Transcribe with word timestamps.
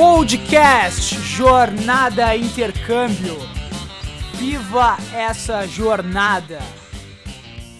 Podcast 0.00 1.14
Jornada 1.14 2.34
Intercâmbio. 2.34 3.36
Viva 4.38 4.96
essa 5.14 5.66
jornada! 5.66 6.58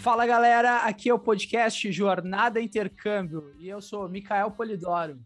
Fala 0.02 0.26
galera, 0.26 0.80
aqui 0.80 1.08
é 1.08 1.14
o 1.14 1.18
podcast 1.18 1.90
Jornada 1.90 2.60
Intercâmbio 2.60 3.54
e 3.58 3.70
eu 3.70 3.80
sou 3.80 4.06
Micael 4.06 4.50
Polidoro. 4.50 5.18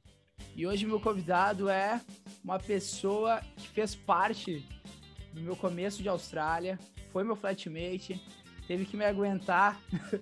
E 0.55 0.69
hoje 0.69 0.87
meu 0.87 1.01
convidado 1.01 1.69
é 1.69 2.01
uma 2.45 2.61
pessoa 2.61 3.41
que 3.57 3.67
fez 3.71 3.97
parte 3.97 4.65
do 5.33 5.41
meu 5.41 5.57
começo 5.57 6.01
de 6.01 6.09
Austrália, 6.09 6.79
foi 7.11 7.25
meu 7.25 7.35
flatmate, 7.35 8.23
teve 8.69 8.85
que 8.85 8.97
me 8.97 9.05
aguentar 9.05 9.81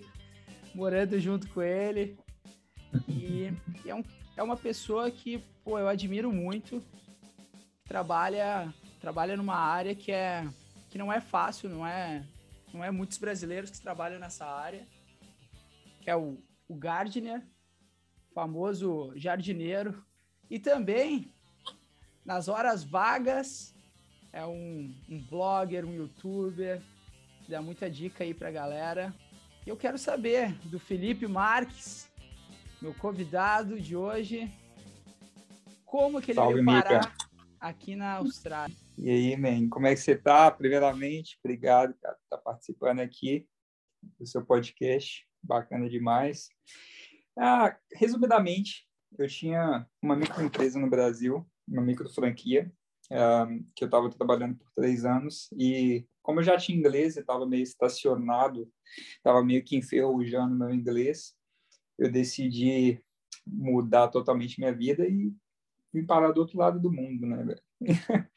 morando 0.73 1.19
junto 1.19 1.47
com 1.49 1.61
ele. 1.61 2.17
E 3.07 3.53
é, 3.85 3.93
um, 3.93 4.03
é 4.35 4.43
uma 4.43 4.57
pessoa 4.57 5.09
que, 5.11 5.43
pô, 5.63 5.77
eu 5.77 5.87
admiro 5.87 6.31
muito. 6.31 6.83
Trabalha, 7.85 8.73
trabalha 8.99 9.37
numa 9.37 9.55
área 9.55 9.93
que 9.93 10.11
é 10.11 10.47
que 10.89 10.97
não 10.97 11.11
é 11.11 11.19
fácil, 11.19 11.69
não 11.69 11.85
é 11.85 12.23
não 12.73 12.83
é 12.83 12.89
muitos 12.89 13.17
brasileiros 13.17 13.69
que 13.69 13.81
trabalham 13.81 14.19
nessa 14.19 14.45
área, 14.45 14.87
que 16.01 16.09
é 16.09 16.15
o, 16.15 16.37
o 16.67 16.75
Gardner, 16.75 17.45
famoso 18.33 19.13
jardineiro, 19.15 20.03
e 20.49 20.57
também 20.57 21.31
nas 22.25 22.47
horas 22.47 22.83
vagas 22.83 23.75
é 24.31 24.43
um, 24.45 24.95
um 25.07 25.19
blogger, 25.23 25.85
um 25.85 25.93
youtuber, 25.93 26.81
dá 27.47 27.61
muita 27.61 27.89
dica 27.89 28.23
aí 28.23 28.33
pra 28.33 28.51
galera. 28.51 29.13
E 29.65 29.69
eu 29.69 29.77
quero 29.77 29.97
saber 29.97 30.51
do 30.65 30.79
Felipe 30.79 31.27
Marques, 31.27 32.09
meu 32.83 32.93
convidado 32.95 33.79
de 33.79 33.95
hoje, 33.95 34.51
como 35.85 36.21
que 36.21 36.31
ele 36.31 36.35
Salve, 36.35 36.55
veio 36.55 36.65
parar 36.65 37.09
Mica. 37.09 37.15
aqui 37.57 37.95
na 37.95 38.15
Austrália. 38.15 38.75
E 38.97 39.09
aí, 39.09 39.37
man, 39.37 39.69
como 39.69 39.87
é 39.87 39.95
que 39.95 40.01
você 40.01 40.17
tá? 40.17 40.51
Primeiramente, 40.51 41.39
obrigado, 41.41 41.93
cara, 42.01 42.15
por 42.15 42.23
estar 42.25 42.37
tá 42.37 42.43
participando 42.43 42.99
aqui 42.99 43.47
do 44.19 44.27
seu 44.27 44.45
podcast, 44.45 45.25
bacana 45.41 45.89
demais. 45.89 46.49
Ah, 47.39 47.73
resumidamente, 47.93 48.85
eu 49.17 49.29
tinha 49.29 49.87
uma 50.01 50.17
microempresa 50.17 50.77
no 50.77 50.89
Brasil, 50.89 51.49
uma 51.65 51.81
micro 51.81 52.09
franquia, 52.09 52.69
ah, 53.09 53.47
que 53.73 53.85
eu 53.85 53.87
estava 53.87 54.09
trabalhando 54.09 54.57
por 54.57 54.69
três 54.75 55.05
anos 55.05 55.47
e 55.57 56.05
como 56.21 56.41
eu 56.41 56.43
já 56.43 56.57
tinha 56.57 56.77
inglês 56.77 57.15
e 57.15 57.21
estava 57.21 57.45
meio 57.45 57.63
estacionado, 57.63 58.69
estava 59.15 59.41
meio 59.41 59.63
que 59.63 59.77
enferrujando 59.77 60.53
meu 60.53 60.69
inglês, 60.69 61.33
eu 61.97 62.11
decidi 62.11 63.03
mudar 63.45 64.07
totalmente 64.07 64.59
minha 64.59 64.73
vida 64.73 65.07
e 65.07 65.33
vim 65.93 66.05
parar 66.05 66.31
do 66.31 66.39
outro 66.41 66.57
lado 66.57 66.79
do 66.79 66.91
mundo, 66.91 67.25
né, 67.25 67.43
velho? 67.43 67.61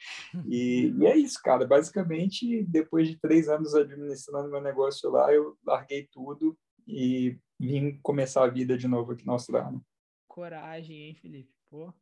e, 0.47 0.93
e, 0.99 1.07
é 1.07 1.17
isso, 1.17 1.41
cara. 1.43 1.67
Basicamente, 1.67 2.65
depois 2.65 3.09
de 3.09 3.19
três 3.19 3.49
anos 3.49 3.75
administrando 3.75 4.51
meu 4.51 4.61
negócio 4.61 5.11
lá, 5.11 5.33
eu 5.33 5.57
larguei 5.65 6.07
tudo 6.13 6.59
e 6.87 7.39
vim 7.59 7.99
começar 8.03 8.45
a 8.45 8.51
vida 8.51 8.77
de 8.77 8.87
novo 8.87 9.13
aqui 9.13 9.25
na 9.25 9.33
Austrália. 9.33 9.81
Coragem, 10.29 11.05
hein, 11.05 11.15
Felipe? 11.15 11.55
Pô, 11.71 11.93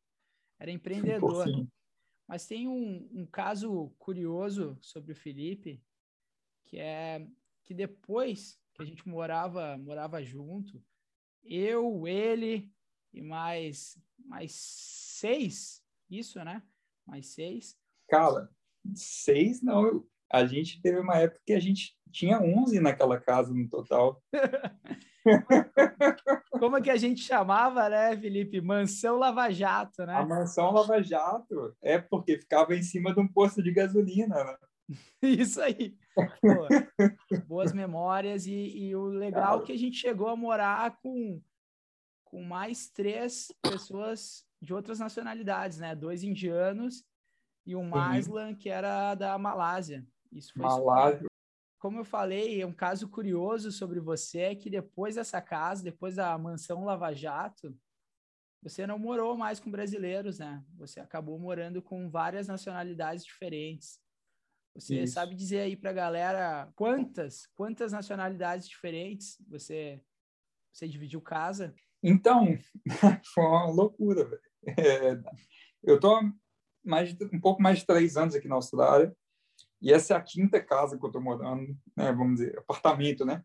era 0.58 0.70
empreendedor. 0.70 1.46
Mas 2.27 2.46
tem 2.46 2.66
um, 2.66 3.08
um 3.12 3.27
caso 3.27 3.92
curioso 3.98 4.78
sobre 4.80 5.12
o 5.12 5.16
Felipe, 5.16 5.83
que 6.64 6.78
é 6.78 7.27
que 7.64 7.74
depois 7.74 8.58
que 8.74 8.83
a 8.83 8.84
gente 8.84 9.06
morava 9.08 9.78
morava 9.78 10.22
junto, 10.22 10.83
eu, 11.45 12.06
ele 12.06 12.70
e 13.12 13.23
mais 13.23 13.98
mais 14.25 14.53
seis, 14.55 15.83
isso, 16.11 16.42
né? 16.45 16.62
Mais 17.06 17.28
seis. 17.28 17.77
Cara, 18.09 18.48
seis 18.95 19.63
não. 19.63 20.05
A 20.33 20.46
gente 20.46 20.80
teve 20.80 20.98
uma 20.98 21.17
época 21.17 21.41
que 21.46 21.52
a 21.52 21.61
gente 21.61 21.95
tinha 22.11 22.41
onze 22.41 22.80
naquela 22.80 23.20
casa 23.20 23.52
no 23.52 23.68
total. 23.68 24.23
Como 26.51 26.77
é 26.77 26.80
que 26.80 26.91
a 26.91 26.96
gente 26.96 27.20
chamava, 27.20 27.89
né, 27.89 28.17
Felipe? 28.17 28.61
Mansão 28.61 29.17
Lava 29.17 29.51
Jato, 29.51 30.05
né? 30.07 30.14
A 30.14 30.27
Mansão 30.27 30.73
Lava 30.73 31.02
Jato. 31.02 31.74
É 31.83 31.98
porque 31.98 32.39
ficava 32.39 32.74
em 32.74 32.83
cima 32.83 33.13
de 33.13 33.20
um 33.20 33.29
posto 33.29 33.63
de 33.63 33.73
gasolina, 33.73 34.45
né? 34.45 34.57
Isso 35.22 35.61
aí. 35.61 35.96
Pô, 36.14 37.39
boas 37.46 37.72
memórias 37.72 38.46
e, 38.46 38.52
e 38.52 38.96
o 38.96 39.06
legal 39.06 39.62
é 39.62 39.64
que 39.64 39.72
a 39.72 39.78
gente 39.78 39.96
chegou 39.96 40.28
a 40.28 40.36
morar 40.36 40.98
com, 41.00 41.40
com 42.24 42.42
mais 42.42 42.89
três 42.89 43.52
pessoas 43.62 44.46
de 44.61 44.73
outras 44.74 44.98
nacionalidades, 44.98 45.78
né? 45.78 45.94
Dois 45.94 46.23
indianos 46.23 47.05
e 47.67 47.74
um 47.74 47.89
Maslan, 47.89 48.55
que 48.55 48.68
era 48.68 49.14
da 49.14 49.39
Malásia. 49.39 50.06
Isso 50.30 50.52
foi 50.52 50.62
Malásia, 50.62 51.27
como 51.84 51.98
eu 51.98 52.05
falei, 52.06 52.62
é 52.62 52.67
um 52.67 52.73
caso 52.73 53.06
curioso 53.11 53.70
sobre 53.70 54.00
você 54.00 54.39
é 54.39 54.55
que 54.55 54.70
depois 54.70 55.17
dessa 55.17 55.39
casa, 55.42 55.84
depois 55.84 56.17
da 56.17 56.39
mansão 56.39 56.83
Lava 56.83 57.12
Jato, 57.12 57.77
você 58.62 58.86
não 58.86 58.98
morou 58.98 59.36
mais 59.36 59.61
com 59.61 59.70
brasileiros, 59.70 60.39
né? 60.39 60.64
Você 60.78 60.98
acabou 60.98 61.39
morando 61.39 61.83
com 61.83 62.08
várias 62.08 62.48
nacionalidades 62.48 63.23
diferentes. 63.23 64.00
Você 64.74 65.02
Isso. 65.02 65.14
sabe 65.14 65.35
dizer 65.35 65.61
aí 65.61 65.77
para 65.77 65.90
a 65.90 65.95
galera 65.95 66.68
quantas, 66.74 67.46
quantas 67.55 67.92
nacionalidades 67.92 68.68
diferentes 68.68 69.40
você 69.48 70.01
você 70.73 70.89
dividiu 70.89 71.20
casa? 71.20 71.73
Então, 72.02 72.58
foi 73.33 73.45
uma 73.45 73.70
loucura, 73.70 74.24
velho. 74.24 74.42
É, 74.67 75.23
eu 75.85 76.01
tô 76.01 76.20
mais 76.85 77.17
um 77.33 77.40
pouco 77.40 77.62
mais 77.62 77.79
de 77.79 77.86
três 77.86 78.17
anos 78.17 78.35
aqui 78.35 78.48
na 78.48 78.57
Austrália 78.57 79.14
e 79.80 79.92
essa 79.92 80.14
é 80.14 80.17
a 80.17 80.20
quinta 80.20 80.61
casa 80.61 80.98
que 80.98 81.05
eu 81.05 81.08
estou 81.08 81.23
morando, 81.23 81.77
né? 81.96 82.12
Vamos 82.12 82.41
dizer, 82.41 82.58
apartamento, 82.58 83.24
né? 83.24 83.45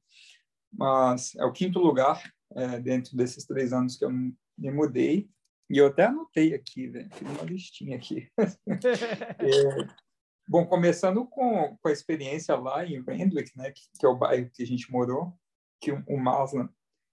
Mas 0.72 1.35
é 1.35 1.46
o 1.46 1.51
quinto 1.51 1.79
lugar 1.79 2.22
é, 2.56 2.79
dentro 2.79 3.16
desses 3.16 3.46
três 3.46 3.73
anos 3.73 3.96
que 3.96 4.06
eu 4.06 4.09
me 4.09 4.72
mudei. 4.72 5.29
E 5.69 5.78
eu 5.78 5.88
até 5.88 6.06
anotei 6.06 6.56
aqui, 6.56 6.88
velho. 6.88 7.09
Fiz 7.13 7.29
uma 7.29 7.44
listinha 7.44 7.96
aqui. 7.96 8.28
é, 8.67 10.09
bom, 10.49 10.65
começando 10.65 11.27
com, 11.27 11.77
com 11.77 11.87
a 11.87 11.91
experiência 11.91 12.55
lá 12.55 12.83
em 12.83 12.99
Randwick, 13.03 13.55
né? 13.55 13.71
Que, 13.71 13.81
que, 13.99 14.03
é 14.03 14.09
o 14.09 14.17
bairro 14.17 14.49
que 14.49 14.63
a 14.63 14.65
gente 14.65 14.91
morou, 14.91 15.31
que 15.79 15.91
o, 15.91 16.17
Maslan, 16.17 16.67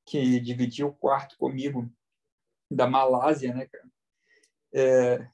que 0.07 0.41
dividiu 0.41 0.89
o 0.89 0.95
quarto 0.95 1.37
comigo, 1.37 1.93
da 2.71 2.89
Malásia, 2.89 3.55
né, 3.55 3.67
cara? 3.67 3.91
É, 4.75 5.31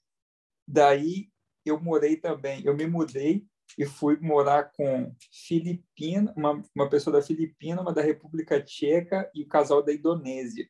daí 0.67 1.31
eu 1.65 1.81
morei 1.81 2.17
também, 2.17 2.65
eu 2.65 2.77
me 2.77 2.87
mudei 2.89 3.47
e 3.79 3.87
fui 3.87 4.19
morar 4.19 4.73
com 4.73 5.15
Filipina, 5.31 6.35
uma, 6.37 6.61
uma 6.75 6.91
pessoa 6.91 7.17
da 7.17 7.25
Filipina, 7.25 7.83
uma 7.83 7.95
da 7.95 8.03
República 8.03 8.61
Tcheca 8.61 9.31
e 9.33 9.45
o 9.45 9.49
casal 9.49 9.81
da 9.81 9.95
Indonésia. 9.95 10.69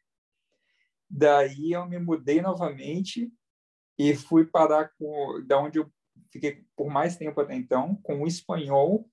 Daí 1.08 1.72
eu 1.72 1.88
me 1.88 1.98
mudei 1.98 2.42
novamente 2.42 3.32
e 3.98 4.14
fui 4.14 4.44
parar 4.44 4.92
com 4.98 5.42
da 5.46 5.58
onde 5.58 5.78
eu 5.78 5.90
fiquei 6.32 6.64
por 6.74 6.88
mais 6.88 7.16
tempo 7.16 7.40
até 7.40 7.54
então, 7.54 7.96
com 7.96 8.16
um 8.16 8.26
espanhol 8.26 9.08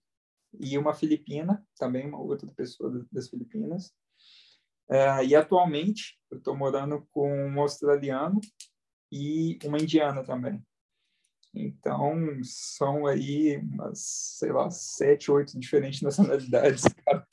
e 0.59 0.77
uma 0.77 0.93
filipina, 0.93 1.65
também 1.77 2.07
uma 2.07 2.19
outra 2.19 2.49
pessoa 2.53 3.05
das 3.11 3.29
Filipinas. 3.29 3.93
É, 4.89 5.23
e 5.23 5.35
atualmente 5.35 6.19
eu 6.31 6.39
estou 6.39 6.55
morando 6.57 7.07
com 7.11 7.31
um 7.31 7.61
australiano 7.61 8.39
e 9.11 9.59
uma 9.65 9.77
indiana 9.77 10.23
também. 10.23 10.65
Então, 11.53 12.15
são 12.43 13.05
aí 13.07 13.57
umas, 13.57 13.99
sei 14.37 14.51
lá, 14.51 14.69
sete, 14.69 15.31
oito 15.31 15.59
diferentes 15.59 16.01
nacionalidades, 16.03 16.83
cara. 17.05 17.27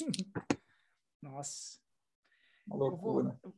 Nossa. 1.22 1.78
Uma 2.66 2.76
loucura. 2.76 3.38
Eu, 3.42 3.50
vou, 3.50 3.54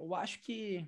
eu, 0.00 0.06
eu, 0.06 0.14
acho 0.14 0.40
que, 0.40 0.86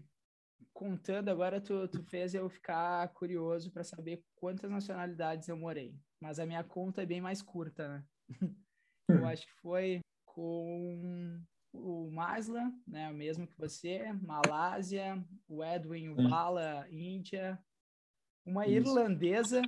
contando 0.79 1.29
agora, 1.29 1.61
tu, 1.61 1.89
tu 1.89 2.01
fez 2.05 2.35
eu 2.35 2.49
ficar 2.49 3.09
curioso 3.09 3.69
para 3.73 3.83
saber 3.83 4.25
quantas 4.37 4.71
nacionalidades 4.71 5.49
eu 5.49 5.57
morei. 5.57 5.93
Mas 6.21 6.39
a 6.39 6.47
minha 6.47 6.63
conta 6.63 7.03
é 7.03 7.07
bem 7.07 7.21
mais 7.21 7.43
curta, 7.43 7.89
né? 7.89 8.05
Eu 9.11 9.27
acho 9.27 9.45
que 9.45 9.55
foi 9.55 10.01
com 10.25 11.43
o 11.73 12.11
Masla, 12.13 12.71
né, 12.87 13.11
o 13.11 13.15
mesmo 13.15 13.47
que 13.47 13.57
você, 13.57 14.13
Malásia, 14.13 15.25
o 15.49 15.65
Edwin, 15.65 16.11
o 16.11 16.15
Bala, 16.15 16.87
Índia, 16.91 17.59
uma 18.47 18.67
Isso. 18.67 18.77
irlandesa, 18.77 19.63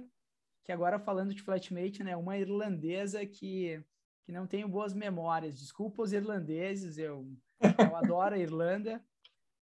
que 0.63 0.71
agora 0.71 1.01
falando 1.01 1.35
de 1.35 1.43
flatmate, 1.43 2.05
né? 2.05 2.17
Uma 2.17 2.39
irlandesa 2.39 3.27
que, 3.27 3.83
que 4.25 4.31
não 4.31 4.47
tenho 4.47 4.69
boas 4.69 4.95
memórias. 4.95 5.59
Desculpa 5.59 6.03
os 6.03 6.13
irlandeses, 6.13 6.99
eu, 6.99 7.27
eu 7.61 7.97
adoro 7.97 8.37
a 8.37 8.39
Irlanda, 8.39 9.03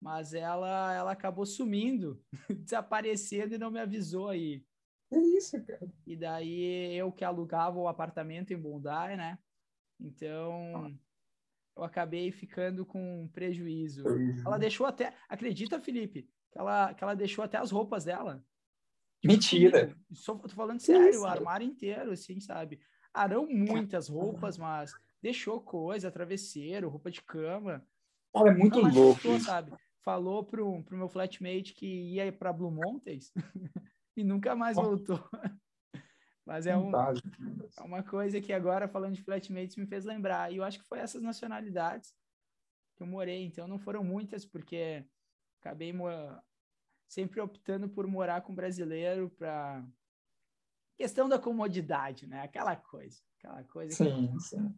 mas 0.01 0.33
ela, 0.35 0.95
ela 0.95 1.13
acabou 1.13 1.45
sumindo, 1.45 2.23
desaparecendo 2.49 3.55
e 3.55 3.59
não 3.59 3.71
me 3.71 3.81
avisou 3.81 4.29
aí. 4.29 4.65
É 5.13 5.19
isso, 5.19 5.63
cara. 5.65 5.89
E 6.07 6.17
daí 6.17 6.95
eu 6.95 7.11
que 7.11 7.25
alugava 7.25 7.79
o 7.79 7.89
apartamento 7.89 8.53
em 8.53 8.57
Bondi, 8.57 9.17
né? 9.17 9.39
Então 9.99 10.97
eu 11.77 11.85
acabei 11.85 12.31
ficando 12.31 12.87
com 12.87 13.29
prejuízo. 13.33 14.05
Ela 14.47 14.59
deixou 14.59 14.87
até, 14.87 15.15
acredita, 15.29 15.81
Felipe, 15.81 16.29
que 16.53 16.59
ela, 16.59 16.95
que 16.95 17.03
ela 17.03 17.15
deixou 17.15 17.45
até 17.45 17.59
as 17.59 17.71
roupas 17.71 18.05
dela 18.05 18.45
Mentira! 19.23 19.95
Só, 20.13 20.35
tô 20.35 20.49
falando 20.49 20.81
sério, 20.81 21.11
Isso. 21.11 21.21
o 21.21 21.27
armário 21.27 21.67
inteiro, 21.67 22.13
assim, 22.13 22.41
sabe? 22.41 22.81
Ah, 23.13 23.29
não 23.29 23.47
muitas 23.47 24.09
roupas, 24.09 24.57
mas 24.57 24.95
deixou 25.21 25.61
coisa, 25.61 26.11
travesseiro, 26.11 26.89
roupa 26.89 27.11
de 27.11 27.21
cama. 27.23 27.85
Cara, 28.33 28.51
é 28.51 28.55
muito 28.55 28.81
louco. 28.81 29.39
sabe? 29.41 29.73
Falou 30.03 30.45
pro, 30.45 30.83
pro 30.85 30.97
meu 30.97 31.09
flatmate 31.09 31.75
que 31.75 31.87
ia 31.87 32.33
para 32.33 32.53
Blue 32.53 32.71
Mountains 32.71 33.33
e 34.17 34.25
nunca 34.25 34.57
mais 34.57 34.77
voltou. 34.77 35.23
Mas 36.47 36.67
é, 36.67 36.77
um, 36.77 36.91
é 36.91 37.83
uma 37.83 38.03
coisa 38.03 38.41
que 38.41 38.53
agora, 38.53 38.89
falando 38.89 39.15
de 39.15 39.23
flatmates, 39.23 39.77
me 39.77 39.87
fez 39.87 40.05
lembrar. 40.05 40.53
E 40.53 40.57
eu 40.57 40.65
acho 40.65 40.81
que 40.81 40.89
foi 40.89 40.99
essas 40.99 41.23
nacionalidades 41.23 42.13
que 42.97 43.03
eu 43.03 43.07
morei. 43.07 43.45
Então, 43.45 43.69
não 43.69 43.79
foram 43.79 44.03
muitas, 44.03 44.45
porque 44.45 45.07
acabei 45.61 45.93
sempre 47.09 47.41
optando 47.41 47.89
por 47.89 48.07
morar 48.07 48.41
com 48.41 48.55
brasileiro 48.55 49.31
para 49.31 49.87
questão 50.97 51.29
da 51.29 51.39
comodidade, 51.39 52.27
né? 52.27 52.43
Aquela 52.43 52.75
coisa, 52.75 53.21
aquela 53.39 53.63
coisa. 53.65 53.95
Sim, 53.95 54.33
que... 54.33 54.41
sim. 54.41 54.75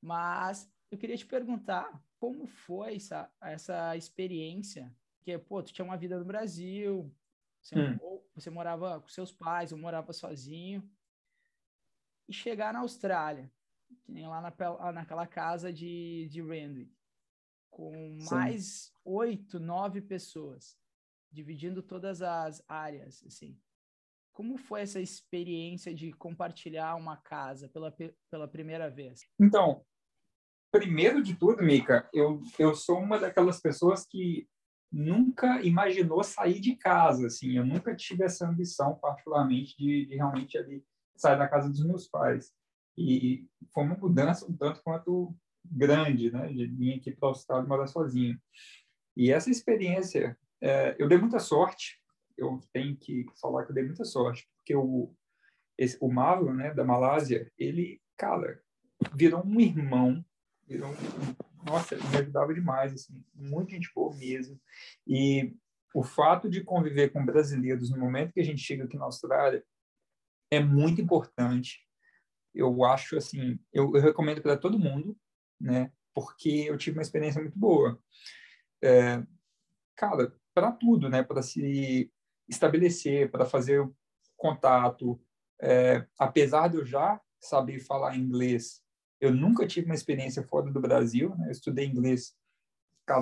Mas 0.00 0.70
eu 0.90 0.98
queria 0.98 1.16
te 1.16 1.26
perguntar 1.26 2.02
como 2.18 2.46
foi 2.46 2.96
essa, 2.96 3.30
essa 3.40 3.96
experiência? 3.96 4.94
Porque, 5.18 5.38
pô, 5.38 5.62
tu 5.62 5.72
tinha 5.72 5.84
uma 5.84 5.96
vida 5.96 6.18
no 6.18 6.24
Brasil, 6.24 7.14
você, 7.60 7.76
hum. 7.78 7.98
ou 8.00 8.30
você 8.34 8.50
morava 8.50 9.00
com 9.00 9.08
seus 9.08 9.32
pais, 9.32 9.72
ou 9.72 9.78
morava 9.78 10.12
sozinho 10.12 10.88
e 12.28 12.32
chegar 12.32 12.72
na 12.72 12.80
Austrália, 12.80 13.50
que 14.02 14.12
nem 14.12 14.26
lá 14.28 14.40
na, 14.40 14.92
naquela 14.92 15.26
casa 15.26 15.72
de, 15.72 16.28
de 16.30 16.42
Randwick, 16.42 16.94
com 17.70 17.92
Sim. 18.20 18.30
mais 18.30 18.92
oito, 19.04 19.58
nove 19.58 20.02
pessoas, 20.02 20.78
dividindo 21.30 21.82
todas 21.82 22.20
as 22.20 22.62
áreas, 22.68 23.24
assim. 23.26 23.58
Como 24.32 24.56
foi 24.56 24.82
essa 24.82 25.00
experiência 25.00 25.92
de 25.92 26.12
compartilhar 26.12 26.94
uma 26.94 27.16
casa 27.16 27.68
pela, 27.68 27.94
pela 28.30 28.46
primeira 28.46 28.88
vez? 28.88 29.26
Então, 29.40 29.84
primeiro 30.70 31.22
de 31.22 31.34
tudo, 31.34 31.62
Mica, 31.62 32.08
eu, 32.12 32.42
eu 32.58 32.74
sou 32.74 32.98
uma 32.98 33.18
daquelas 33.18 33.60
pessoas 33.60 34.06
que 34.06 34.48
nunca 34.90 35.60
imaginou 35.62 36.22
sair 36.24 36.60
de 36.60 36.74
casa, 36.76 37.26
assim, 37.26 37.56
eu 37.56 37.64
nunca 37.64 37.94
tive 37.94 38.24
essa 38.24 38.48
ambição, 38.48 38.94
particularmente, 38.94 39.76
de, 39.76 40.06
de 40.06 40.16
realmente 40.16 40.56
ali 40.56 40.82
sair 41.16 41.38
da 41.38 41.48
casa 41.48 41.68
dos 41.68 41.84
meus 41.84 42.08
pais. 42.08 42.52
E 42.96 43.46
foi 43.72 43.84
uma 43.84 43.96
mudança 43.96 44.46
um 44.50 44.56
tanto 44.56 44.82
quanto 44.82 45.34
grande, 45.64 46.30
né, 46.30 46.48
de 46.48 46.66
vir 46.66 46.94
aqui 46.94 47.12
para 47.12 47.26
o 47.26 47.28
Austrália 47.30 47.64
e 47.64 47.68
morar 47.68 47.86
sozinho. 47.86 48.40
E 49.16 49.30
essa 49.30 49.50
experiência, 49.50 50.38
é, 50.60 50.96
eu 50.98 51.08
dei 51.08 51.18
muita 51.18 51.38
sorte, 51.38 52.00
eu 52.36 52.60
tenho 52.72 52.96
que 52.96 53.26
falar 53.40 53.64
que 53.64 53.70
eu 53.70 53.74
dei 53.74 53.84
muita 53.84 54.04
sorte, 54.04 54.48
porque 54.56 54.74
o, 54.74 55.12
esse, 55.76 55.98
o 56.00 56.10
Marlon, 56.10 56.54
né, 56.54 56.72
da 56.72 56.84
Malásia, 56.84 57.50
ele, 57.58 58.00
cara, 58.16 58.60
virou 59.14 59.44
um 59.44 59.60
irmão, 59.60 60.24
um, 60.70 61.64
nossa, 61.64 61.96
me 61.96 62.16
ajudava 62.16 62.54
demais, 62.54 62.92
assim, 62.92 63.24
muita 63.34 63.72
gente 63.72 63.90
boa 63.94 64.14
mesmo. 64.16 64.60
E 65.06 65.54
o 65.94 66.02
fato 66.02 66.48
de 66.48 66.62
conviver 66.62 67.10
com 67.10 67.24
brasileiros 67.24 67.90
no 67.90 67.98
momento 67.98 68.32
que 68.32 68.40
a 68.40 68.44
gente 68.44 68.62
chega 68.62 68.84
aqui 68.84 68.96
na 68.96 69.06
Austrália, 69.06 69.64
é 70.50 70.60
muito 70.60 71.00
importante. 71.00 71.86
Eu 72.54 72.84
acho 72.84 73.16
assim, 73.16 73.58
eu, 73.72 73.94
eu 73.94 74.00
recomendo 74.00 74.42
para 74.42 74.56
todo 74.56 74.78
mundo, 74.78 75.16
né? 75.60 75.92
Porque 76.14 76.66
eu 76.68 76.76
tive 76.76 76.98
uma 76.98 77.02
experiência 77.02 77.40
muito 77.40 77.58
boa. 77.58 78.00
É, 78.82 79.22
cara, 79.96 80.34
para 80.54 80.72
tudo, 80.72 81.08
né? 81.08 81.22
Para 81.22 81.42
se 81.42 82.10
estabelecer, 82.48 83.30
para 83.30 83.44
fazer 83.44 83.88
contato. 84.36 85.20
É, 85.60 86.06
apesar 86.18 86.68
de 86.68 86.76
eu 86.76 86.84
já 86.84 87.20
saber 87.40 87.80
falar 87.80 88.16
inglês, 88.16 88.82
eu 89.20 89.34
nunca 89.34 89.66
tive 89.66 89.86
uma 89.86 89.94
experiência 89.94 90.42
fora 90.42 90.70
do 90.70 90.80
Brasil. 90.80 91.34
Né? 91.36 91.48
Eu 91.48 91.52
estudei 91.52 91.86
inglês 91.86 92.34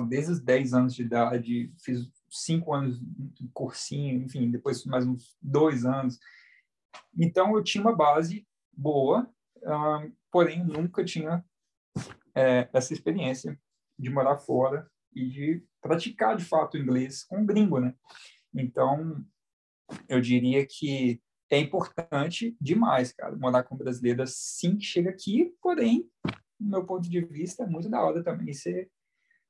desde 0.07 0.33
os 0.33 0.39
10 0.41 0.73
anos 0.73 0.95
de 0.95 1.03
idade, 1.03 1.71
fiz 1.79 2.11
cinco 2.29 2.73
anos 2.73 2.99
de 2.99 3.47
cursinho, 3.53 4.21
enfim, 4.21 4.51
depois 4.51 4.83
mais 4.85 5.05
uns 5.05 5.37
dois 5.41 5.85
anos. 5.85 6.19
Então, 7.17 7.55
eu 7.55 7.63
tinha 7.63 7.81
uma 7.81 7.95
base 7.95 8.45
boa, 8.73 9.29
uh, 9.57 10.13
porém, 10.29 10.63
nunca 10.63 11.05
tinha 11.05 11.43
é, 12.35 12.69
essa 12.73 12.93
experiência 12.93 13.57
de 13.97 14.09
morar 14.09 14.37
fora 14.37 14.89
e 15.15 15.27
de 15.29 15.63
praticar, 15.81 16.35
de 16.35 16.43
fato, 16.43 16.77
inglês 16.77 17.23
com 17.23 17.37
um 17.37 17.45
gringo, 17.45 17.79
né? 17.79 17.95
Então, 18.53 19.25
eu 20.07 20.19
diria 20.19 20.65
que 20.65 21.21
é 21.49 21.59
importante 21.59 22.55
demais, 22.59 23.13
cara, 23.13 23.35
morar 23.35 23.63
com 23.63 23.75
brasileiro 23.75 24.23
que 24.23 24.81
chega 24.81 25.09
aqui, 25.09 25.53
porém, 25.61 26.09
no 26.59 26.69
meu 26.69 26.85
ponto 26.85 27.09
de 27.09 27.21
vista, 27.21 27.63
é 27.63 27.67
muito 27.67 27.89
da 27.89 28.01
hora 28.01 28.23
também 28.23 28.53
você 28.53 28.89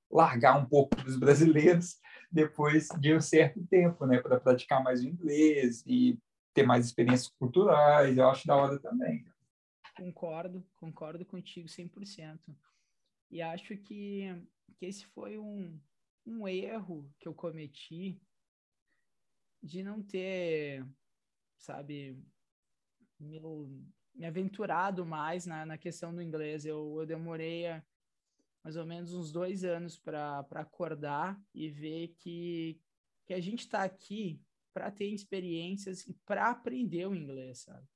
largar 0.09 0.57
um 0.57 0.65
pouco 0.65 0.95
dos 1.03 1.17
brasileiros 1.17 1.99
depois 2.31 2.87
de 2.99 3.15
um 3.15 3.21
certo 3.21 3.65
tempo, 3.67 4.05
né, 4.05 4.21
para 4.21 4.39
praticar 4.39 4.83
mais 4.83 5.01
o 5.01 5.07
inglês 5.07 5.83
e 5.85 6.17
ter 6.53 6.65
mais 6.65 6.85
experiências 6.85 7.29
culturais, 7.39 8.17
eu 8.17 8.29
acho 8.29 8.47
da 8.47 8.55
hora 8.55 8.79
também. 8.79 9.25
Concordo, 9.95 10.65
concordo 10.75 11.25
contigo 11.25 11.67
100%. 11.67 12.39
E 13.29 13.41
acho 13.41 13.75
que, 13.77 14.25
que 14.75 14.85
esse 14.85 15.05
foi 15.07 15.37
um, 15.37 15.79
um 16.25 16.47
erro 16.47 17.11
que 17.19 17.27
eu 17.27 17.33
cometi 17.33 18.21
de 19.61 19.83
não 19.83 20.01
ter, 20.01 20.85
sabe, 21.57 22.17
me, 23.19 23.39
me 24.13 24.25
aventurado 24.25 25.05
mais 25.05 25.45
na, 25.45 25.65
na 25.65 25.77
questão 25.77 26.13
do 26.13 26.21
inglês. 26.21 26.65
Eu, 26.65 26.99
eu 26.99 27.05
demorei 27.05 27.67
a, 27.67 27.83
mais 28.63 28.75
ou 28.75 28.85
menos 28.85 29.13
uns 29.13 29.31
dois 29.31 29.63
anos 29.63 29.97
para 29.97 30.45
acordar 30.55 31.41
e 31.53 31.69
ver 31.69 32.09
que, 32.19 32.79
que 33.25 33.33
a 33.33 33.39
gente 33.39 33.61
está 33.61 33.83
aqui 33.83 34.41
para 34.73 34.91
ter 34.91 35.07
experiências 35.07 36.05
e 36.05 36.13
para 36.25 36.49
aprender 36.49 37.07
o 37.07 37.15
inglês, 37.15 37.59
sabe? 37.59 37.87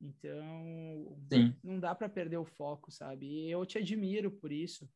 Então, 0.00 1.20
Sim. 1.30 1.54
não 1.62 1.78
dá 1.78 1.94
para 1.94 2.08
perder 2.08 2.38
o 2.38 2.44
foco, 2.44 2.90
sabe? 2.90 3.26
E 3.26 3.50
eu 3.50 3.64
te 3.66 3.78
admiro 3.78 4.30
por 4.30 4.50
isso, 4.50 4.90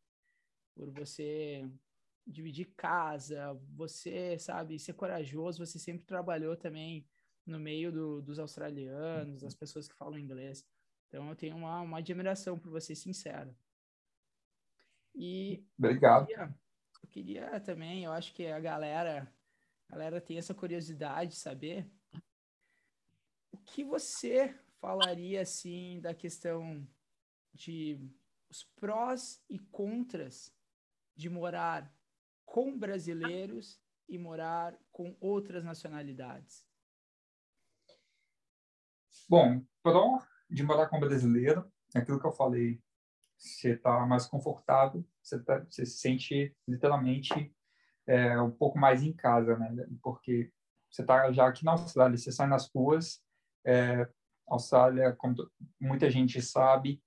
por 0.74 0.90
você 0.90 1.70
dividir 2.26 2.72
casa, 2.74 3.52
você, 3.74 4.38
sabe, 4.38 4.78
ser 4.78 4.94
corajoso, 4.94 5.64
você 5.64 5.78
sempre 5.78 6.06
trabalhou 6.06 6.56
também 6.56 7.06
no 7.46 7.58
meio 7.58 7.92
do, 7.92 8.22
dos 8.22 8.38
australianos, 8.38 9.42
das 9.42 9.54
pessoas 9.54 9.88
que 9.88 9.94
falam 9.94 10.18
inglês. 10.18 10.66
Então, 11.08 11.28
eu 11.28 11.36
tenho 11.36 11.56
uma, 11.56 11.80
uma 11.80 11.98
admiração 11.98 12.58
por 12.58 12.70
você, 12.70 12.94
sincera. 12.94 13.54
E 15.14 15.64
Obrigado. 15.78 16.22
Eu 16.22 16.26
queria, 16.26 16.58
eu 17.02 17.08
queria 17.08 17.60
também, 17.60 18.04
eu 18.04 18.12
acho 18.12 18.34
que 18.34 18.46
a 18.46 18.58
galera 18.58 19.32
a 19.88 19.92
galera 19.92 20.20
tem 20.20 20.38
essa 20.38 20.54
curiosidade 20.54 21.32
de 21.32 21.36
saber 21.36 21.88
o 23.52 23.58
que 23.58 23.84
você 23.84 24.52
falaria 24.80 25.42
assim 25.42 26.00
da 26.00 26.14
questão 26.14 26.86
de 27.52 27.98
os 28.50 28.64
prós 28.76 29.42
e 29.48 29.58
contras 29.58 30.52
de 31.14 31.28
morar 31.28 31.92
com 32.44 32.76
brasileiros 32.76 33.80
e 34.08 34.18
morar 34.18 34.76
com 34.90 35.16
outras 35.20 35.64
nacionalidades? 35.64 36.66
Bom, 39.28 39.64
pró 39.82 40.22
de 40.50 40.62
morar 40.62 40.88
com 40.88 41.00
brasileiro, 41.00 41.70
é 41.94 41.98
aquilo 41.98 42.20
que 42.20 42.26
eu 42.26 42.32
falei, 42.32 42.80
você 43.38 43.72
está 43.72 44.04
mais 44.06 44.26
confortável, 44.26 45.04
você, 45.22 45.42
tá, 45.42 45.64
se 45.70 45.86
sente 45.86 46.54
literalmente 46.68 47.54
é, 48.06 48.40
um 48.40 48.50
pouco 48.50 48.78
mais 48.78 49.02
em 49.02 49.12
casa, 49.12 49.56
né? 49.56 49.86
Porque 50.02 50.52
você 50.90 51.02
está 51.02 51.32
já 51.32 51.48
aqui 51.48 51.64
na 51.64 51.72
Austrália, 51.72 52.18
você 52.18 52.30
sai 52.30 52.46
nas 52.46 52.70
ruas, 52.72 53.20
é, 53.66 54.08
Austrália, 54.46 55.14
como 55.16 55.34
muita 55.80 56.10
gente 56.10 56.40
sabe, 56.42 57.02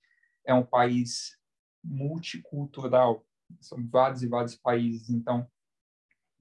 é 0.46 0.54
um 0.54 0.66
país 0.66 1.38
multicultural, 1.84 3.26
são 3.62 3.78
vários 3.88 4.24
e 4.24 4.28
vários 4.28 4.56
países, 4.56 5.10
então 5.10 5.48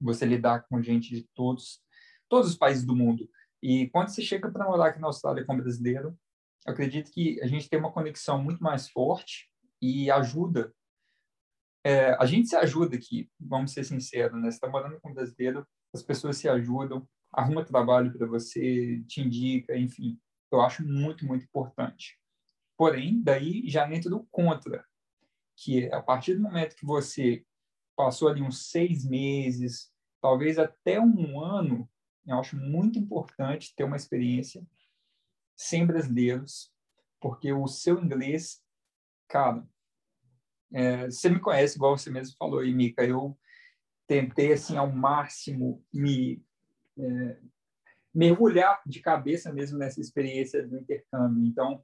você 0.01 0.25
lidar 0.25 0.67
com 0.67 0.81
gente 0.81 1.13
de 1.13 1.23
todos, 1.35 1.81
todos 2.27 2.49
os 2.49 2.57
países 2.57 2.83
do 2.83 2.95
mundo. 2.95 3.29
E 3.61 3.89
quando 3.89 4.09
você 4.09 4.21
chega 4.21 4.51
para 4.51 4.65
morar 4.65 4.87
aqui 4.87 4.99
na 4.99 5.07
Austrália 5.07 5.45
como 5.45 5.61
brasileiro, 5.61 6.17
acredito 6.65 7.11
que 7.11 7.41
a 7.41 7.47
gente 7.47 7.69
tem 7.69 7.79
uma 7.79 7.91
conexão 7.91 8.41
muito 8.41 8.61
mais 8.61 8.89
forte 8.89 9.49
e 9.81 10.09
ajuda 10.11 10.73
é, 11.87 12.17
a 12.19 12.25
gente 12.25 12.49
se 12.49 12.55
ajuda 12.57 12.97
aqui, 12.97 13.29
vamos 13.39 13.71
ser 13.71 13.85
sinceros, 13.85 14.35
né? 14.41 14.51
Você 14.51 14.57
está 14.57 14.67
morando 14.67 14.99
com 14.99 15.09
um 15.09 15.13
brasileiro, 15.13 15.65
as 15.93 16.03
pessoas 16.03 16.35
se 16.35 16.49
ajudam, 16.49 17.07
arruma 17.31 17.63
trabalho 17.63 18.11
para 18.11 18.27
você, 18.27 19.01
te 19.07 19.21
indica, 19.21 19.73
enfim. 19.73 20.19
Eu 20.51 20.59
acho 20.59 20.85
muito, 20.85 21.25
muito 21.25 21.45
importante. 21.45 22.19
Porém, 22.75 23.21
daí 23.23 23.63
já 23.69 23.89
entra 23.89 24.09
do 24.09 24.27
contra, 24.29 24.85
que 25.55 25.85
é 25.85 25.95
a 25.95 26.01
partir 26.01 26.35
do 26.35 26.41
momento 26.41 26.75
que 26.75 26.85
você 26.85 27.45
passou 27.95 28.27
ali 28.27 28.41
uns 28.41 28.69
seis 28.69 29.05
meses, 29.05 29.89
talvez 30.21 30.59
até 30.59 30.99
um 30.99 31.41
ano 31.41 31.89
Eu 32.27 32.39
acho 32.39 32.57
muito 32.57 32.99
importante 32.99 33.73
ter 33.75 33.83
uma 33.83 33.95
experiência 33.95 34.65
sem 35.55 35.85
brasileiros, 35.85 36.71
porque 37.19 37.51
o 37.51 37.67
seu 37.67 37.99
inglês, 38.03 38.61
cara, 39.27 39.65
é, 40.73 41.05
você 41.05 41.29
me 41.29 41.39
conhece, 41.39 41.77
igual 41.77 41.97
você 41.97 42.09
mesmo 42.09 42.35
falou 42.37 42.59
aí, 42.59 42.73
Mica, 42.73 43.03
eu 43.03 43.37
tentei, 44.05 44.53
assim, 44.53 44.77
ao 44.77 44.91
máximo 44.91 45.83
me 45.93 46.43
é, 46.97 47.39
mergulhar 48.13 48.81
de 48.85 48.99
cabeça 48.99 49.51
mesmo 49.53 49.77
nessa 49.77 50.01
experiência 50.01 50.65
do 50.67 50.77
intercâmbio. 50.77 51.45
Então, 51.45 51.83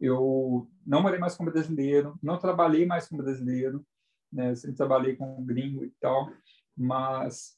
eu 0.00 0.70
não 0.86 1.02
morei 1.02 1.18
mais 1.18 1.36
como 1.36 1.50
brasileiro, 1.50 2.18
não 2.22 2.38
trabalhei 2.38 2.84
mais 2.84 3.08
como 3.08 3.22
brasileiro, 3.22 3.86
né? 4.32 4.54
Sempre 4.54 4.76
trabalhei 4.76 5.16
com 5.16 5.44
gringo 5.44 5.84
e 5.84 5.90
tal, 6.00 6.30
mas 6.76 7.56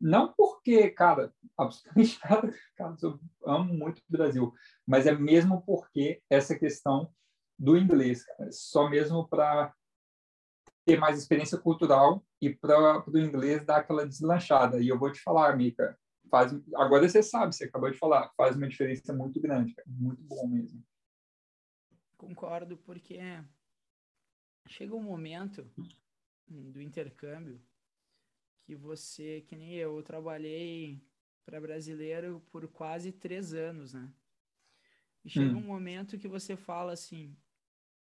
não 0.00 0.32
porque, 0.32 0.90
cara, 0.90 1.32
absolutamente 1.58 2.18
nada, 2.24 2.54
cara, 2.76 2.96
eu 3.02 3.20
amo 3.44 3.74
muito 3.74 3.98
o 3.98 4.12
Brasil, 4.12 4.52
mas 4.86 5.06
é 5.06 5.12
mesmo 5.12 5.62
porque 5.62 6.22
essa 6.30 6.58
questão 6.58 7.12
do 7.58 7.76
inglês, 7.76 8.24
cara, 8.24 8.50
só 8.50 8.88
mesmo 8.88 9.28
para 9.28 9.74
ter 10.86 10.98
mais 10.98 11.18
experiência 11.18 11.58
cultural 11.58 12.24
e 12.40 12.54
para 12.54 13.04
o 13.06 13.18
inglês 13.18 13.64
dar 13.64 13.78
aquela 13.78 14.06
deslanchada. 14.06 14.80
E 14.80 14.88
eu 14.88 14.98
vou 14.98 15.12
te 15.12 15.20
falar, 15.20 15.54
Mica, 15.54 15.98
faz, 16.30 16.52
agora 16.74 17.06
você 17.06 17.22
sabe, 17.22 17.54
você 17.54 17.64
acabou 17.64 17.90
de 17.90 17.98
falar, 17.98 18.32
faz 18.36 18.56
uma 18.56 18.68
diferença 18.68 19.12
muito 19.12 19.38
grande, 19.40 19.74
cara, 19.74 19.86
muito 19.88 20.22
bom 20.22 20.48
mesmo. 20.48 20.82
Concordo, 22.16 22.78
porque 22.78 23.18
chega 24.66 24.94
um 24.94 25.02
momento 25.02 25.70
do 26.48 26.80
intercâmbio 26.80 27.60
que 28.70 28.76
você, 28.76 29.40
que 29.48 29.56
nem 29.56 29.74
eu, 29.74 29.96
eu 29.96 30.02
trabalhei 30.04 31.02
para 31.44 31.60
brasileiro 31.60 32.40
por 32.52 32.68
quase 32.68 33.10
três 33.10 33.52
anos, 33.52 33.92
né? 33.92 34.14
E 35.24 35.28
chega 35.28 35.56
hum. 35.56 35.58
um 35.58 35.66
momento 35.66 36.16
que 36.16 36.28
você 36.28 36.56
fala 36.56 36.92
assim, 36.92 37.36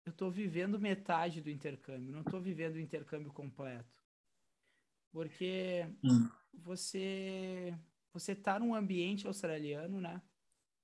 eu 0.07 0.11
estou 0.11 0.31
vivendo 0.31 0.79
metade 0.79 1.41
do 1.41 1.51
intercâmbio, 1.51 2.13
não 2.13 2.21
estou 2.21 2.41
vivendo 2.41 2.77
o 2.77 2.81
intercâmbio 2.81 3.33
completo. 3.33 4.01
Porque 5.11 5.85
hum. 6.05 6.31
você 6.55 7.77
você 8.13 8.31
está 8.31 8.61
num 8.61 8.73
ambiente 8.73 9.27
australiano, 9.27 10.01
né? 10.01 10.23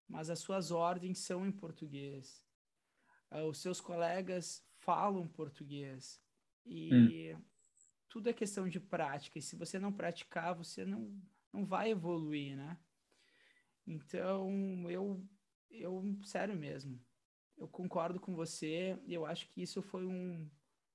Mas 0.09 0.29
as 0.29 0.41
suas 0.41 0.73
ordens 0.73 1.19
são 1.19 1.47
em 1.47 1.53
português. 1.53 2.45
Uh, 3.31 3.45
os 3.45 3.59
seus 3.59 3.81
colegas 3.81 4.67
falam 4.79 5.29
português 5.29 6.21
e 6.67 7.33
hum. 7.33 7.45
Tudo 8.09 8.29
é 8.29 8.33
questão 8.33 8.69
de 8.69 8.81
prática. 8.81 9.39
E 9.39 9.43
se 9.43 9.57
você 9.57 9.79
não 9.79 9.93
praticar, 9.93 10.55
você 10.55 10.85
não, 10.85 11.21
não 11.53 11.65
vai 11.65 11.91
evoluir, 11.91 12.57
né? 12.57 12.79
Então, 13.87 14.51
eu, 14.91 15.25
eu, 15.71 16.19
sério 16.25 16.57
mesmo, 16.57 17.01
eu 17.57 17.69
concordo 17.69 18.21
com 18.21 18.35
você. 18.35 18.99
Eu 19.07 19.25
acho 19.25 19.49
que 19.49 19.63
isso 19.63 19.83
foi 19.83 20.07
um, 20.07 20.49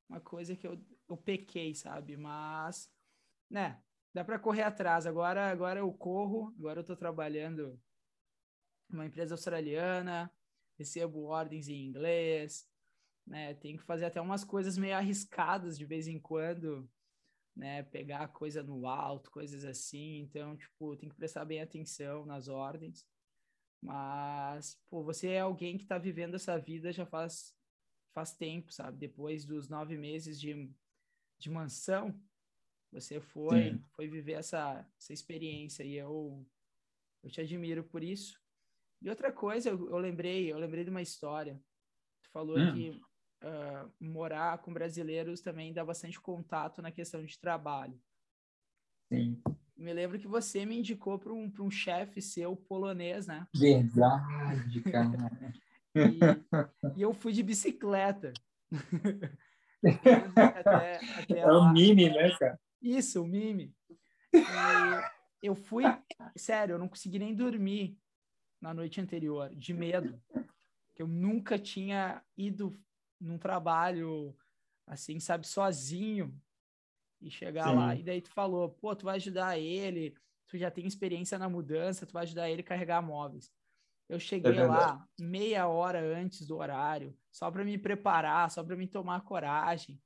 uma 0.08 0.20
coisa 0.20 0.56
que 0.56 0.68
eu, 0.68 0.80
eu 1.10 1.18
pequei, 1.18 1.74
sabe? 1.74 2.16
Mas, 2.16 2.92
né, 3.50 3.82
dá 4.14 4.24
para 4.24 4.40
correr 4.40 4.64
atrás. 4.64 5.06
Agora, 5.06 5.50
agora 5.50 5.80
eu 5.80 5.92
corro, 5.92 6.54
agora 6.58 6.80
eu 6.80 6.84
tô 6.84 6.96
trabalhando 6.96 7.80
numa 8.90 9.06
empresa 9.06 9.34
australiana, 9.34 10.32
recebo 10.78 11.24
ordens 11.24 11.68
em 11.68 11.86
inglês, 11.86 12.70
né? 13.26 13.54
Tenho 13.56 13.78
que 13.78 13.84
fazer 13.84 14.06
até 14.06 14.22
umas 14.22 14.44
coisas 14.44 14.78
meio 14.78 14.96
arriscadas 14.96 15.78
de 15.78 15.86
vez 15.86 16.08
em 16.08 16.20
quando, 16.20 16.90
né? 17.56 17.84
Pegar 17.84 18.28
coisa 18.30 18.64
no 18.64 18.88
alto, 18.88 19.32
coisas 19.32 19.64
assim. 19.64 20.20
Então, 20.20 20.56
tipo, 20.58 20.96
tem 20.96 21.10
que 21.10 21.16
prestar 21.16 21.46
bem 21.46 21.62
atenção 21.62 22.26
nas 22.26 22.48
ordens. 22.48 23.08
Mas, 23.82 24.80
pô, 24.90 25.04
você 25.04 25.30
é 25.30 25.42
alguém 25.42 25.78
que 25.78 25.84
está 25.84 25.98
vivendo 25.98 26.36
essa 26.36 26.58
vida 26.58 26.92
já 26.92 27.06
faz, 27.06 27.54
faz 28.14 28.34
tempo, 28.34 28.72
sabe? 28.72 28.98
Depois 28.98 29.46
dos 29.46 29.68
nove 29.68 29.98
meses 29.98 30.40
de, 30.40 30.72
de 31.38 31.50
mansão, 31.50 32.18
você 32.92 33.20
foi, 33.20 33.80
foi 33.96 34.08
viver 34.08 34.34
essa, 34.34 34.88
essa 34.98 35.12
experiência 35.12 35.84
e 35.84 35.96
eu, 35.96 36.46
eu 37.24 37.30
te 37.30 37.42
admiro 37.42 37.84
por 37.84 38.04
isso. 38.04 38.42
E 39.02 39.10
outra 39.10 39.34
coisa, 39.34 39.70
eu, 39.70 39.90
eu 39.90 39.98
lembrei, 39.98 40.52
eu 40.52 40.58
lembrei 40.58 40.86
de 40.86 40.90
uma 40.90 41.02
história. 41.02 41.62
Tu 42.22 42.30
falou 42.30 42.58
hum. 42.58 42.74
que 42.74 43.02
uh, 43.44 43.92
morar 44.00 44.58
com 44.60 44.74
brasileiros 44.74 45.42
também 45.42 45.74
dá 45.74 45.84
bastante 45.84 46.20
contato 46.20 46.82
na 46.82 46.92
questão 46.92 47.24
de 47.24 47.38
trabalho. 47.38 48.00
Sim. 49.12 49.42
Me 49.76 49.94
lembro 49.94 50.18
que 50.18 50.28
você 50.28 50.66
me 50.66 50.78
indicou 50.80 51.20
para 51.20 51.34
um, 51.34 51.52
um 51.60 51.70
chefe 51.70 52.22
seu 52.22 52.56
polonês, 52.56 53.28
né? 53.28 53.48
Verdade, 53.56 54.82
cara. 54.82 55.54
e, 55.96 57.00
e, 57.00 57.02
eu 57.02 57.14
fui 57.14 57.34
de 57.34 57.44
bicicleta. 57.44 58.34
até, 60.36 61.00
até 61.22 61.40
é 61.40 61.52
o 61.52 61.72
Mime, 61.72 62.10
né, 62.10 62.36
cara? 62.38 62.60
Isso, 62.82 63.22
o 63.22 63.28
Mime. 63.28 63.76
E 64.34 65.48
eu 65.48 65.56
fui, 65.56 65.84
sério, 66.36 66.74
eu 66.74 66.80
não 66.80 66.88
consegui 66.88 67.20
nem 67.20 67.36
dormir 67.36 67.98
na 68.62 68.74
noite 68.74 69.02
anterior, 69.02 69.54
de 69.54 69.74
medo. 69.74 70.20
Que 70.96 71.02
eu 71.02 71.08
nunca 71.08 71.60
tinha 71.60 72.24
ido 72.38 72.80
num 73.24 73.38
trabalho 73.38 74.36
assim, 74.86 75.20
sabe, 75.20 75.48
sozinho 75.48 76.40
e 77.22 77.32
chegar 77.32 77.70
Sim. 77.70 77.76
lá. 77.76 77.96
E 77.96 78.04
daí 78.04 78.22
tu 78.22 78.30
falou, 78.30 78.70
pô, 78.70 78.96
tu 78.96 79.06
vai 79.06 79.16
ajudar 79.16 79.58
ele, 79.58 80.16
tu 80.48 80.58
já 80.58 80.70
tem 80.70 80.86
experiência 80.86 81.40
na 81.40 81.48
mudança, 81.50 82.06
tu 82.06 82.14
vai 82.14 82.24
ajudar 82.24 82.50
ele 82.50 82.62
a 82.62 82.66
carregar 82.66 83.02
móveis. 83.02 83.52
Eu 84.10 84.20
cheguei 84.20 84.58
é 84.58 84.68
lá 84.68 85.08
meia 85.18 85.68
hora 85.68 86.02
antes 86.02 86.46
do 86.46 86.58
horário, 86.58 87.18
só 87.32 87.50
para 87.50 87.64
me 87.64 87.78
preparar, 87.78 88.52
só 88.52 88.64
para 88.64 88.76
me 88.76 88.88
tomar 88.88 89.22
coragem. 89.22 90.00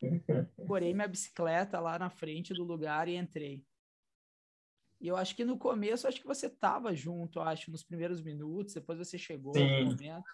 Porei 0.66 0.94
minha 0.94 1.06
bicicleta 1.06 1.78
lá 1.78 1.98
na 1.98 2.08
frente 2.08 2.54
do 2.54 2.64
lugar 2.64 3.08
e 3.08 3.16
entrei. 3.16 3.64
E 5.00 5.06
eu 5.06 5.16
acho 5.16 5.36
que 5.36 5.44
no 5.44 5.56
começo, 5.56 6.08
acho 6.08 6.20
que 6.20 6.26
você 6.26 6.46
estava 6.46 6.94
junto, 6.94 7.40
acho, 7.40 7.70
nos 7.70 7.84
primeiros 7.84 8.20
minutos, 8.20 8.74
depois 8.74 8.98
você 8.98 9.16
chegou 9.16 9.54
Sim. 9.54 9.78
no 9.78 9.84
momento. 9.84 10.24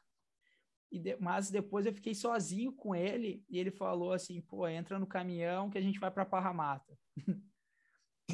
E 0.95 0.99
de, 1.01 1.17
mas 1.17 1.51
depois 1.51 1.87
eu 1.87 1.93
fiquei 1.93 2.15
sozinho 2.15 2.73
com 2.73 2.95
ele 2.95 3.45
e 3.51 3.59
ele 3.59 3.73
falou 3.73 4.13
assim, 4.13 4.41
pô, 4.41 4.69
entra 4.69 4.97
no 4.97 5.09
caminhão 5.09 5.69
que 5.69 5.77
a 5.77 5.81
gente 5.81 5.99
vai 5.99 6.09
para 6.09 6.25
Parramata. 6.25 6.97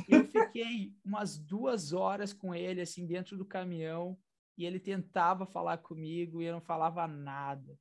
eu 0.07 0.27
fiquei 0.27 0.95
umas 1.03 1.39
duas 1.39 1.95
horas 1.95 2.35
com 2.35 2.55
ele, 2.55 2.83
assim, 2.83 3.07
dentro 3.07 3.39
do 3.39 3.47
caminhão 3.47 4.15
e 4.59 4.67
ele 4.67 4.79
tentava 4.79 5.47
falar 5.47 5.79
comigo 5.79 6.43
e 6.43 6.45
eu 6.45 6.53
não 6.53 6.61
falava 6.61 7.09
nada. 7.09 7.79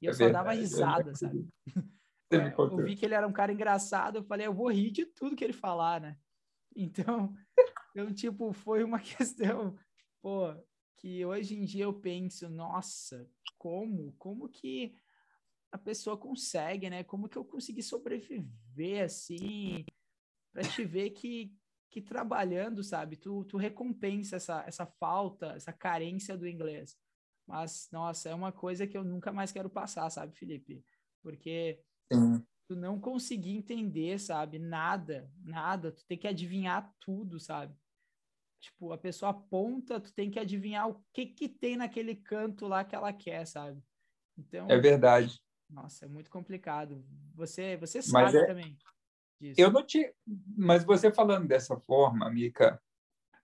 E 0.00 0.06
eu 0.06 0.10
é 0.10 0.12
só 0.12 0.22
verdade, 0.22 0.44
dava 0.44 0.56
risada, 0.56 1.10
é 1.10 1.14
sabe? 1.16 1.48
Eu 2.30 2.76
vi 2.76 2.94
que 2.94 3.04
ele 3.04 3.14
era 3.14 3.26
um 3.26 3.32
cara 3.32 3.52
engraçado, 3.52 4.18
eu 4.18 4.22
falei, 4.22 4.46
eu 4.46 4.54
vou 4.54 4.70
rir 4.70 4.92
de 4.92 5.04
tudo 5.04 5.34
que 5.34 5.42
ele 5.42 5.52
falar, 5.52 6.00
né? 6.00 6.16
Então, 6.76 7.34
então, 7.90 8.14
tipo, 8.14 8.52
foi 8.52 8.84
uma 8.84 9.00
questão, 9.00 9.76
pô, 10.22 10.54
que 11.02 11.26
hoje 11.26 11.56
em 11.58 11.64
dia 11.64 11.82
eu 11.82 11.92
penso, 11.92 12.48
nossa, 12.48 13.28
como? 13.58 14.12
Como 14.12 14.48
que 14.48 14.94
a 15.72 15.76
pessoa 15.76 16.16
consegue, 16.16 16.88
né? 16.88 17.02
Como 17.02 17.28
que 17.28 17.36
eu 17.36 17.44
consegui 17.44 17.82
sobreviver 17.82 19.04
assim, 19.04 19.84
para 20.52 20.62
te 20.62 20.84
ver 20.84 21.10
que, 21.10 21.52
que 21.90 22.00
trabalhando, 22.00 22.84
sabe, 22.84 23.16
tu, 23.16 23.44
tu 23.46 23.56
recompensa 23.56 24.36
essa, 24.36 24.62
essa 24.64 24.86
falta, 24.86 25.46
essa 25.56 25.72
carência 25.72 26.36
do 26.38 26.46
inglês. 26.46 26.96
Mas, 27.44 27.88
nossa, 27.90 28.28
é 28.28 28.34
uma 28.34 28.52
coisa 28.52 28.86
que 28.86 28.96
eu 28.96 29.02
nunca 29.02 29.32
mais 29.32 29.50
quero 29.50 29.68
passar, 29.68 30.08
sabe, 30.08 30.36
Felipe? 30.36 30.84
Porque 31.20 31.82
Sim 32.12 32.40
tu 32.72 32.76
não 32.76 32.98
conseguir 32.98 33.50
entender, 33.50 34.18
sabe? 34.18 34.58
Nada, 34.58 35.30
nada. 35.44 35.92
Tu 35.92 36.06
tem 36.06 36.16
que 36.16 36.26
adivinhar 36.26 36.90
tudo, 36.98 37.38
sabe? 37.38 37.76
Tipo, 38.62 38.92
a 38.92 38.98
pessoa 38.98 39.32
aponta, 39.32 40.00
tu 40.00 40.12
tem 40.14 40.30
que 40.30 40.38
adivinhar 40.38 40.88
o 40.88 41.04
que 41.12 41.26
que 41.26 41.48
tem 41.48 41.76
naquele 41.76 42.14
canto 42.14 42.66
lá 42.66 42.84
que 42.84 42.94
ela 42.94 43.12
quer, 43.12 43.46
sabe? 43.46 43.82
Então. 44.38 44.68
É 44.70 44.78
verdade. 44.78 45.40
Nossa, 45.68 46.04
é 46.04 46.08
muito 46.08 46.30
complicado. 46.30 47.04
Você, 47.34 47.76
você 47.76 48.00
sabe 48.00 48.38
é... 48.38 48.46
também. 48.46 48.78
Disso. 49.40 49.60
Eu 49.60 49.72
não 49.72 49.84
te, 49.84 50.14
mas 50.56 50.84
você 50.84 51.12
falando 51.12 51.48
dessa 51.48 51.76
forma, 51.76 52.30
Mica, 52.30 52.80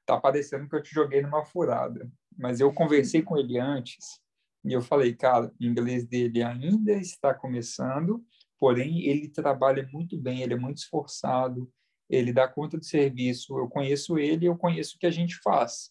tá 0.06 0.18
parecendo 0.20 0.68
que 0.68 0.76
eu 0.76 0.82
te 0.82 0.94
joguei 0.94 1.20
numa 1.20 1.44
furada. 1.44 2.08
Mas 2.36 2.60
eu 2.60 2.72
conversei 2.72 3.20
com 3.20 3.36
ele 3.36 3.58
antes 3.58 4.20
e 4.64 4.72
eu 4.72 4.80
falei, 4.80 5.12
cara, 5.12 5.52
o 5.60 5.64
inglês 5.64 6.06
dele 6.06 6.40
ainda 6.40 6.92
está 6.92 7.34
começando 7.34 8.24
porém 8.58 9.06
ele 9.06 9.28
trabalha 9.28 9.88
muito 9.92 10.16
bem, 10.18 10.42
ele 10.42 10.54
é 10.54 10.58
muito 10.58 10.78
esforçado, 10.78 11.70
ele 12.08 12.32
dá 12.32 12.48
conta 12.48 12.78
do 12.78 12.84
serviço. 12.84 13.58
Eu 13.58 13.68
conheço 13.68 14.18
ele, 14.18 14.46
eu 14.46 14.56
conheço 14.56 14.96
o 14.96 14.98
que 14.98 15.06
a 15.06 15.10
gente 15.10 15.36
faz. 15.42 15.90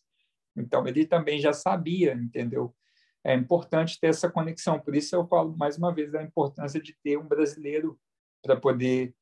Então 0.56 0.88
ele 0.88 1.06
também 1.06 1.40
já 1.40 1.54
sabia, 1.54 2.14
entendeu? 2.14 2.76
É 3.24 3.34
importante 3.34 4.00
ter 4.00 4.08
essa 4.08 4.30
conexão. 4.30 4.80
Por 4.80 4.96
isso 4.96 5.16
eu 5.16 5.28
falo 5.28 5.56
mais 5.56 5.78
uma 5.78 5.94
vez 5.94 6.12
da 6.12 6.24
importância 6.24 6.82
de 6.82 6.96
ter 7.04 7.18
um 7.18 7.28
brasileiro 7.28 8.00
para 8.42 8.56
poder 8.56 9.14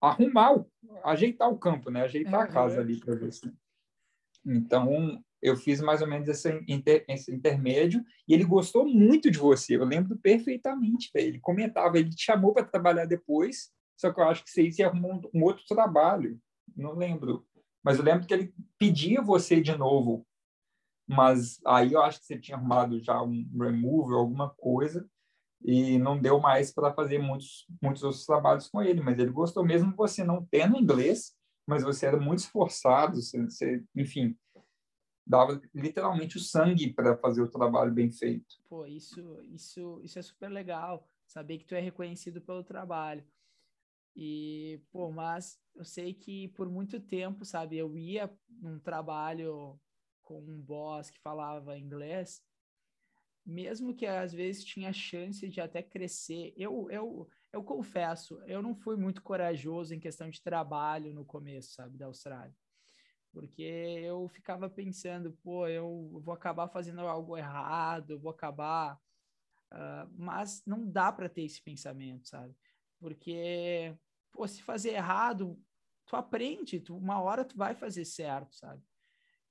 arrumar, 0.00 0.64
ajeitar 1.04 1.50
o 1.50 1.58
campo, 1.58 1.90
né? 1.90 2.02
Ajeitar 2.02 2.42
a 2.42 2.46
casa 2.46 2.80
ali 2.80 2.98
para 3.00 3.16
você. 3.16 3.52
Então, 4.44 5.20
eu 5.42 5.56
fiz 5.56 5.80
mais 5.80 6.00
ou 6.00 6.08
menos 6.08 6.28
esse, 6.28 6.64
inter, 6.68 7.04
esse 7.08 7.32
intermédio 7.32 8.04
e 8.28 8.34
ele 8.34 8.44
gostou 8.44 8.86
muito 8.86 9.30
de 9.30 9.38
você. 9.38 9.76
Eu 9.76 9.84
lembro 9.84 10.16
perfeitamente. 10.16 11.10
Véio. 11.12 11.28
Ele 11.28 11.40
comentava, 11.40 11.98
ele 11.98 12.10
te 12.10 12.24
chamou 12.24 12.52
para 12.52 12.64
trabalhar 12.64 13.06
depois, 13.06 13.70
só 13.96 14.12
que 14.12 14.20
eu 14.20 14.28
acho 14.28 14.44
que 14.44 14.50
você 14.50 14.68
ia 14.68 14.88
arrumar 14.88 15.08
um, 15.08 15.22
um 15.34 15.42
outro 15.42 15.64
trabalho. 15.66 16.38
Não 16.76 16.94
lembro. 16.94 17.46
Mas 17.82 17.98
eu 17.98 18.04
lembro 18.04 18.26
que 18.26 18.34
ele 18.34 18.54
pedia 18.78 19.22
você 19.22 19.60
de 19.60 19.76
novo. 19.76 20.26
Mas 21.08 21.60
aí 21.64 21.92
eu 21.92 22.02
acho 22.02 22.20
que 22.20 22.26
você 22.26 22.38
tinha 22.38 22.56
arrumado 22.56 23.00
já 23.00 23.22
um 23.22 23.48
remove, 23.58 24.12
alguma 24.12 24.50
coisa, 24.50 25.08
e 25.62 25.98
não 25.98 26.20
deu 26.20 26.40
mais 26.40 26.72
para 26.72 26.92
fazer 26.92 27.18
muitos, 27.18 27.66
muitos 27.80 28.02
outros 28.02 28.26
trabalhos 28.26 28.68
com 28.68 28.82
ele. 28.82 29.00
Mas 29.00 29.18
ele 29.18 29.30
gostou 29.30 29.64
mesmo 29.64 29.94
você 29.94 30.24
não 30.24 30.44
tendo 30.50 30.76
inglês, 30.76 31.34
mas 31.66 31.82
você 31.82 32.06
era 32.06 32.18
muito 32.18 32.40
esforçado, 32.40 33.22
você, 33.22 33.44
você 33.44 33.84
enfim, 33.94 34.36
dava 35.26 35.60
literalmente 35.74 36.36
o 36.36 36.40
sangue 36.40 36.92
para 36.92 37.16
fazer 37.16 37.42
o 37.42 37.50
trabalho 37.50 37.92
bem 37.92 38.10
feito. 38.10 38.56
Pô, 38.68 38.86
isso, 38.86 39.40
isso, 39.44 40.00
isso 40.02 40.18
é 40.18 40.22
super 40.22 40.48
legal, 40.48 41.08
saber 41.26 41.58
que 41.58 41.64
tu 41.64 41.74
é 41.74 41.80
reconhecido 41.80 42.40
pelo 42.40 42.62
trabalho. 42.62 43.24
E, 44.16 44.80
pô, 44.90 45.12
mas 45.12 45.60
eu 45.74 45.84
sei 45.84 46.14
que 46.14 46.48
por 46.48 46.70
muito 46.70 46.98
tempo, 46.98 47.44
sabe, 47.44 47.76
eu 47.76 47.98
ia 47.98 48.34
num 48.48 48.78
trabalho 48.78 49.78
com 50.22 50.40
um 50.40 50.58
boss 50.60 51.10
que 51.10 51.20
falava 51.20 51.78
inglês, 51.78 52.42
mesmo 53.44 53.94
que 53.94 54.06
às 54.06 54.32
vezes 54.32 54.64
tinha 54.64 54.92
chance 54.92 55.46
de 55.46 55.60
até 55.60 55.82
crescer. 55.82 56.54
Eu, 56.56 56.90
eu, 56.90 57.28
eu 57.52 57.62
confesso, 57.62 58.40
eu 58.46 58.62
não 58.62 58.74
fui 58.74 58.96
muito 58.96 59.22
corajoso 59.22 59.94
em 59.94 60.00
questão 60.00 60.30
de 60.30 60.42
trabalho 60.42 61.12
no 61.12 61.24
começo, 61.24 61.74
sabe, 61.74 61.98
da 61.98 62.06
Austrália. 62.06 62.56
Porque 63.30 63.62
eu 63.62 64.26
ficava 64.28 64.68
pensando, 64.70 65.30
pô, 65.42 65.68
eu 65.68 66.18
vou 66.24 66.32
acabar 66.32 66.68
fazendo 66.68 67.02
algo 67.02 67.36
errado, 67.36 68.18
vou 68.18 68.30
acabar. 68.30 68.98
Uh, 69.70 70.08
mas 70.16 70.64
não 70.64 70.90
dá 70.90 71.12
para 71.12 71.28
ter 71.28 71.42
esse 71.42 71.62
pensamento, 71.62 72.26
sabe? 72.26 72.56
Porque, 72.98 73.94
pô, 74.36 74.46
se 74.46 74.62
fazer 74.62 74.90
errado, 74.90 75.58
tu 76.06 76.14
aprende, 76.14 76.78
tu, 76.78 76.96
uma 76.96 77.20
hora 77.20 77.44
tu 77.44 77.56
vai 77.56 77.74
fazer 77.74 78.04
certo, 78.04 78.54
sabe? 78.54 78.82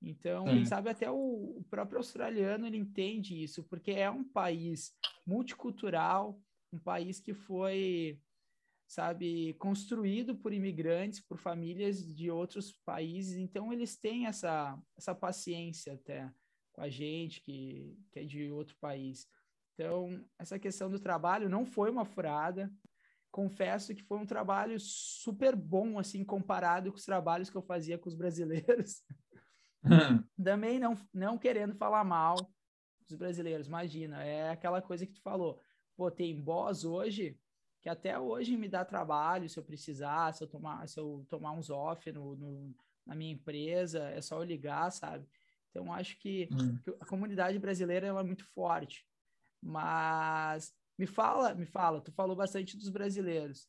Então, 0.01 0.45
quem 0.45 0.65
sabe 0.65 0.89
até 0.89 1.09
o, 1.09 1.15
o, 1.57 1.65
próprio 1.69 1.97
australiano 1.97 2.67
ele 2.67 2.77
entende 2.77 3.41
isso, 3.41 3.63
porque 3.63 3.91
é 3.91 4.09
um 4.09 4.23
país 4.23 4.93
multicultural, 5.25 6.39
um 6.71 6.77
país 6.77 7.19
que 7.19 7.33
foi, 7.33 8.21
sabe, 8.87 9.55
construído 9.55 10.35
por 10.35 10.53
imigrantes, 10.53 11.19
por 11.19 11.39
famílias 11.39 12.05
de 12.05 12.29
outros 12.29 12.71
países, 12.85 13.37
então 13.37 13.73
eles 13.73 13.97
têm 13.97 14.27
essa, 14.27 14.79
essa 14.95 15.15
paciência 15.15 15.93
até 15.93 16.31
com 16.71 16.81
a 16.81 16.89
gente 16.89 17.41
que, 17.41 17.97
que 18.11 18.19
é 18.19 18.23
de 18.23 18.51
outro 18.51 18.75
país. 18.79 19.27
Então, 19.73 20.23
essa 20.37 20.59
questão 20.59 20.89
do 20.89 20.99
trabalho 20.99 21.49
não 21.49 21.65
foi 21.65 21.89
uma 21.89 22.05
furada. 22.05 22.71
Confesso 23.35 23.93
que 23.93 24.01
foi 24.01 24.17
um 24.17 24.25
trabalho 24.25 24.79
super 24.79 25.57
bom, 25.57 25.99
assim, 25.99 26.23
comparado 26.23 26.89
com 26.89 26.97
os 26.97 27.03
trabalhos 27.03 27.49
que 27.49 27.57
eu 27.57 27.61
fazia 27.61 27.97
com 27.97 28.07
os 28.07 28.15
brasileiros. 28.15 29.03
Também 30.41 30.79
não, 30.79 30.97
não 31.13 31.37
querendo 31.37 31.75
falar 31.75 32.05
mal 32.05 32.37
dos 33.05 33.17
brasileiros, 33.17 33.67
imagina, 33.67 34.23
é 34.23 34.51
aquela 34.51 34.81
coisa 34.81 35.05
que 35.05 35.11
tu 35.11 35.21
falou. 35.21 35.59
Pô, 35.97 36.09
tem 36.09 36.33
boss 36.41 36.85
hoje 36.85 37.37
que 37.81 37.89
até 37.89 38.17
hoje 38.17 38.55
me 38.55 38.69
dá 38.69 38.85
trabalho 38.85 39.49
se 39.49 39.59
eu 39.59 39.63
precisar, 39.65 40.33
se 40.33 40.41
eu 40.41 40.47
tomar, 40.47 40.87
se 40.87 40.97
eu 40.97 41.25
tomar 41.29 41.51
uns 41.51 41.69
off 41.69 42.09
no, 42.13 42.37
no 42.37 42.73
na 43.05 43.15
minha 43.15 43.33
empresa, 43.33 44.11
é 44.11 44.21
só 44.21 44.37
eu 44.37 44.45
ligar, 44.45 44.89
sabe? 44.93 45.27
Então, 45.71 45.91
acho 45.91 46.17
que, 46.19 46.47
hum. 46.53 46.77
que 46.77 46.89
a 47.01 47.05
comunidade 47.05 47.59
brasileira 47.59 48.07
é 48.07 48.23
muito 48.23 48.45
forte. 48.45 49.05
Mas 49.61 50.73
me 50.97 51.05
fala, 51.05 51.53
me 51.53 51.65
fala, 51.65 52.01
tu 52.01 52.11
falou 52.11 52.35
bastante 52.35 52.77
dos 52.77 52.89
brasileiros, 52.89 53.67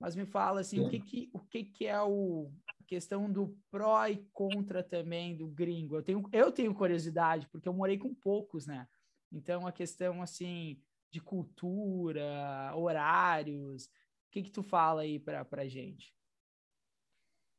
mas 0.00 0.14
me 0.14 0.26
fala 0.26 0.60
assim, 0.60 0.80
o 0.80 0.88
que 0.88 1.00
que, 1.00 1.30
o 1.32 1.40
que 1.40 1.64
que 1.64 1.86
é 1.86 2.00
o, 2.02 2.52
questão 2.84 3.30
do 3.30 3.56
pró 3.70 4.06
e 4.06 4.24
contra 4.32 4.82
também 4.82 5.36
do 5.36 5.48
gringo. 5.48 5.96
Eu 5.96 6.02
tenho, 6.02 6.28
eu 6.32 6.52
tenho 6.52 6.74
curiosidade, 6.74 7.48
porque 7.48 7.68
eu 7.68 7.72
morei 7.72 7.98
com 7.98 8.14
poucos, 8.14 8.66
né? 8.66 8.86
Então, 9.32 9.66
a 9.66 9.72
questão, 9.72 10.22
assim, 10.22 10.80
de 11.10 11.20
cultura, 11.20 12.72
horários, 12.76 13.86
o 13.86 13.88
que 14.30 14.42
que 14.42 14.50
tu 14.50 14.62
fala 14.62 15.02
aí 15.02 15.18
para 15.18 15.46
a 15.50 15.68
gente? 15.68 16.14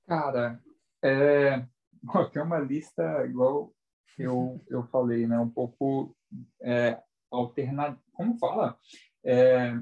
Cara, 0.07 0.61
é, 1.03 1.67
tem 2.31 2.41
uma 2.41 2.59
lista, 2.59 3.25
igual 3.25 3.73
eu, 4.17 4.63
eu 4.69 4.83
falei, 4.83 5.27
né? 5.27 5.37
Um 5.37 5.49
pouco 5.49 6.15
é, 6.61 7.01
alternativa, 7.31 8.01
como 8.13 8.37
fala? 8.37 8.79
É, 9.23 9.73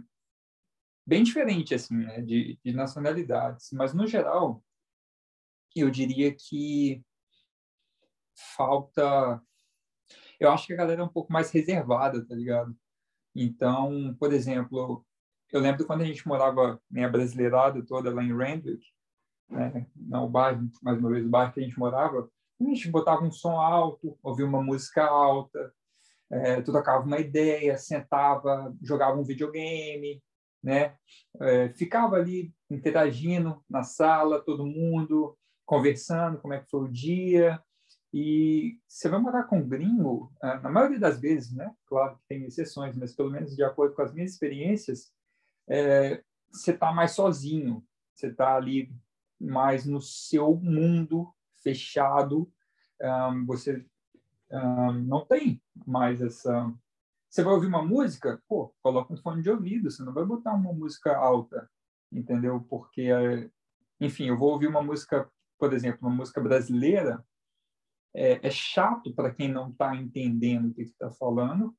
bem 1.06 1.24
diferente, 1.24 1.76
assim, 1.76 1.98
né? 1.98 2.22
de, 2.22 2.60
de 2.64 2.74
nacionalidades. 2.74 3.72
Mas, 3.74 3.94
no 3.94 4.08
geral, 4.08 4.64
eu 5.76 5.90
diria 5.90 6.34
que 6.34 7.04
falta. 8.56 9.42
Eu 10.40 10.52
acho 10.52 10.68
que 10.68 10.74
a 10.74 10.78
galera 10.78 11.02
é 11.02 11.06
um 11.06 11.10
pouco 11.10 11.32
mais 11.32 11.52
reservada, 11.52 12.26
tá 12.26 12.36
ligado? 12.36 12.76
Então, 13.36 14.16
por 14.20 14.32
exemplo, 14.34 15.06
eu 15.52 15.60
lembro 15.60 15.86
quando 15.86 16.02
a 16.02 16.06
gente 16.06 16.28
morava, 16.28 16.82
minha 16.90 17.10
brasileirada 17.10 17.84
toda 17.86 18.14
lá 18.14 18.24
em 18.24 18.36
Randwick, 18.36 18.86
né? 19.50 19.88
não 19.96 20.26
o 20.26 20.30
bairro, 20.30 20.70
mais 20.82 21.00
uma 21.00 21.10
vez, 21.10 21.26
o 21.26 21.30
bairro 21.30 21.54
que 21.54 21.60
a 21.60 21.64
gente 21.64 21.78
morava, 21.78 22.30
a 22.60 22.64
gente 22.64 22.90
botava 22.90 23.24
um 23.24 23.32
som 23.32 23.60
alto, 23.60 24.18
ouvia 24.22 24.46
uma 24.46 24.62
música 24.62 25.06
alta, 25.06 25.74
é, 26.34 26.62
tu 26.62 26.72
tocava 26.72 27.06
uma 27.06 27.20
ideia, 27.20 27.78
sentava, 27.78 28.76
jogava 28.82 29.20
um 29.20 29.24
videogame, 29.24 30.22
né? 30.64 30.96
É, 31.40 31.70
ficava 31.70 32.16
ali 32.16 32.52
interagindo 32.70 33.64
na 33.70 33.84
sala, 33.84 34.42
todo 34.42 34.66
mundo, 34.66 35.38
conversando 35.66 36.40
como 36.40 36.54
é 36.54 36.60
que 36.60 36.70
foi 36.70 36.82
o 36.82 36.92
dia. 36.92 37.62
E 38.12 38.80
você 38.88 39.10
vai 39.10 39.20
morar 39.20 39.44
com 39.44 39.60
um 39.60 39.68
gringo, 39.68 40.32
ah, 40.42 40.60
na 40.60 40.70
maioria 40.70 41.00
das 41.00 41.20
vezes, 41.20 41.54
né? 41.54 41.72
Claro 41.86 42.16
que 42.18 42.24
tem 42.28 42.46
exceções, 42.46 42.98
mas 42.98 43.16
pelo 43.16 43.32
menos 43.32 43.56
de 43.56 43.64
acordo 43.64 43.96
com 43.96 44.02
as 44.02 44.14
minhas 44.14 44.32
experiências, 44.32 45.12
é, 45.70 46.24
você 46.52 46.72
está 46.72 46.92
mais 46.92 47.12
sozinho, 47.12 47.84
você 48.14 48.28
está 48.28 48.56
ali 48.56 48.92
mais 49.40 49.86
no 49.86 50.00
seu 50.02 50.56
mundo 50.56 51.32
fechado, 51.64 52.52
um, 53.02 53.46
você 53.46 53.86
não 55.04 55.26
tem 55.26 55.62
mais 55.86 56.22
essa. 56.22 56.72
Você 57.30 57.44
vai 57.44 57.54
ouvir 57.54 57.68
uma 57.68 57.84
música, 57.84 58.42
pô, 58.48 58.74
coloca 58.82 59.14
um 59.14 59.18
fone 59.18 59.42
de 59.42 59.50
ouvido, 59.50 59.90
você 59.90 60.04
não 60.04 60.14
vai 60.14 60.24
botar 60.24 60.54
uma 60.54 60.72
música 60.72 61.16
alta, 61.18 61.70
entendeu? 62.12 62.62
Porque, 62.70 63.10
enfim, 64.00 64.28
eu 64.28 64.38
vou 64.38 64.52
ouvir 64.52 64.68
uma 64.68 64.84
música 64.84 65.28
por 65.64 65.72
exemplo, 65.72 66.06
uma 66.06 66.14
música 66.14 66.42
brasileira, 66.42 67.26
é, 68.14 68.46
é 68.46 68.52
chato 68.52 69.14
para 69.14 69.34
quem 69.34 69.50
não 69.50 69.70
está 69.70 69.96
entendendo 69.96 70.68
o 70.68 70.74
que 70.74 70.82
está 70.82 71.10
falando 71.12 71.74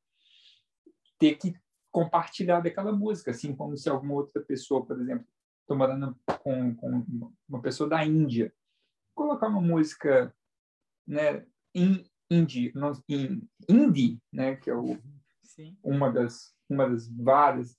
ter 1.18 1.36
que 1.36 1.54
compartilhar 1.90 2.60
daquela 2.60 2.92
música, 2.92 3.30
assim 3.30 3.54
como 3.54 3.76
se 3.76 3.90
alguma 3.90 4.14
outra 4.14 4.42
pessoa, 4.42 4.86
por 4.86 4.98
exemplo, 4.98 5.26
estou 5.60 5.76
morando 5.76 6.18
com, 6.42 6.74
com, 6.74 7.32
uma 7.46 7.60
pessoa 7.60 7.86
da 7.86 8.02
Índia, 8.02 8.54
colocar 9.14 9.48
uma 9.48 9.60
música 9.60 10.34
né, 11.06 11.46
indie, 12.30 12.72
não, 12.74 12.92
in, 13.08 13.46
indie, 13.68 14.20
né, 14.32 14.56
que 14.56 14.70
é 14.70 14.74
o, 14.74 14.98
uma 15.82 16.10
das 16.10 16.54
uma 16.68 16.88
das 16.88 17.08
várias 17.08 17.78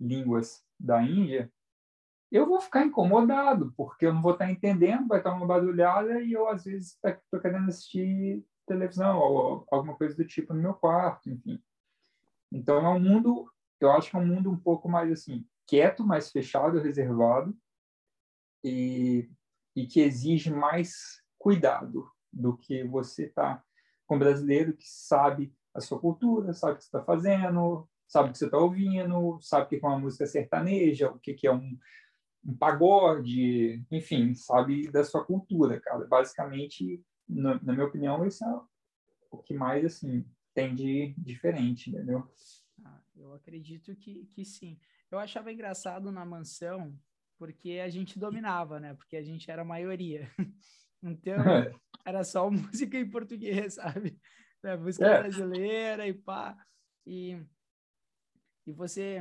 línguas 0.00 0.64
da 0.78 1.02
Índia, 1.02 1.50
eu 2.30 2.46
vou 2.46 2.60
ficar 2.60 2.84
incomodado, 2.84 3.72
porque 3.76 4.06
eu 4.06 4.14
não 4.14 4.22
vou 4.22 4.32
estar 4.32 4.50
entendendo, 4.50 5.06
vai 5.06 5.18
estar 5.18 5.34
uma 5.34 5.46
barulhada 5.46 6.20
e 6.22 6.32
eu, 6.32 6.48
às 6.48 6.64
vezes, 6.64 6.98
estou 7.04 7.40
querendo 7.40 7.68
assistir 7.68 8.44
televisão 8.66 9.18
ou 9.18 9.66
alguma 9.70 9.94
coisa 9.96 10.16
do 10.16 10.24
tipo 10.24 10.54
no 10.54 10.62
meu 10.62 10.74
quarto, 10.74 11.28
enfim. 11.28 11.62
Então, 12.50 12.84
é 12.84 12.88
um 12.88 13.00
mundo, 13.00 13.50
eu 13.80 13.92
acho 13.92 14.10
que 14.10 14.16
é 14.16 14.18
um 14.18 14.26
mundo 14.26 14.50
um 14.50 14.58
pouco 14.58 14.88
mais, 14.88 15.12
assim, 15.12 15.46
quieto, 15.66 16.06
mais 16.06 16.30
fechado, 16.30 16.80
reservado 16.80 17.54
e, 18.64 19.30
e 19.76 19.86
que 19.86 20.00
exige 20.00 20.50
mais 20.50 21.22
cuidado 21.38 22.10
do 22.32 22.56
que 22.56 22.82
você 22.82 23.28
tá 23.28 23.62
com 24.12 24.18
brasileiro 24.18 24.76
que 24.76 24.86
sabe 24.86 25.50
a 25.72 25.80
sua 25.80 25.98
cultura, 25.98 26.52
sabe 26.52 26.74
o 26.74 26.76
que 26.76 26.82
você 26.82 26.88
está 26.88 27.02
fazendo, 27.02 27.88
sabe 28.06 28.28
o 28.28 28.32
que 28.32 28.38
você 28.38 28.44
está 28.44 28.58
ouvindo, 28.58 29.38
sabe 29.40 29.64
o 29.64 29.68
que 29.70 29.76
é 29.82 29.88
uma 29.88 29.98
música 29.98 30.26
sertaneja, 30.26 31.10
o 31.10 31.18
que 31.18 31.46
é 31.46 31.50
um, 31.50 31.78
um 32.44 32.54
pagode, 32.54 33.82
enfim, 33.90 34.34
sabe 34.34 34.90
da 34.90 35.02
sua 35.02 35.24
cultura, 35.24 35.80
cara. 35.80 36.06
Basicamente, 36.06 37.02
na, 37.26 37.54
na 37.62 37.72
minha 37.72 37.86
opinião, 37.86 38.22
isso 38.26 38.44
é 38.44 38.60
o 39.30 39.38
que 39.38 39.54
mais, 39.54 39.82
assim, 39.82 40.26
tem 40.52 40.74
de 40.74 41.14
diferente, 41.16 41.88
entendeu? 41.88 42.30
Ah, 42.84 43.00
eu 43.16 43.32
acredito 43.32 43.96
que, 43.96 44.26
que 44.26 44.44
sim. 44.44 44.78
Eu 45.10 45.18
achava 45.18 45.50
engraçado 45.50 46.12
na 46.12 46.26
mansão, 46.26 46.94
porque 47.38 47.80
a 47.82 47.88
gente 47.88 48.18
dominava, 48.18 48.78
né? 48.78 48.92
Porque 48.92 49.16
a 49.16 49.22
gente 49.22 49.50
era 49.50 49.62
a 49.62 49.64
maioria. 49.64 50.30
então, 51.02 51.36
era 52.04 52.24
só 52.24 52.50
música 52.50 52.98
em 52.98 53.08
português, 53.08 53.74
sabe? 53.74 54.18
É, 54.64 54.76
música 54.76 55.06
é. 55.06 55.18
brasileira 55.20 56.06
e 56.06 56.14
pá. 56.14 56.56
E, 57.06 57.40
e 58.66 58.72
você, 58.72 59.20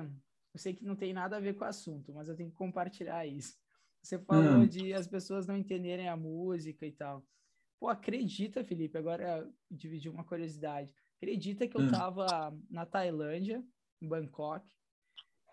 eu 0.53 0.59
sei 0.59 0.73
que 0.73 0.85
não 0.85 0.95
tem 0.95 1.13
nada 1.13 1.37
a 1.37 1.39
ver 1.39 1.55
com 1.55 1.63
o 1.63 1.67
assunto, 1.67 2.13
mas 2.13 2.27
eu 2.27 2.35
tenho 2.35 2.49
que 2.49 2.55
compartilhar 2.55 3.25
isso. 3.25 3.59
Você 4.03 4.17
falou 4.19 4.59
hum. 4.59 4.67
de 4.67 4.93
as 4.93 5.07
pessoas 5.07 5.45
não 5.45 5.57
entenderem 5.57 6.09
a 6.09 6.17
música 6.17 6.85
e 6.85 6.91
tal. 6.91 7.25
Pô, 7.79 7.87
acredita, 7.87 8.63
Felipe, 8.63 8.97
agora 8.97 9.47
dividir 9.69 10.11
uma 10.11 10.23
curiosidade. 10.23 10.91
Acredita 11.17 11.67
que 11.67 11.77
eu 11.77 11.81
hum. 11.81 11.91
tava 11.91 12.55
na 12.69 12.85
Tailândia, 12.85 13.63
em 14.01 14.07
Bangkok, 14.07 14.67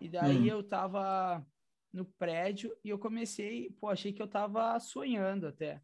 e 0.01 0.09
daí 0.09 0.37
hum. 0.37 0.45
eu 0.45 0.63
tava 0.63 1.45
no 1.91 2.05
prédio 2.05 2.75
e 2.83 2.89
eu 2.89 2.99
comecei, 2.99 3.71
pô, 3.79 3.89
achei 3.89 4.13
que 4.13 4.21
eu 4.21 4.27
tava 4.27 4.79
sonhando 4.79 5.47
até. 5.47 5.81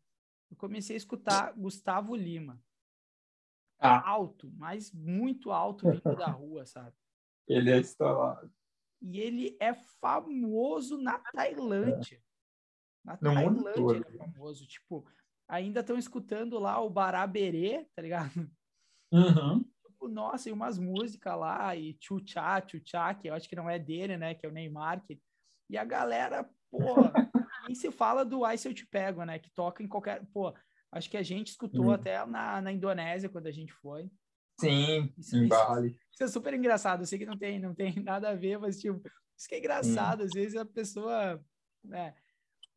Eu 0.50 0.58
comecei 0.58 0.96
a 0.96 0.98
escutar 0.98 1.54
Gustavo 1.54 2.16
Lima. 2.16 2.62
Ah. 3.80 4.10
Alto, 4.10 4.52
mas 4.56 4.92
muito 4.92 5.52
alto 5.52 5.90
vindo 5.92 6.16
da 6.16 6.28
rua, 6.28 6.66
sabe? 6.66 6.96
Ele 7.48 7.72
é 7.72 7.80
estourado. 7.80 8.52
E 9.02 9.20
ele 9.20 9.58
é 9.60 9.74
famoso 9.74 10.98
na 10.98 11.20
Tailândia. 11.20 12.22
Na 13.04 13.14
no 13.14 13.34
Tailândia 13.34 13.98
ele 13.98 14.06
é 14.08 14.18
famoso. 14.18 14.66
Tipo, 14.66 15.06
ainda 15.48 15.82
estão 15.82 15.98
escutando 15.98 16.58
lá 16.58 16.80
o 16.82 16.90
Baraberê, 16.90 17.86
tá 17.96 18.02
ligado? 18.02 18.50
Uhum. 19.12 19.64
Tipo, 19.86 20.08
nossa, 20.08 20.50
e 20.50 20.52
umas 20.52 20.80
músicas 20.80 21.38
lá, 21.38 21.76
e 21.76 21.94
Tchutchá, 21.94 22.62
Tchutchá, 22.62 23.14
que 23.14 23.30
eu 23.30 23.34
acho 23.34 23.48
que 23.48 23.56
não 23.56 23.70
é 23.70 23.78
dele, 23.78 24.18
né? 24.18 24.34
Que 24.34 24.46
é 24.46 24.50
o 24.50 24.52
Neymar. 24.52 25.04
Que... 25.06 25.22
E 25.70 25.78
a 25.78 25.84
galera, 25.84 26.50
pô, 26.72 26.80
nem 27.76 27.82
se 27.82 27.92
fala 27.92 28.24
do 28.24 28.46
Ai 28.46 28.58
Se 28.58 28.68
Eu 28.68 28.74
Te 28.74 28.88
Pego, 28.88 29.24
né? 29.26 29.38
Que 29.38 29.50
toca 29.52 29.84
em 29.84 29.88
qualquer. 29.88 30.26
Pô, 30.34 30.54
acho 30.92 31.10
que 31.10 31.18
a 31.18 31.24
gente 31.24 31.50
escutou 31.50 31.86
uhum. 31.86 31.92
até 31.92 32.26
na, 32.26 32.62
na 32.62 32.72
Indonésia 32.72 33.30
quando 33.30 33.48
a 33.48 33.52
gente 33.52 33.74
foi. 33.74 34.10
Sim, 34.60 35.14
isso, 35.18 35.36
em 35.36 35.48
Bali. 35.48 35.90
Isso, 35.90 36.00
isso, 36.14 36.24
é 36.24 36.28
super 36.28 36.54
engraçado. 36.54 37.02
Eu 37.02 37.06
sei 37.06 37.20
que 37.20 37.26
não 37.26 37.38
tem, 37.38 37.60
não 37.60 37.76
tem 37.76 37.94
nada 38.02 38.30
a 38.30 38.36
ver, 38.36 38.58
mas, 38.58 38.80
tipo, 38.80 39.02
isso 39.38 39.50
que 39.50 39.56
é 39.56 39.60
engraçado. 39.60 40.24
Às 40.24 40.32
vezes 40.32 40.56
a 40.56 40.66
pessoa, 40.66 41.44
né? 41.84 42.16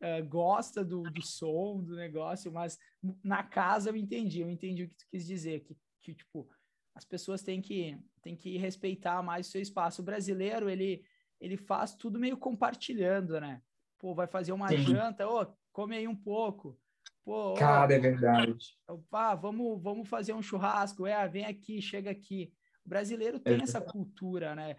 uh, 0.02 0.26
gosta 0.28 0.84
do, 0.84 1.02
do 1.02 1.22
som, 1.22 1.82
do 1.82 1.94
negócio, 1.94 2.52
mas 2.52 2.78
na 3.22 3.42
casa 3.42 3.90
eu 3.90 3.96
entendi, 3.96 4.40
eu 4.40 4.50
entendi 4.50 4.84
o 4.84 4.88
que 4.88 4.96
tu 4.96 5.06
quis 5.10 5.26
dizer, 5.26 5.60
que, 5.60 5.76
que 6.02 6.14
tipo, 6.14 6.48
as 6.94 7.04
pessoas 7.04 7.42
têm 7.42 7.62
que, 7.62 7.96
têm 8.22 8.36
que 8.36 8.58
respeitar 8.58 9.22
mais 9.22 9.46
o 9.46 9.50
seu 9.50 9.60
espaço. 9.60 10.02
O 10.02 10.04
brasileiro, 10.04 10.68
ele, 10.68 11.04
ele 11.40 11.56
faz 11.56 11.94
tudo 11.94 12.18
meio 12.18 12.36
compartilhando, 12.36 13.40
né? 13.40 13.62
Pô, 13.98 14.14
vai 14.14 14.26
fazer 14.26 14.52
uma 14.52 14.68
Sim. 14.68 14.78
janta, 14.78 15.28
ô, 15.28 15.46
come 15.72 15.96
aí 15.96 16.06
um 16.06 16.16
pouco. 16.16 16.78
Pô, 17.24 17.54
Cara, 17.54 17.94
é 17.94 17.98
verdade. 17.98 18.78
Pá, 19.10 19.34
vamos, 19.34 19.82
vamos 19.82 20.08
fazer 20.08 20.32
um 20.32 20.42
churrasco. 20.42 21.06
É, 21.06 21.28
vem 21.28 21.44
aqui, 21.44 21.82
chega 21.82 22.10
aqui. 22.10 22.52
O 22.86 22.88
brasileiro 22.88 23.38
tem 23.38 23.58
é 23.58 23.62
essa 23.62 23.80
cultura, 23.80 24.54
né? 24.54 24.76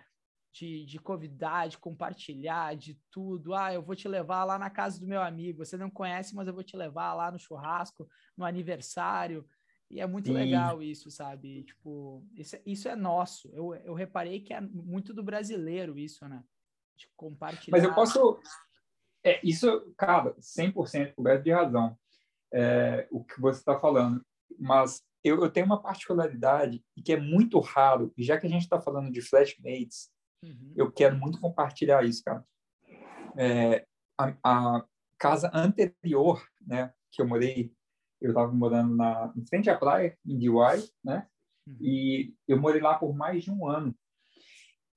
de, 0.51 0.85
de 0.85 0.99
convidar, 0.99 1.67
de 1.67 1.77
compartilhar, 1.77 2.75
de 2.75 2.99
tudo. 3.11 3.53
Ah, 3.53 3.73
eu 3.73 3.81
vou 3.81 3.95
te 3.95 4.07
levar 4.07 4.43
lá 4.43 4.57
na 4.57 4.69
casa 4.69 4.99
do 4.99 5.07
meu 5.07 5.21
amigo. 5.21 5.63
Você 5.63 5.77
não 5.77 5.89
conhece, 5.89 6.35
mas 6.35 6.47
eu 6.47 6.53
vou 6.53 6.63
te 6.63 6.75
levar 6.75 7.13
lá 7.13 7.31
no 7.31 7.39
churrasco, 7.39 8.07
no 8.35 8.45
aniversário. 8.45 9.47
E 9.89 9.99
é 9.99 10.07
muito 10.07 10.27
Sim. 10.27 10.33
legal 10.33 10.81
isso, 10.81 11.09
sabe? 11.09 11.63
Tipo, 11.63 12.25
isso, 12.35 12.55
é, 12.55 12.61
isso 12.65 12.87
é 12.87 12.95
nosso. 12.95 13.49
Eu, 13.53 13.73
eu 13.75 13.93
reparei 13.93 14.39
que 14.39 14.53
é 14.53 14.61
muito 14.61 15.13
do 15.13 15.23
brasileiro 15.23 15.97
isso, 15.97 16.27
né? 16.27 16.43
De 16.97 17.09
compartilhar. 17.15 17.77
Mas 17.77 17.83
eu 17.83 17.93
posso. 17.93 18.39
É, 19.23 19.39
isso, 19.43 19.93
cara, 19.97 20.33
100% 20.39 21.13
coberto 21.13 21.43
de 21.43 21.51
razão. 21.51 21.97
É, 22.53 23.07
o 23.11 23.23
que 23.23 23.39
você 23.39 23.59
está 23.59 23.79
falando. 23.79 24.25
Mas 24.59 25.03
eu, 25.23 25.41
eu, 25.41 25.49
tenho 25.49 25.65
uma 25.65 25.81
particularidade 25.81 26.83
que 27.05 27.13
é 27.13 27.19
muito 27.19 27.59
raro, 27.59 28.11
e 28.17 28.23
já 28.23 28.39
que 28.39 28.47
a 28.47 28.49
gente 28.49 28.63
está 28.63 28.79
falando 28.79 29.11
de 29.11 29.21
flashmates, 29.21 30.09
Uhum. 30.43 30.73
Eu 30.75 30.91
quero 30.91 31.17
muito 31.17 31.39
compartilhar 31.39 32.03
isso, 32.05 32.23
cara. 32.23 32.45
É, 33.37 33.85
a, 34.17 34.35
a, 34.43 34.85
casa 35.17 35.51
anterior, 35.53 36.41
né, 36.61 36.93
que 37.11 37.21
eu 37.21 37.27
morei, 37.27 37.73
eu 38.21 38.29
estava 38.29 38.51
morando 38.51 38.95
na, 38.95 39.33
em 39.35 39.45
frente 39.45 39.69
à 39.69 39.77
praia, 39.77 40.17
em 40.25 40.37
DY, 40.37 40.49
né, 41.03 41.27
uhum. 41.67 41.77
e 41.81 42.33
eu 42.47 42.59
morei 42.59 42.81
lá 42.81 42.97
por 42.97 43.13
mais 43.13 43.43
de 43.43 43.51
um 43.51 43.67
ano. 43.67 43.95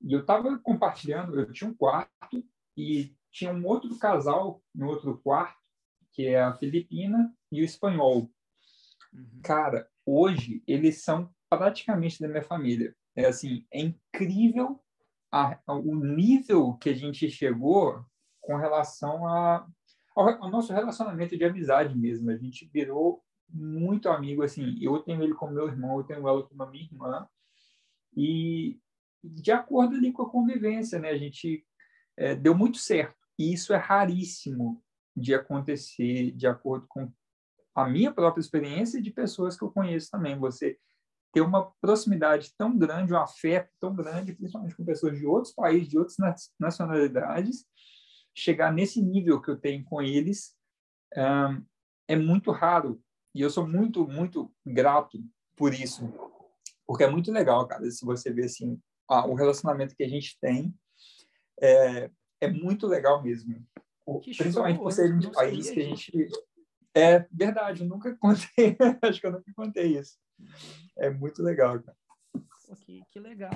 E 0.01 0.13
eu 0.13 0.21
estava 0.21 0.57
compartilhando, 0.59 1.39
eu 1.39 1.51
tinha 1.51 1.69
um 1.69 1.73
quarto 1.73 2.43
e 2.77 3.15
tinha 3.33 3.51
um 3.51 3.65
outro 3.65 3.97
casal 3.97 4.61
no 4.73 4.87
outro 4.87 5.17
quarto, 5.17 5.57
que 6.13 6.27
é 6.27 6.41
a 6.41 6.53
Filipina 6.53 7.33
e 7.51 7.61
o 7.61 7.65
espanhol. 7.65 8.29
Uhum. 9.11 9.41
Cara, 9.43 9.89
hoje 10.05 10.63
eles 10.67 11.03
são 11.03 11.33
praticamente 11.49 12.21
da 12.21 12.27
minha 12.27 12.43
família. 12.43 12.95
É 13.15 13.25
assim, 13.25 13.65
é 13.71 13.81
incrível 13.81 14.79
a, 15.31 15.59
o 15.67 15.95
nível 15.95 16.73
que 16.75 16.89
a 16.89 16.93
gente 16.93 17.29
chegou 17.29 18.05
com 18.39 18.55
relação 18.55 19.27
a, 19.27 19.67
ao, 20.15 20.43
ao, 20.43 20.51
nosso 20.51 20.71
relacionamento 20.71 21.35
de 21.35 21.43
amizade 21.43 21.97
mesmo. 21.97 22.29
A 22.29 22.37
gente 22.37 22.69
virou 22.71 23.23
muito 23.49 24.09
amigo, 24.09 24.43
assim, 24.43 24.77
eu 24.79 24.99
tenho 24.99 25.23
ele 25.23 25.33
como 25.33 25.53
meu 25.53 25.67
irmão, 25.67 25.97
eu 25.97 26.03
tenho 26.03 26.27
ela 26.27 26.43
como 26.43 26.63
a 26.63 26.69
minha 26.69 26.85
irmã, 26.85 27.27
e 28.15 28.79
de 29.23 29.51
acordo 29.51 29.95
ali 29.95 30.11
com 30.11 30.23
a 30.23 30.29
convivência, 30.29 30.99
né, 30.99 31.09
a 31.09 31.17
gente 31.17 31.63
é, 32.17 32.35
deu 32.35 32.55
muito 32.55 32.77
certo, 32.77 33.22
e 33.37 33.53
isso 33.53 33.73
é 33.73 33.77
raríssimo 33.77 34.83
de 35.15 35.33
acontecer 35.33 36.31
de 36.31 36.47
acordo 36.47 36.85
com 36.87 37.11
a 37.75 37.87
minha 37.87 38.11
própria 38.11 38.41
experiência 38.41 38.97
e 38.97 39.01
de 39.01 39.11
pessoas 39.11 39.57
que 39.57 39.63
eu 39.63 39.71
conheço 39.71 40.09
também. 40.11 40.37
Você 40.37 40.77
ter 41.31 41.41
uma 41.41 41.71
proximidade 41.81 42.53
tão 42.55 42.77
grande, 42.77 43.13
um 43.13 43.17
afeto 43.17 43.71
tão 43.79 43.95
grande, 43.95 44.33
principalmente 44.33 44.75
com 44.75 44.85
pessoas 44.85 45.17
de 45.17 45.25
outros 45.25 45.53
países, 45.53 45.89
de 45.89 45.97
outras 45.97 46.17
nacionalidades, 46.59 47.65
chegar 48.35 48.71
nesse 48.71 49.01
nível 49.01 49.41
que 49.41 49.49
eu 49.49 49.57
tenho 49.57 49.83
com 49.83 50.01
eles 50.01 50.55
um, 51.17 51.63
é 52.07 52.15
muito 52.15 52.51
raro. 52.51 53.01
E 53.33 53.41
eu 53.41 53.49
sou 53.49 53.67
muito, 53.67 54.07
muito 54.07 54.53
grato 54.65 55.19
por 55.55 55.73
isso. 55.73 56.11
Porque 56.85 57.03
é 57.03 57.09
muito 57.09 57.31
legal, 57.31 57.67
cara, 57.67 57.89
se 57.89 58.05
você 58.05 58.31
vê 58.31 58.45
assim, 58.45 58.79
ah, 59.09 59.25
o 59.25 59.33
relacionamento 59.33 59.95
que 59.95 60.03
a 60.03 60.09
gente 60.09 60.37
tem 60.39 60.73
é, 61.61 62.11
é 62.43 62.51
muito 62.51 62.87
legal 62.87 63.21
mesmo. 63.21 63.65
Que 64.21 64.35
principalmente 64.35 64.75
show, 64.75 64.83
por 64.83 64.91
ser 64.91 65.17
de 65.17 65.31
país 65.31 65.69
que 65.69 65.79
a 65.79 65.83
gente... 65.83 66.27
É 66.95 67.25
verdade, 67.31 67.81
eu 67.81 67.87
nunca 67.87 68.15
contei, 68.17 68.77
acho 69.01 69.19
que 69.19 69.25
eu 69.25 69.31
nunca 69.31 69.51
contei 69.55 69.97
isso. 69.97 70.17
É 70.97 71.09
muito 71.09 71.41
legal, 71.41 71.81
cara. 71.81 71.97
que, 72.81 73.01
que 73.09 73.19
legal. 73.19 73.51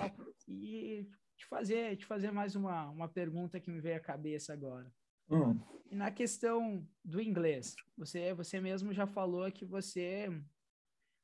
E 0.48 1.08
te 1.38 1.46
fazer, 1.46 1.96
te 1.98 2.06
fazer 2.06 2.32
mais 2.32 2.56
uma, 2.56 2.90
uma 2.90 3.08
pergunta 3.08 3.60
que 3.60 3.70
me 3.70 3.80
veio 3.80 3.98
à 3.98 4.00
cabeça 4.00 4.54
agora. 4.54 4.92
Hum. 5.30 5.60
E 5.90 5.96
na 5.96 6.12
questão 6.12 6.86
do 7.04 7.22
inglês, 7.22 7.76
você, 7.98 8.34
você 8.34 8.60
mesmo 8.60 8.94
já 8.94 9.06
falou 9.06 9.50
que 9.52 9.66
você, 9.66 10.30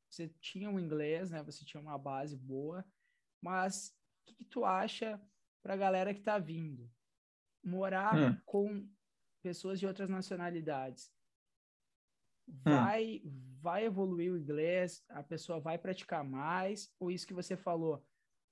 você 0.10 0.30
tinha 0.39 0.69
um 0.69 0.80
inglês, 0.80 1.32
né? 1.32 1.41
Você 1.43 1.65
tinha 1.65 1.82
uma 1.82 1.97
base 1.97 2.38
boa, 2.38 2.86
mas 3.41 3.89
o 3.89 4.26
que, 4.26 4.36
que 4.36 4.45
tu 4.45 4.63
acha 4.63 5.19
para 5.62 5.73
a 5.73 5.78
galera 5.78 6.13
que 6.13 6.19
está 6.19 6.38
vindo? 6.38 6.89
Morar 7.63 8.17
hum. 8.17 8.38
com 8.45 8.89
pessoas 9.41 9.80
de 9.80 9.88
outras 9.88 10.10
nacionalidades. 10.10 11.12
Hum. 12.47 12.62
vai 12.63 13.21
vai 13.62 13.86
evoluir 13.86 14.34
o 14.34 14.38
inglês, 14.38 15.02
a 15.08 15.23
pessoa 15.23 15.58
vai 15.58 15.78
praticar 15.78 16.21
mais, 16.21 16.93
ou 16.99 17.10
isso 17.10 17.26
que 17.26 17.34
você 17.34 17.56
falou, 17.56 18.06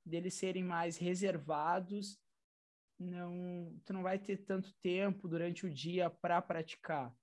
deles 0.05 0.35
serem 0.35 0.63
mais 0.63 0.97
reservados, 0.97 2.17
não, 2.97 3.77
tu 3.83 3.91
não 3.91 4.03
vai 4.03 4.17
ter 4.17 4.37
tanto 4.37 4.73
tempo 4.81 5.27
durante 5.27 5.65
o 5.65 5.69
dia 5.69 6.09
para 6.09 6.41
praticar? 6.41 7.13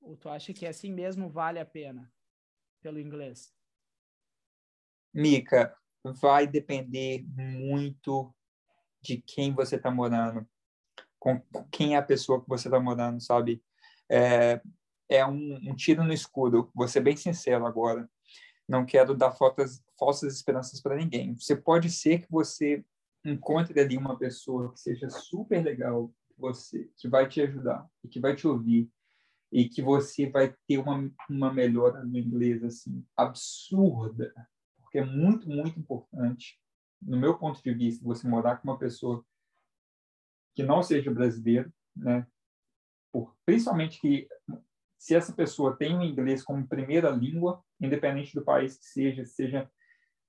Ou 0.00 0.14
tu 0.14 0.28
acha 0.28 0.52
que 0.52 0.66
assim 0.66 0.92
mesmo 0.92 1.30
vale 1.30 1.58
a 1.58 1.64
pena 1.64 2.12
pelo 2.82 3.00
inglês? 3.00 3.54
Mica, 5.14 5.74
vai 6.04 6.46
depender 6.46 7.24
muito 7.34 8.34
de 9.00 9.22
quem 9.22 9.54
você 9.54 9.76
está 9.76 9.90
morando, 9.90 10.46
com 11.26 11.64
quem 11.72 11.94
é 11.94 11.98
a 11.98 12.02
pessoa 12.02 12.40
que 12.40 12.48
você 12.48 12.68
está 12.68 12.78
morando, 12.78 13.20
sabe? 13.20 13.60
É, 14.08 14.60
é 15.08 15.26
um, 15.26 15.58
um 15.70 15.74
tiro 15.74 16.04
no 16.04 16.12
escuro. 16.12 16.70
Vou 16.72 16.86
ser 16.86 17.00
bem 17.00 17.16
sincero 17.16 17.66
agora. 17.66 18.08
Não 18.68 18.86
quero 18.86 19.12
dar 19.12 19.32
falsas 19.32 20.32
esperanças 20.32 20.80
para 20.80 20.94
ninguém. 20.94 21.34
Você 21.34 21.56
pode 21.56 21.90
ser 21.90 22.20
que 22.20 22.30
você 22.30 22.84
encontre 23.24 23.80
ali 23.80 23.96
uma 23.96 24.16
pessoa 24.16 24.72
que 24.72 24.78
seja 24.78 25.10
super 25.10 25.64
legal, 25.64 26.12
você, 26.38 26.88
que 26.96 27.08
vai 27.08 27.28
te 27.28 27.40
ajudar 27.40 27.84
e 28.04 28.08
que 28.08 28.20
vai 28.20 28.36
te 28.36 28.46
ouvir 28.46 28.88
e 29.50 29.68
que 29.68 29.82
você 29.82 30.30
vai 30.30 30.54
ter 30.68 30.78
uma, 30.78 31.10
uma 31.28 31.52
melhora 31.52 32.04
no 32.04 32.16
inglês 32.16 32.62
assim 32.62 33.04
absurda, 33.16 34.32
porque 34.78 34.98
é 34.98 35.04
muito 35.04 35.48
muito 35.48 35.78
importante, 35.80 36.60
no 37.02 37.18
meu 37.18 37.36
ponto 37.36 37.60
de 37.62 37.74
vista, 37.74 38.04
você 38.04 38.28
morar 38.28 38.56
com 38.56 38.68
uma 38.68 38.78
pessoa 38.78 39.24
que 40.56 40.62
não 40.62 40.82
seja 40.82 41.12
brasileiro, 41.12 41.70
né? 41.94 42.26
Por, 43.12 43.36
principalmente 43.44 44.00
que 44.00 44.26
se 44.98 45.14
essa 45.14 45.32
pessoa 45.32 45.76
tem 45.76 45.96
o 45.96 46.02
inglês 46.02 46.42
como 46.42 46.66
primeira 46.66 47.10
língua, 47.10 47.62
independente 47.78 48.34
do 48.34 48.42
país 48.42 48.78
que 48.78 48.86
seja, 48.86 49.24
seja 49.26 49.70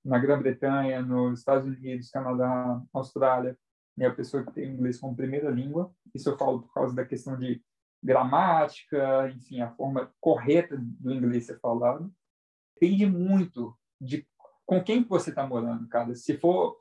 na 0.04 0.18
Grã-Bretanha, 0.18 1.02
nos 1.02 1.40
Estados 1.40 1.66
Unidos, 1.66 2.10
Canadá, 2.10 2.80
Austrália, 2.92 3.58
né, 3.96 4.06
a 4.06 4.14
pessoa 4.14 4.44
que 4.44 4.52
tem 4.52 4.68
o 4.68 4.74
inglês 4.74 5.00
como 5.00 5.16
primeira 5.16 5.50
língua. 5.50 5.92
Isso 6.14 6.28
eu 6.28 6.38
falo 6.38 6.62
por 6.62 6.72
causa 6.72 6.94
da 6.94 7.04
questão 7.04 7.38
de 7.38 7.62
gramática, 8.02 9.30
enfim, 9.30 9.60
a 9.60 9.74
forma 9.74 10.12
correta 10.20 10.76
do 10.78 11.12
inglês 11.12 11.46
ser 11.46 11.58
falado. 11.58 12.12
Depende 12.74 13.06
muito 13.06 13.76
de 14.00 14.26
com 14.64 14.84
quem 14.84 15.02
você 15.02 15.30
está 15.30 15.46
morando, 15.46 15.88
cara. 15.88 16.14
Se 16.14 16.36
for 16.36 16.76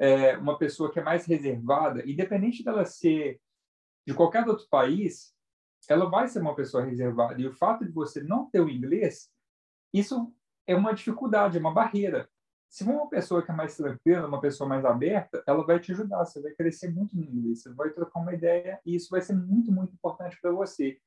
é, 0.00 0.38
uma 0.38 0.56
pessoa 0.56 0.90
que 0.90 0.98
é 0.98 1.02
mais 1.02 1.26
reservada, 1.26 2.02
independente 2.10 2.64
dela 2.64 2.86
ser 2.86 3.38
de 4.06 4.14
qualquer 4.14 4.48
outro 4.48 4.66
país, 4.70 5.34
ela 5.88 6.08
vai 6.08 6.26
ser 6.26 6.40
uma 6.40 6.54
pessoa 6.54 6.82
reservada. 6.82 7.38
E 7.38 7.46
o 7.46 7.52
fato 7.52 7.84
de 7.84 7.92
você 7.92 8.22
não 8.22 8.48
ter 8.50 8.60
o 8.60 8.68
inglês, 8.70 9.30
isso 9.92 10.34
é 10.66 10.74
uma 10.74 10.94
dificuldade, 10.94 11.58
é 11.58 11.60
uma 11.60 11.74
barreira. 11.74 12.28
Se 12.66 12.82
for 12.82 12.92
uma 12.92 13.10
pessoa 13.10 13.42
que 13.42 13.50
é 13.50 13.54
mais 13.54 13.76
tranquila, 13.76 14.26
uma 14.26 14.40
pessoa 14.40 14.66
mais 14.66 14.84
aberta, 14.86 15.42
ela 15.46 15.66
vai 15.66 15.78
te 15.78 15.92
ajudar, 15.92 16.24
você 16.24 16.40
vai 16.40 16.52
crescer 16.52 16.90
muito 16.90 17.14
no 17.14 17.24
inglês, 17.24 17.62
você 17.62 17.74
vai 17.74 17.90
trocar 17.90 18.20
uma 18.20 18.32
ideia 18.32 18.80
e 18.86 18.94
isso 18.94 19.10
vai 19.10 19.20
ser 19.20 19.34
muito, 19.34 19.70
muito 19.70 19.92
importante 19.92 20.38
para 20.40 20.50
você. 20.50 20.98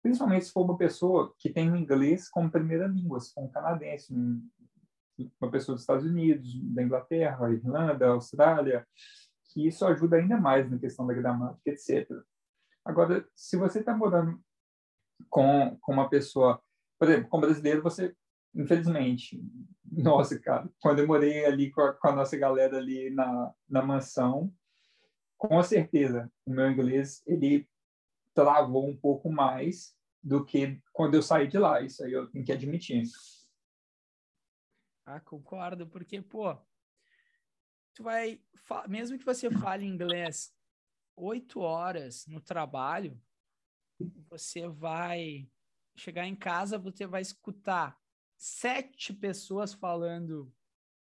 Principalmente 0.00 0.46
se 0.46 0.52
for 0.52 0.62
uma 0.62 0.78
pessoa 0.78 1.34
que 1.38 1.50
tem 1.50 1.70
o 1.70 1.76
inglês 1.76 2.30
como 2.30 2.50
primeira 2.50 2.86
língua, 2.86 3.20
se 3.20 3.32
for 3.34 3.42
um 3.42 3.50
canadense, 3.50 4.14
uma 5.40 5.50
pessoa 5.50 5.74
dos 5.74 5.82
Estados 5.82 6.04
Unidos, 6.04 6.54
da 6.74 6.82
Inglaterra, 6.82 7.52
Irlanda, 7.52 8.08
Austrália, 8.08 8.86
que 9.52 9.66
isso 9.66 9.84
ajuda 9.86 10.16
ainda 10.16 10.36
mais 10.36 10.70
na 10.70 10.78
questão 10.78 11.06
da 11.06 11.14
gramática, 11.14 11.70
etc. 11.70 12.08
Agora, 12.84 13.26
se 13.34 13.56
você 13.56 13.80
está 13.80 13.96
morando 13.96 14.40
com, 15.28 15.76
com 15.80 15.92
uma 15.92 16.08
pessoa, 16.08 16.60
por 16.98 17.08
exemplo, 17.08 17.28
como 17.28 17.42
brasileiro, 17.42 17.82
você, 17.82 18.14
infelizmente, 18.54 19.42
nossa, 19.90 20.38
cara, 20.38 20.68
quando 20.80 21.00
eu 21.00 21.06
morei 21.06 21.44
ali 21.44 21.70
com 21.70 21.80
a, 21.80 21.92
com 21.92 22.08
a 22.08 22.12
nossa 22.12 22.36
galera 22.36 22.76
ali 22.76 23.10
na, 23.10 23.52
na 23.68 23.82
mansão, 23.82 24.52
com 25.36 25.62
certeza, 25.62 26.30
o 26.44 26.50
meu 26.50 26.70
inglês, 26.70 27.22
ele 27.26 27.68
travou 28.34 28.88
um 28.88 28.96
pouco 28.96 29.30
mais 29.30 29.94
do 30.22 30.44
que 30.44 30.80
quando 30.92 31.14
eu 31.14 31.22
saí 31.22 31.46
de 31.46 31.58
lá. 31.58 31.80
Isso 31.80 32.04
aí 32.04 32.12
eu 32.12 32.26
tenho 32.28 32.44
que 32.44 32.52
admitir. 32.52 33.02
Ah, 35.10 35.20
concordo, 35.20 35.86
porque, 35.86 36.20
pô, 36.20 36.54
tu 37.94 38.02
vai, 38.02 38.42
mesmo 38.86 39.16
que 39.16 39.24
você 39.24 39.50
fale 39.50 39.86
inglês 39.86 40.54
oito 41.16 41.60
horas 41.60 42.26
no 42.26 42.42
trabalho, 42.42 43.18
você 44.28 44.68
vai 44.68 45.50
chegar 45.96 46.26
em 46.26 46.36
casa, 46.36 46.76
você 46.76 47.06
vai 47.06 47.22
escutar 47.22 47.98
sete 48.36 49.14
pessoas 49.14 49.72
falando 49.72 50.54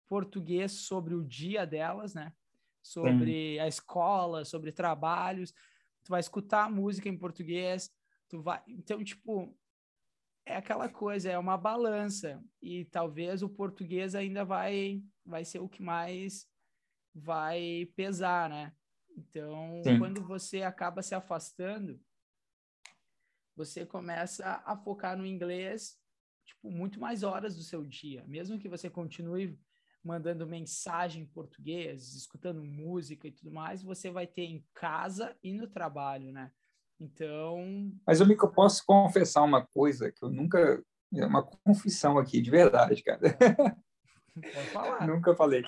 português 0.06 0.70
sobre 0.70 1.12
o 1.12 1.24
dia 1.24 1.66
delas, 1.66 2.14
né? 2.14 2.32
Sobre 2.80 3.54
Sim. 3.54 3.58
a 3.58 3.66
escola, 3.66 4.44
sobre 4.44 4.70
trabalhos. 4.70 5.52
Tu 6.04 6.10
vai 6.10 6.20
escutar 6.20 6.70
música 6.70 7.08
em 7.08 7.18
português, 7.18 7.92
tu 8.28 8.40
vai, 8.40 8.62
então 8.68 9.02
tipo, 9.02 9.58
é 10.46 10.56
aquela 10.56 10.88
coisa, 10.88 11.28
é 11.28 11.36
uma 11.36 11.58
balança 11.58 12.42
e 12.62 12.84
talvez 12.84 13.42
o 13.42 13.48
português 13.48 14.14
ainda 14.14 14.44
vai 14.44 15.02
vai 15.24 15.44
ser 15.44 15.58
o 15.58 15.68
que 15.68 15.82
mais 15.82 16.48
vai 17.12 17.90
pesar, 17.96 18.48
né? 18.48 18.72
Então, 19.16 19.82
Sim. 19.82 19.98
quando 19.98 20.22
você 20.22 20.62
acaba 20.62 21.02
se 21.02 21.14
afastando, 21.14 22.00
você 23.56 23.84
começa 23.84 24.62
a 24.64 24.76
focar 24.76 25.16
no 25.16 25.26
inglês, 25.26 25.98
tipo, 26.44 26.70
muito 26.70 27.00
mais 27.00 27.22
horas 27.24 27.56
do 27.56 27.62
seu 27.62 27.84
dia. 27.84 28.22
Mesmo 28.26 28.58
que 28.58 28.68
você 28.68 28.88
continue 28.88 29.58
mandando 30.04 30.46
mensagem 30.46 31.22
em 31.22 31.26
português, 31.26 32.14
escutando 32.14 32.62
música 32.62 33.26
e 33.26 33.32
tudo 33.32 33.50
mais, 33.50 33.82
você 33.82 34.10
vai 34.10 34.26
ter 34.26 34.44
em 34.44 34.64
casa 34.72 35.36
e 35.42 35.52
no 35.52 35.66
trabalho, 35.66 36.30
né? 36.30 36.52
Então. 37.00 37.92
Mas, 38.06 38.20
eu 38.20 38.52
posso 38.52 38.84
confessar 38.86 39.42
uma 39.42 39.66
coisa 39.66 40.10
que 40.10 40.22
eu 40.22 40.30
nunca. 40.30 40.82
É 41.14 41.24
uma 41.24 41.42
confissão 41.42 42.18
aqui, 42.18 42.40
de 42.40 42.50
verdade, 42.50 43.02
cara. 43.02 43.20
Pode 44.34 44.70
falar. 44.72 45.06
nunca 45.06 45.34
falei. 45.34 45.62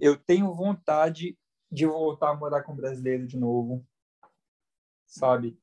Eu 0.00 0.16
tenho 0.16 0.52
vontade 0.54 1.38
de 1.70 1.86
voltar 1.86 2.30
a 2.30 2.36
morar 2.36 2.62
com 2.62 2.74
brasileiro 2.74 3.26
de 3.26 3.36
novo, 3.36 3.84
sabe? 5.06 5.58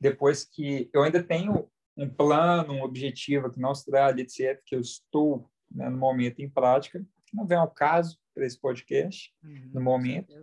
Depois 0.00 0.44
que 0.44 0.90
eu 0.92 1.02
ainda 1.02 1.22
tenho 1.22 1.70
um 1.96 2.08
plano, 2.08 2.74
um 2.74 2.82
objetivo 2.82 3.46
aqui 3.46 3.60
na 3.60 3.68
Austrália, 3.68 4.22
etc., 4.22 4.60
que 4.66 4.74
eu 4.74 4.80
estou 4.80 5.48
né, 5.70 5.88
no 5.88 5.96
momento 5.96 6.40
em 6.40 6.50
prática, 6.50 7.04
não 7.32 7.46
vem 7.46 7.56
ao 7.56 7.70
caso 7.70 8.18
para 8.34 8.44
esse 8.44 8.58
podcast 8.58 9.32
uhum, 9.42 9.70
no 9.72 9.80
momento, 9.80 10.34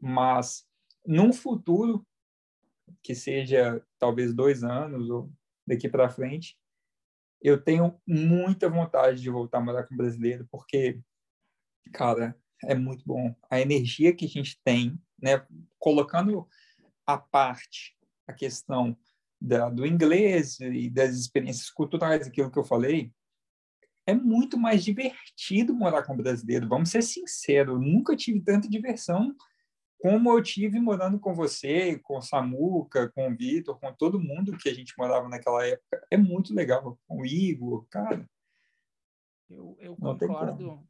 mas 0.00 0.64
num 1.04 1.32
futuro 1.32 2.06
que 3.02 3.14
seja 3.14 3.82
talvez 3.98 4.34
dois 4.34 4.62
anos 4.62 5.10
ou 5.10 5.30
daqui 5.66 5.88
para 5.88 6.08
frente, 6.08 6.56
eu 7.42 7.62
tenho 7.62 8.00
muita 8.06 8.68
vontade 8.68 9.20
de 9.20 9.30
voltar 9.30 9.58
a 9.58 9.60
morar 9.60 9.84
com 9.84 9.96
brasileiro, 9.96 10.46
porque, 10.50 11.00
cara, 11.92 12.36
é 12.64 12.74
muito 12.74 13.04
bom. 13.04 13.34
A 13.50 13.60
energia 13.60 14.14
que 14.14 14.24
a 14.24 14.28
gente 14.28 14.60
tem, 14.64 14.98
né, 15.20 15.46
colocando 15.78 16.48
à 17.06 17.18
parte 17.18 17.96
a 18.26 18.32
questão 18.32 18.96
da, 19.40 19.68
do 19.68 19.86
inglês 19.86 20.58
e 20.60 20.90
das 20.90 21.14
experiências 21.14 21.70
culturais, 21.70 22.26
aquilo 22.26 22.50
que 22.50 22.58
eu 22.58 22.64
falei, 22.64 23.12
é 24.06 24.14
muito 24.14 24.56
mais 24.56 24.84
divertido 24.84 25.74
morar 25.74 26.02
com 26.04 26.16
brasileiro. 26.16 26.68
Vamos 26.68 26.90
ser 26.90 27.02
sinceros, 27.02 27.74
eu 27.74 27.80
nunca 27.80 28.16
tive 28.16 28.40
tanta 28.40 28.68
diversão 28.68 29.34
como 29.98 30.30
eu 30.30 30.42
tive 30.42 30.78
morando 30.78 31.18
com 31.18 31.34
você, 31.34 31.98
com 31.98 32.18
o 32.18 32.22
Samuca, 32.22 33.10
com 33.10 33.28
o 33.28 33.36
Vitor, 33.36 33.78
com 33.78 33.92
todo 33.92 34.20
mundo 34.20 34.56
que 34.56 34.68
a 34.68 34.74
gente 34.74 34.94
morava 34.98 35.28
naquela 35.28 35.66
época. 35.66 36.06
É 36.10 36.16
muito 36.16 36.54
legal. 36.54 36.98
Com 37.06 37.22
o 37.22 37.26
Igor, 37.26 37.86
cara. 37.88 38.28
Eu, 39.48 39.76
eu 39.80 39.96
concordo 39.96 40.86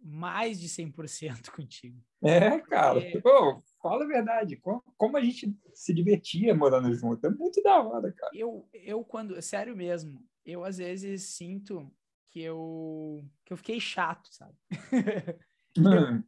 mais 0.00 0.60
de 0.60 0.68
100% 0.68 1.50
contigo. 1.54 2.00
É, 2.22 2.58
cara. 2.60 3.00
É... 3.00 3.20
Pô, 3.20 3.62
fala 3.82 4.04
a 4.04 4.08
verdade. 4.08 4.60
Como 4.96 5.16
a 5.16 5.20
gente 5.20 5.56
se 5.74 5.94
divertia 5.94 6.54
morando 6.54 6.92
junto. 6.94 7.26
É 7.26 7.30
muito 7.30 7.62
da 7.62 7.80
hora, 7.80 8.12
cara. 8.12 8.32
Eu, 8.34 8.68
eu 8.72 9.04
quando... 9.04 9.40
Sério 9.40 9.76
mesmo. 9.76 10.22
Eu, 10.44 10.64
às 10.64 10.78
vezes, 10.78 11.22
sinto 11.22 11.90
que 12.30 12.40
eu, 12.40 13.24
que 13.44 13.52
eu 13.52 13.56
fiquei 13.56 13.80
chato, 13.80 14.28
sabe? 14.32 14.54
Hum. 15.76 16.24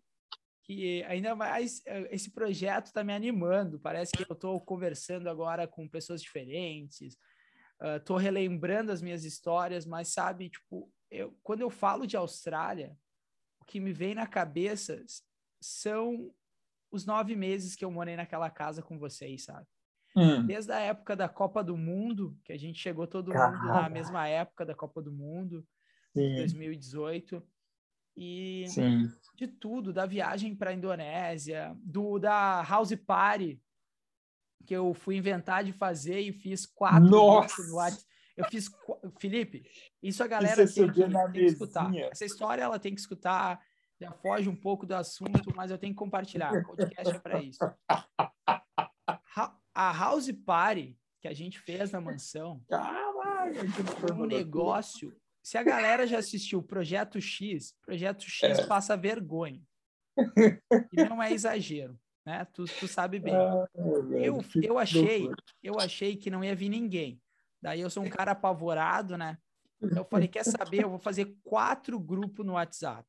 Que 0.70 1.02
ainda 1.04 1.34
mais 1.34 1.82
eh, 1.84 2.08
esse 2.12 2.30
projeto 2.30 2.86
está 2.86 3.02
me 3.02 3.12
animando. 3.12 3.80
Parece 3.80 4.12
que 4.12 4.22
eu 4.22 4.34
estou 4.34 4.60
conversando 4.60 5.28
agora 5.28 5.66
com 5.66 5.88
pessoas 5.88 6.22
diferentes, 6.22 7.18
estou 7.96 8.16
uh, 8.16 8.20
relembrando 8.20 8.92
as 8.92 9.02
minhas 9.02 9.24
histórias, 9.24 9.84
mas 9.84 10.08
sabe, 10.08 10.48
tipo, 10.48 10.88
eu, 11.10 11.36
quando 11.42 11.62
eu 11.62 11.70
falo 11.70 12.06
de 12.06 12.16
Austrália, 12.16 12.96
que 13.66 13.80
me 13.80 13.92
vem 13.92 14.14
na 14.14 14.26
cabeça 14.26 15.02
são 15.60 16.32
os 16.90 17.04
nove 17.04 17.34
meses 17.34 17.74
que 17.74 17.84
eu 17.84 17.90
morei 17.90 18.14
naquela 18.14 18.50
casa 18.50 18.82
com 18.82 18.98
vocês, 18.98 19.44
sabe? 19.44 19.66
Hum. 20.16 20.46
Desde 20.46 20.72
a 20.72 20.78
época 20.78 21.16
da 21.16 21.28
Copa 21.28 21.64
do 21.64 21.76
Mundo, 21.76 22.36
que 22.44 22.52
a 22.52 22.58
gente 22.58 22.80
chegou 22.80 23.06
todo 23.06 23.32
Caramba. 23.32 23.58
mundo 23.58 23.72
na 23.74 23.88
mesma 23.88 24.28
época 24.28 24.64
da 24.64 24.74
Copa 24.74 25.02
do 25.02 25.12
Mundo, 25.12 25.66
Sim. 26.12 26.36
2018. 26.36 27.42
E 28.22 28.66
Sim. 28.68 29.10
de 29.34 29.48
tudo, 29.48 29.94
da 29.94 30.04
viagem 30.04 30.54
para 30.54 30.70
a 30.70 30.74
Indonésia, 30.74 31.74
do 31.82 32.18
da 32.18 32.62
House 32.62 32.94
Party, 32.94 33.58
que 34.66 34.76
eu 34.76 34.92
fui 34.92 35.16
inventar 35.16 35.64
de 35.64 35.72
fazer 35.72 36.20
e 36.20 36.30
fiz 36.30 36.66
quatro 36.66 37.08
Nossa! 37.08 37.62
no 37.62 37.76
WhatsApp. 37.76 38.04
Eu 38.36 38.44
fiz. 38.44 38.70
Felipe, 39.18 39.64
isso 40.02 40.22
a 40.22 40.26
galera 40.26 40.64
isso 40.64 40.74
tem, 40.74 40.92
que, 40.92 41.02
tem 41.02 41.32
que 41.32 41.40
escutar. 41.40 41.94
Essa 41.94 42.26
história 42.26 42.62
ela 42.62 42.78
tem 42.78 42.94
que 42.94 43.00
escutar. 43.00 43.58
Já 43.98 44.12
foge 44.12 44.50
um 44.50 44.56
pouco 44.56 44.84
do 44.84 44.94
assunto, 44.94 45.54
mas 45.56 45.70
eu 45.70 45.78
tenho 45.78 45.94
que 45.94 45.98
compartilhar. 45.98 46.52
O 46.52 46.62
podcast 46.62 47.16
é 47.16 47.18
para 47.18 47.42
isso. 47.42 47.58
A 49.74 49.92
House 49.92 50.30
Party 50.44 50.94
que 51.20 51.28
a 51.28 51.34
gente 51.34 51.58
fez 51.58 51.92
na 51.92 52.00
mansão 52.00 52.62
Caralho, 52.68 53.60
um 54.14 54.26
negócio. 54.26 55.14
Se 55.42 55.56
a 55.56 55.62
galera 55.62 56.06
já 56.06 56.18
assistiu 56.18 56.62
Projeto 56.62 57.20
X, 57.20 57.74
Projeto 57.82 58.24
X 58.24 58.58
é. 58.58 58.66
passa 58.66 58.96
vergonha. 58.96 59.62
E 60.92 61.04
não 61.04 61.22
é 61.22 61.32
exagero, 61.32 61.98
né? 62.26 62.44
Tu, 62.52 62.64
tu 62.64 62.86
sabe 62.86 63.18
bem. 63.18 63.34
Ah, 63.34 63.66
eu, 64.22 64.42
eu 64.62 64.78
achei, 64.78 65.28
eu 65.62 65.78
achei 65.78 66.16
que 66.16 66.30
não 66.30 66.44
ia 66.44 66.54
vir 66.54 66.68
ninguém. 66.68 67.20
Daí 67.60 67.80
eu 67.80 67.90
sou 67.90 68.04
um 68.04 68.10
cara 68.10 68.32
apavorado, 68.32 69.16
né? 69.16 69.38
Então 69.82 69.98
eu 69.98 70.04
falei, 70.04 70.28
quer 70.28 70.44
saber? 70.44 70.84
Eu 70.84 70.90
vou 70.90 70.98
fazer 70.98 71.34
quatro 71.42 71.98
grupos 71.98 72.44
no 72.44 72.52
WhatsApp. 72.52 73.08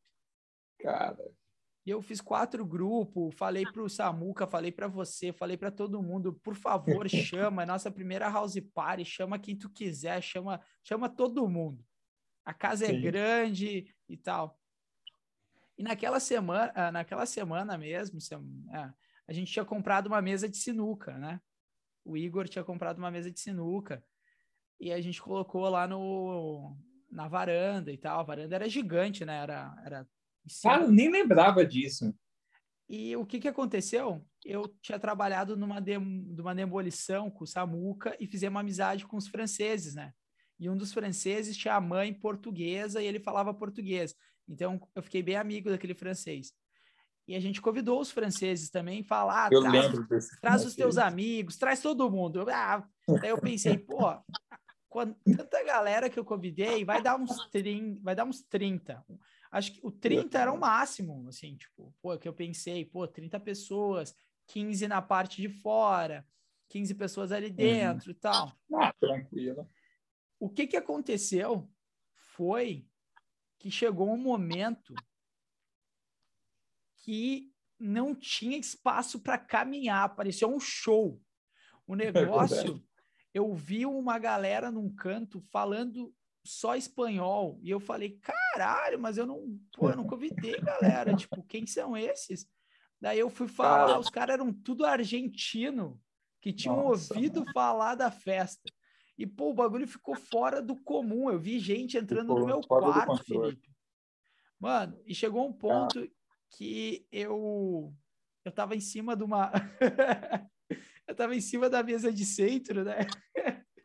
Cara. 0.80 1.18
E 1.86 1.90
eu 1.90 2.02
fiz 2.02 2.22
quatro 2.22 2.64
grupos, 2.64 3.34
falei 3.36 3.66
para 3.66 3.82
o 3.82 3.90
Samuca, 3.90 4.46
falei 4.46 4.72
para 4.72 4.88
você, 4.88 5.34
falei 5.34 5.58
para 5.58 5.72
todo 5.72 6.02
mundo, 6.02 6.34
por 6.44 6.54
favor, 6.54 7.10
chama, 7.10 7.64
é 7.64 7.66
nossa 7.66 7.90
primeira 7.90 8.30
house 8.30 8.60
party, 8.74 9.04
chama 9.04 9.40
quem 9.40 9.58
tu 9.58 9.68
quiser, 9.68 10.22
chama, 10.22 10.62
chama 10.84 11.10
todo 11.10 11.48
mundo. 11.50 11.84
A 12.46 12.54
casa 12.54 12.86
é 12.86 12.90
Sim. 12.90 12.98
é 12.98 13.00
grande 13.00 13.96
e 14.10 14.18
tal. 14.18 14.60
E 15.78 15.84
naquela 15.84 16.20
semana, 16.20 16.72
ah, 16.76 16.92
naquela 16.92 17.26
semana 17.26 17.78
mesmo, 17.78 18.20
é, 18.74 18.94
a 19.28 19.34
gente 19.34 19.52
tinha 19.52 19.66
comprado 19.66 20.08
uma 20.08 20.22
mesa 20.22 20.48
de 20.50 20.58
sinuca, 20.58 21.18
né? 21.18 21.40
O 22.04 22.18
Igor 22.18 22.48
tinha 22.48 22.64
comprado 22.64 22.98
uma 22.98 23.12
mesa 23.12 23.32
de 23.32 23.40
sinuca 23.40 24.04
e 24.80 24.92
a 24.92 25.00
gente 25.00 25.22
colocou 25.22 25.70
lá 25.70 25.88
no, 25.88 26.76
na 27.10 27.28
varanda 27.28 27.92
e 27.92 27.98
tal. 27.98 28.20
A 28.20 28.24
varanda 28.24 28.56
era 28.56 28.70
gigante, 28.70 29.24
né? 29.24 29.38
Era, 29.38 29.76
era 29.86 30.08
Cara, 30.64 30.88
nem 30.88 31.12
lembrava 31.12 31.66
disso. 31.66 32.14
E 32.90 33.16
o 33.16 33.26
que, 33.26 33.40
que 33.40 33.48
aconteceu? 33.48 34.26
Eu 34.44 34.68
tinha 34.82 35.00
trabalhado 35.00 35.56
numa, 35.56 35.80
de, 35.80 35.98
numa 35.98 36.54
demolição 36.54 37.30
com 37.30 37.44
o 37.44 37.48
Samuca 37.48 38.18
e 38.20 38.28
fizemos 38.28 38.60
amizade 38.60 39.06
com 39.06 39.16
os 39.16 39.28
franceses, 39.28 39.96
né? 39.96 40.14
E 40.62 40.70
um 40.70 40.78
dos 40.78 40.94
franceses 40.94 41.58
tinha 41.58 41.74
a 41.74 41.82
mãe 41.82 42.14
portuguesa 42.14 43.02
e 43.02 43.08
ele 43.08 43.20
falava 43.20 43.52
português. 43.52 44.16
Então, 44.48 44.80
eu 44.94 45.02
fiquei 45.02 45.24
bem 45.24 45.36
amigo 45.36 45.72
daquele 45.72 45.96
francês. 45.96 46.54
E 47.28 47.36
a 47.36 47.40
gente 47.40 47.60
convidou 47.60 48.00
os 48.00 48.12
franceses 48.12 48.70
também, 48.70 49.04
falar, 49.04 49.48
ah, 49.48 49.50
traz, 49.50 50.28
traz 50.40 50.66
os 50.66 50.76
teus 50.76 51.00
amigos, 51.00 51.58
traz 51.58 51.82
todo 51.82 52.12
mundo. 52.12 52.46
Ah, 52.48 52.88
daí 53.20 53.32
eu 53.32 53.42
pensei, 53.42 53.76
pô, 53.76 54.16
quando, 54.88 55.16
tanta 55.36 55.64
galera 55.64 56.12
que 56.12 56.20
eu 56.20 56.26
convidei, 56.26 56.86
vai 56.86 57.02
dar 57.02 57.20
uns 57.20 57.36
30, 57.50 58.00
vai 58.04 58.14
dar 58.14 58.26
uns 58.26 58.44
30. 58.44 59.04
Acho 59.52 59.72
que 59.74 59.80
o 59.82 59.92
30 59.92 60.38
era 60.38 60.52
o 60.52 60.60
máximo, 60.60 61.28
assim, 61.28 61.56
tipo, 61.56 61.92
pô, 62.04 62.16
que 62.20 62.28
eu 62.28 62.34
pensei, 62.34 62.86
pô, 62.86 63.08
30 63.08 63.40
pessoas, 63.40 64.14
15 64.46 64.88
na 64.88 65.02
parte 65.02 65.42
de 65.42 65.50
fora, 65.50 66.24
15 66.70 66.94
pessoas 66.94 67.32
ali 67.32 67.48
uhum. 67.48 67.56
dentro 67.56 68.12
uhum. 68.12 68.16
e 68.16 68.20
tal. 68.20 68.54
Ah, 68.76 68.94
tranquilo. 69.00 69.68
O 70.42 70.50
que 70.50 70.66
que 70.66 70.76
aconteceu 70.76 71.70
foi 72.34 72.88
que 73.60 73.70
chegou 73.70 74.12
um 74.12 74.18
momento 74.18 74.96
que 77.04 77.54
não 77.80 78.16
tinha 78.16 78.58
espaço 78.58 79.20
para 79.20 79.38
caminhar, 79.38 80.16
parecia 80.16 80.48
um 80.48 80.60
show. 80.60 81.22
O 81.86 81.94
é 82.02 82.12
negócio, 82.12 82.84
eu 83.32 83.54
vi 83.54 83.86
uma 83.86 84.18
galera 84.18 84.72
num 84.72 84.92
canto 84.92 85.40
falando 85.52 86.12
só 86.44 86.76
espanhol. 86.76 87.60
E 87.62 87.70
eu 87.70 87.80
falei, 87.80 88.20
caralho, 88.20 89.00
mas 89.00 89.20
eu 89.20 89.28
não, 89.28 89.60
pô, 89.72 89.92
eu 89.92 89.96
não 89.96 90.08
convidei, 90.08 90.60
galera. 90.60 91.16
tipo, 91.16 91.44
quem 91.44 91.68
são 91.68 91.96
esses? 91.96 92.50
Daí 93.00 93.20
eu 93.20 93.30
fui 93.30 93.48
falar, 93.48 94.00
os 94.00 94.10
caras 94.10 94.34
eram 94.34 94.52
tudo 94.52 94.86
argentino, 94.86 96.02
que 96.42 96.52
tinham 96.52 96.78
Nossa, 96.78 97.14
ouvido 97.14 97.42
mano. 97.42 97.54
falar 97.54 97.94
da 97.94 98.10
festa. 98.10 98.72
E, 99.22 99.28
pô, 99.28 99.52
o 99.52 99.54
bagulho 99.54 99.88
ficou 99.88 100.16
fora 100.16 100.64
do 100.64 100.76
comum. 100.76 101.30
Eu 101.30 101.38
vi 101.38 101.60
gente 101.60 101.96
entrando 101.96 102.30
ficou 102.30 102.40
no 102.40 102.46
meu 102.48 102.62
quarto, 102.62 103.24
Felipe. 103.24 103.70
Mano, 104.60 105.00
e 105.06 105.14
chegou 105.14 105.48
um 105.48 105.54
ponto 105.54 106.10
que 106.50 107.06
eu 107.12 107.94
eu 108.44 108.52
tava 108.52 108.76
em 108.76 108.80
cima 108.80 109.16
de 109.16 109.24
uma 109.24 109.52
eu 111.08 111.14
tava 111.16 111.36
em 111.36 111.42
cima 111.42 111.70
da 111.70 111.84
mesa 111.84 112.12
de 112.12 112.26
centro, 112.26 112.84
né? 112.84 113.06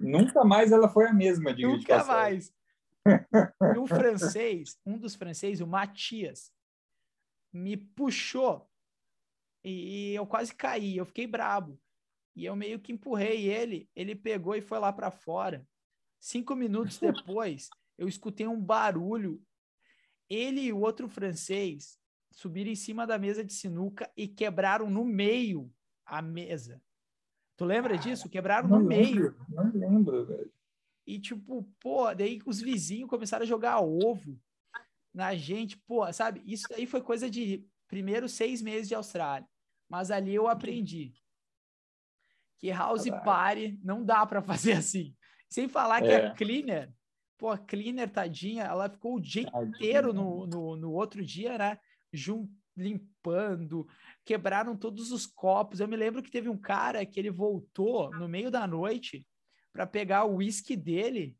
Nunca 0.01 0.42
mais 0.42 0.72
ela 0.72 0.88
foi 0.88 1.07
a 1.07 1.12
mesma, 1.12 1.53
diga 1.53 1.68
Nunca 1.68 2.05
mais. 2.05 2.51
E 3.77 3.79
um 3.79 3.87
francês, 3.87 4.81
um 4.85 4.99
dos 4.99 5.14
franceses, 5.14 5.61
o 5.61 5.66
Matias, 5.66 6.51
me 7.53 7.77
puxou 7.77 8.68
e 9.62 10.14
eu 10.14 10.27
quase 10.27 10.55
caí, 10.55 10.96
eu 10.96 11.05
fiquei 11.05 11.27
brabo. 11.27 11.79
E 12.37 12.44
eu 12.44 12.55
meio 12.55 12.79
que 12.79 12.92
empurrei 12.92 13.49
ele, 13.49 13.88
ele 13.96 14.14
pegou 14.14 14.55
e 14.55 14.61
foi 14.61 14.79
lá 14.79 14.92
para 14.92 15.11
fora. 15.11 15.66
Cinco 16.20 16.55
minutos 16.55 16.99
depois, 17.01 17.70
eu 17.96 18.07
escutei 18.07 18.46
um 18.46 18.61
barulho. 18.61 19.42
Ele 20.29 20.61
e 20.61 20.72
o 20.72 20.81
outro 20.81 21.09
francês 21.09 21.99
subiram 22.31 22.70
em 22.70 22.77
cima 22.77 23.07
da 23.07 23.18
mesa 23.18 23.42
de 23.42 23.55
sinuca 23.55 24.11
e 24.14 24.29
quebraram 24.29 24.90
no 24.90 25.03
meio 25.03 25.72
a 26.05 26.20
mesa. 26.20 26.83
Tu 27.57 27.64
lembra 27.64 27.96
disso? 27.96 28.29
Quebraram 28.29 28.68
no 28.68 28.81
meio. 28.81 29.35
Não 29.49 29.72
lembro, 29.72 30.27
velho. 30.27 30.53
E 31.07 31.18
tipo, 31.18 31.62
pô, 31.81 32.12
daí 32.12 32.40
os 32.44 32.61
vizinhos 32.61 33.09
começaram 33.09 33.44
a 33.44 33.46
jogar 33.46 33.81
ovo 33.81 34.38
na 35.14 35.35
gente, 35.35 35.79
pô, 35.79 36.12
sabe? 36.12 36.42
Isso 36.44 36.66
aí 36.75 36.85
foi 36.85 37.01
coisa 37.01 37.31
de 37.31 37.64
primeiros 37.88 38.33
seis 38.33 38.61
meses 38.61 38.88
de 38.88 38.94
Austrália. 38.94 39.49
Mas 39.88 40.11
ali 40.11 40.35
eu 40.35 40.49
aprendi 40.49 41.14
que 42.59 42.71
house 42.71 43.05
Caralho. 43.05 43.25
party 43.25 43.81
não 43.83 44.05
dá 44.05 44.25
para 44.27 44.42
fazer 44.42 44.73
assim. 44.79 45.14
Sem 45.49 45.69
falar 45.69 46.03
que 46.03 46.09
é. 46.09 46.27
a 46.27 46.35
cleaner, 46.35 46.92
pô, 47.38 47.51
a 47.51 47.59
cleaner, 47.59 48.11
tadinha, 48.11 48.64
ela 48.64 48.88
ficou 48.88 49.16
o 49.16 49.21
dia 49.21 49.51
tadinha. 49.51 49.69
inteiro 49.69 50.12
no, 50.12 50.47
no, 50.47 50.77
no 50.77 50.92
outro 50.92 51.25
dia, 51.25 51.57
né? 51.57 51.79
Jun 52.12 52.49
limpando, 52.77 53.87
quebraram 54.25 54.77
todos 54.77 55.11
os 55.11 55.27
copos. 55.27 55.81
Eu 55.81 55.88
me 55.88 55.97
lembro 55.97 56.23
que 56.23 56.31
teve 56.31 56.49
um 56.49 56.59
cara 56.59 57.07
que 57.07 57.19
ele 57.19 57.31
voltou 57.31 58.11
no 58.11 58.29
meio 58.29 58.51
da 58.51 58.66
noite 58.66 59.27
para 59.73 59.87
pegar 59.87 60.25
o 60.25 60.37
uísque 60.37 60.77
dele 60.77 61.37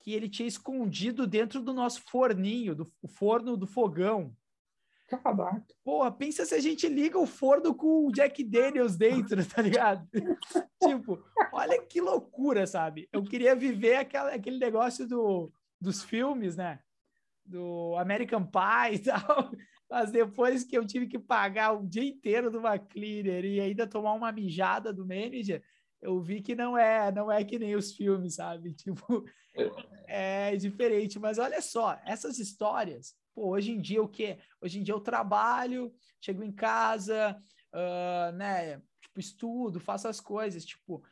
que 0.00 0.12
ele 0.12 0.28
tinha 0.28 0.48
escondido 0.48 1.26
dentro 1.26 1.62
do 1.62 1.72
nosso 1.72 2.02
forninho, 2.10 2.74
do 2.74 2.90
forno 3.08 3.56
do 3.56 3.66
fogão. 3.66 4.34
Caraca. 5.10 5.66
Porra, 5.82 6.12
pensa 6.12 6.44
se 6.46 6.54
a 6.54 6.60
gente 6.60 6.88
liga 6.88 7.18
o 7.18 7.26
forno 7.26 7.74
com 7.74 8.06
o 8.06 8.12
Jack 8.12 8.44
Daniels 8.44 8.96
dentro, 8.96 9.44
tá 9.44 9.60
ligado? 9.60 10.08
tipo, 10.80 11.18
olha 11.52 11.82
que 11.82 12.00
loucura, 12.00 12.64
sabe? 12.66 13.08
Eu 13.12 13.24
queria 13.24 13.56
viver 13.56 13.96
aquela, 13.96 14.32
aquele 14.32 14.58
negócio 14.58 15.08
do, 15.08 15.52
dos 15.80 16.04
filmes, 16.04 16.56
né? 16.56 16.78
Do 17.44 17.96
American 17.98 18.46
Pie 18.46 18.94
e 18.94 18.98
tal. 19.00 19.50
Mas 19.90 20.12
depois 20.12 20.62
que 20.62 20.78
eu 20.78 20.86
tive 20.86 21.08
que 21.08 21.18
pagar 21.18 21.72
o 21.72 21.84
dia 21.84 22.04
inteiro 22.04 22.48
de 22.48 22.56
uma 22.56 22.78
cleaner 22.78 23.44
e 23.44 23.60
ainda 23.60 23.88
tomar 23.88 24.12
uma 24.12 24.30
mijada 24.30 24.92
do 24.92 25.04
manager, 25.04 25.60
eu 26.00 26.20
vi 26.20 26.40
que 26.40 26.54
não 26.54 26.78
é, 26.78 27.10
não 27.10 27.30
é 27.30 27.42
que 27.42 27.58
nem 27.58 27.74
os 27.74 27.92
filmes, 27.92 28.36
sabe? 28.36 28.72
Tipo, 28.72 29.24
é 30.06 30.54
diferente. 30.54 31.18
Mas 31.18 31.38
olha 31.38 31.60
só, 31.60 31.98
essas 32.06 32.38
histórias, 32.38 33.16
pô, 33.40 33.52
hoje 33.52 33.72
em 33.72 33.80
dia 33.80 34.02
o 34.02 34.08
quê? 34.08 34.38
Hoje 34.60 34.78
em 34.78 34.82
dia 34.82 34.92
eu 34.92 35.00
trabalho, 35.00 35.94
chego 36.20 36.42
em 36.42 36.52
casa, 36.52 37.34
uh, 37.72 38.36
né? 38.36 38.82
Tipo, 39.00 39.18
estudo, 39.18 39.80
faço 39.80 40.08
as 40.08 40.20
coisas. 40.20 40.62
Tipo, 40.62 41.02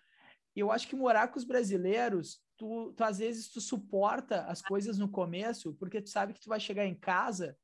eu 0.54 0.70
acho 0.70 0.86
que 0.86 0.94
morar 0.94 1.28
com 1.28 1.38
os 1.38 1.44
brasileiros, 1.44 2.42
tu, 2.54 2.92
tu 2.92 3.02
às 3.02 3.16
vezes 3.16 3.48
tu 3.48 3.62
suporta 3.62 4.42
as 4.42 4.60
coisas 4.60 4.98
no 4.98 5.08
começo, 5.08 5.72
porque 5.76 6.02
tu 6.02 6.10
sabe 6.10 6.34
que 6.34 6.40
tu 6.40 6.50
vai 6.50 6.60
chegar 6.60 6.84
em 6.84 6.94
casa 6.94 7.56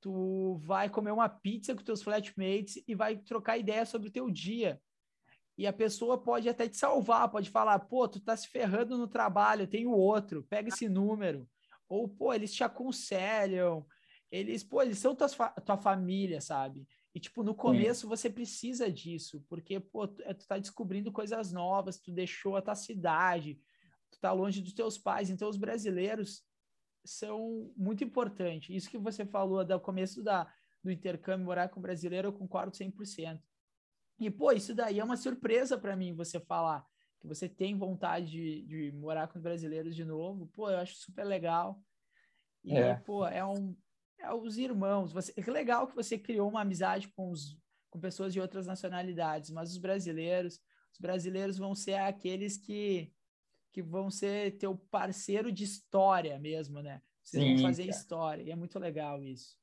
tu 0.00 0.60
vai 0.64 0.88
comer 0.88 1.10
uma 1.10 1.28
pizza 1.28 1.74
com 1.74 1.82
teus 1.82 2.04
flatmates 2.04 2.80
e 2.86 2.94
vai 2.94 3.16
trocar 3.16 3.58
ideia 3.58 3.84
sobre 3.84 4.08
o 4.08 4.12
teu 4.12 4.30
dia. 4.30 4.80
E 5.56 5.66
a 5.66 5.72
pessoa 5.72 6.16
pode 6.16 6.48
até 6.48 6.68
te 6.68 6.76
salvar, 6.76 7.28
pode 7.28 7.50
falar, 7.50 7.80
pô, 7.80 8.06
tu 8.06 8.20
tá 8.20 8.36
se 8.36 8.46
ferrando 8.46 8.96
no 8.96 9.08
trabalho, 9.08 9.66
tem 9.66 9.88
o 9.88 9.90
outro, 9.90 10.44
pega 10.44 10.68
esse 10.68 10.88
número. 10.88 11.48
Ou, 11.88 12.08
pô, 12.08 12.32
eles 12.32 12.52
te 12.52 12.62
aconselham, 12.62 13.84
eles, 14.30 14.62
pô, 14.62 14.82
eles 14.82 14.98
são 14.98 15.14
tua, 15.14 15.28
tua 15.28 15.76
família, 15.76 16.40
sabe? 16.40 16.86
E, 17.14 17.20
tipo, 17.20 17.42
no 17.42 17.54
começo 17.54 18.02
Sim. 18.02 18.08
você 18.08 18.28
precisa 18.30 18.90
disso, 18.90 19.44
porque, 19.48 19.80
pô, 19.80 20.06
tu, 20.06 20.22
é, 20.22 20.34
tu 20.34 20.46
tá 20.46 20.58
descobrindo 20.58 21.10
coisas 21.10 21.52
novas, 21.52 21.98
tu 21.98 22.12
deixou 22.12 22.56
a 22.56 22.62
tua 22.62 22.74
cidade, 22.74 23.60
tu 24.10 24.18
tá 24.20 24.32
longe 24.32 24.60
dos 24.60 24.72
teus 24.72 24.98
pais. 24.98 25.30
Então, 25.30 25.48
os 25.48 25.56
brasileiros, 25.56 26.46
são 27.04 27.72
muito 27.76 28.04
importantes. 28.04 28.74
Isso 28.74 28.90
que 28.90 28.98
você 28.98 29.24
falou 29.24 29.64
do 29.64 29.80
começo 29.80 30.22
da, 30.22 30.50
do 30.82 30.90
intercâmbio, 30.90 31.46
morar 31.46 31.68
com 31.68 31.80
brasileiro, 31.80 32.28
eu 32.28 32.32
concordo 32.32 32.76
100%. 32.76 33.40
E, 34.20 34.30
pô, 34.30 34.52
isso 34.52 34.74
daí 34.74 34.98
é 34.98 35.04
uma 35.04 35.16
surpresa 35.16 35.78
para 35.78 35.96
mim, 35.96 36.14
você 36.14 36.40
falar 36.40 36.84
que 37.20 37.26
você 37.26 37.48
tem 37.48 37.76
vontade 37.76 38.30
de, 38.30 38.62
de, 38.62 38.92
morar 38.92 39.26
com 39.28 39.40
brasileiros 39.40 39.94
de 39.94 40.04
novo. 40.04 40.46
Pô, 40.48 40.70
eu 40.70 40.78
acho 40.78 40.94
super 40.96 41.24
legal. 41.24 41.80
E, 42.62 42.76
é. 42.76 42.94
pô, 42.94 43.26
é 43.26 43.44
um... 43.44 43.76
É 44.20 44.32
os 44.32 44.58
irmãos. 44.58 45.12
Você, 45.12 45.32
é 45.36 45.50
legal 45.50 45.86
que 45.86 45.94
você 45.94 46.18
criou 46.18 46.48
uma 46.48 46.62
amizade 46.62 47.08
com, 47.08 47.30
os, 47.30 47.56
com 47.90 48.00
pessoas 48.00 48.32
de 48.32 48.40
outras 48.40 48.66
nacionalidades, 48.66 49.50
mas 49.50 49.70
os 49.70 49.78
brasileiros, 49.78 50.60
os 50.92 50.98
brasileiros 51.00 51.56
vão 51.56 51.74
ser 51.74 51.94
aqueles 51.94 52.56
que 52.56 53.12
que 53.72 53.82
vão 53.82 54.10
ser 54.10 54.56
teu 54.58 54.76
parceiro 54.90 55.52
de 55.52 55.64
história 55.64 56.38
mesmo, 56.38 56.82
né? 56.82 57.00
Vocês 57.22 57.42
Sim, 57.42 57.54
vão 57.54 57.64
fazer 57.64 57.84
cara. 57.84 57.96
história, 57.96 58.42
e 58.42 58.50
é 58.50 58.56
muito 58.56 58.78
legal 58.78 59.22
isso. 59.22 59.56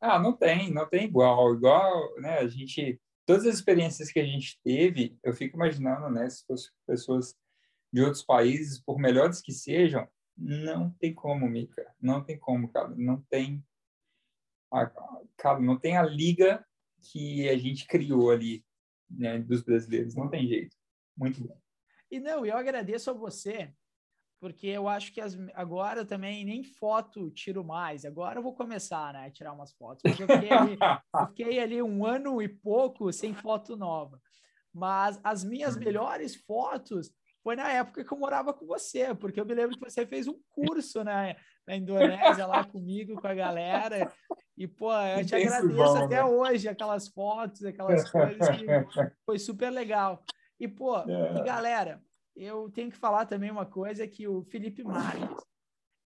Ah, 0.00 0.18
não 0.18 0.32
tem, 0.32 0.72
não 0.72 0.88
tem 0.88 1.04
igual. 1.04 1.54
Igual, 1.54 2.20
né, 2.20 2.38
a 2.38 2.48
gente... 2.48 3.00
Todas 3.24 3.46
as 3.46 3.54
experiências 3.56 4.10
que 4.10 4.18
a 4.18 4.24
gente 4.24 4.60
teve, 4.64 5.18
eu 5.22 5.32
fico 5.32 5.56
imaginando, 5.56 6.10
né, 6.10 6.28
se 6.28 6.44
fossem 6.46 6.70
pessoas 6.86 7.36
de 7.92 8.02
outros 8.02 8.22
países, 8.22 8.80
por 8.80 8.98
melhores 8.98 9.40
que 9.40 9.52
sejam, 9.52 10.06
não 10.36 10.90
tem 10.98 11.14
como, 11.14 11.48
Mica. 11.48 11.94
Não 12.00 12.22
tem 12.22 12.38
como, 12.38 12.68
cara. 12.68 12.88
Não 12.96 13.20
tem 13.30 13.64
cara, 15.36 15.60
não 15.60 15.78
tem 15.78 15.96
a 15.96 16.02
liga 16.02 16.64
que 17.10 17.48
a 17.48 17.56
gente 17.56 17.86
criou 17.86 18.30
ali, 18.30 18.64
né, 19.10 19.38
dos 19.38 19.62
brasileiros. 19.62 20.14
Não 20.14 20.28
tem 20.28 20.46
jeito. 20.46 20.76
Muito 21.16 21.42
bom. 21.46 21.58
E 22.10 22.20
não, 22.20 22.44
eu 22.44 22.56
agradeço 22.56 23.10
a 23.10 23.14
você, 23.14 23.72
porque 24.40 24.66
eu 24.66 24.88
acho 24.88 25.12
que 25.12 25.20
as, 25.20 25.36
agora 25.54 26.04
também 26.04 26.44
nem 26.44 26.62
foto 26.62 27.30
tiro 27.30 27.64
mais. 27.64 28.04
Agora 28.04 28.38
eu 28.38 28.42
vou 28.42 28.54
começar, 28.54 29.12
né, 29.12 29.26
a 29.26 29.30
tirar 29.30 29.52
umas 29.52 29.72
fotos. 29.72 30.02
Porque 30.02 30.22
eu 30.22 30.28
fiquei 30.28 30.50
ali, 30.50 30.78
eu 31.14 31.26
fiquei 31.28 31.60
ali 31.60 31.82
um 31.82 32.04
ano 32.06 32.40
e 32.40 32.48
pouco 32.48 33.12
sem 33.12 33.34
foto 33.34 33.76
nova. 33.76 34.20
Mas 34.72 35.18
as 35.24 35.44
minhas 35.44 35.74
uhum. 35.74 35.80
melhores 35.80 36.36
fotos 36.36 37.10
foi 37.42 37.56
na 37.56 37.70
época 37.70 38.04
que 38.04 38.12
eu 38.12 38.18
morava 38.18 38.52
com 38.52 38.66
você, 38.66 39.14
porque 39.14 39.40
eu 39.40 39.46
me 39.46 39.54
lembro 39.54 39.76
que 39.76 39.90
você 39.90 40.06
fez 40.06 40.28
um 40.28 40.38
curso 40.50 41.02
na, 41.02 41.34
na 41.66 41.76
Indonésia 41.76 42.46
lá 42.46 42.64
comigo, 42.64 43.20
com 43.20 43.26
a 43.26 43.34
galera. 43.34 44.12
E, 44.58 44.66
pô, 44.66 44.92
eu 44.92 45.24
te 45.24 45.36
agradeço 45.36 45.72
bom, 45.72 45.96
até 45.96 46.16
né? 46.16 46.24
hoje 46.24 46.68
aquelas 46.68 47.06
fotos, 47.06 47.64
aquelas 47.64 48.10
coisas 48.10 48.48
que 48.48 48.66
foi 49.24 49.38
super 49.38 49.70
legal. 49.70 50.24
E, 50.58 50.66
pô, 50.66 50.98
é. 50.98 51.38
e 51.38 51.44
galera, 51.44 52.02
eu 52.34 52.68
tenho 52.68 52.90
que 52.90 52.96
falar 52.96 53.24
também 53.26 53.52
uma 53.52 53.64
coisa 53.64 54.04
que 54.08 54.26
o 54.26 54.42
Felipe 54.42 54.82
Marques, 54.82 55.36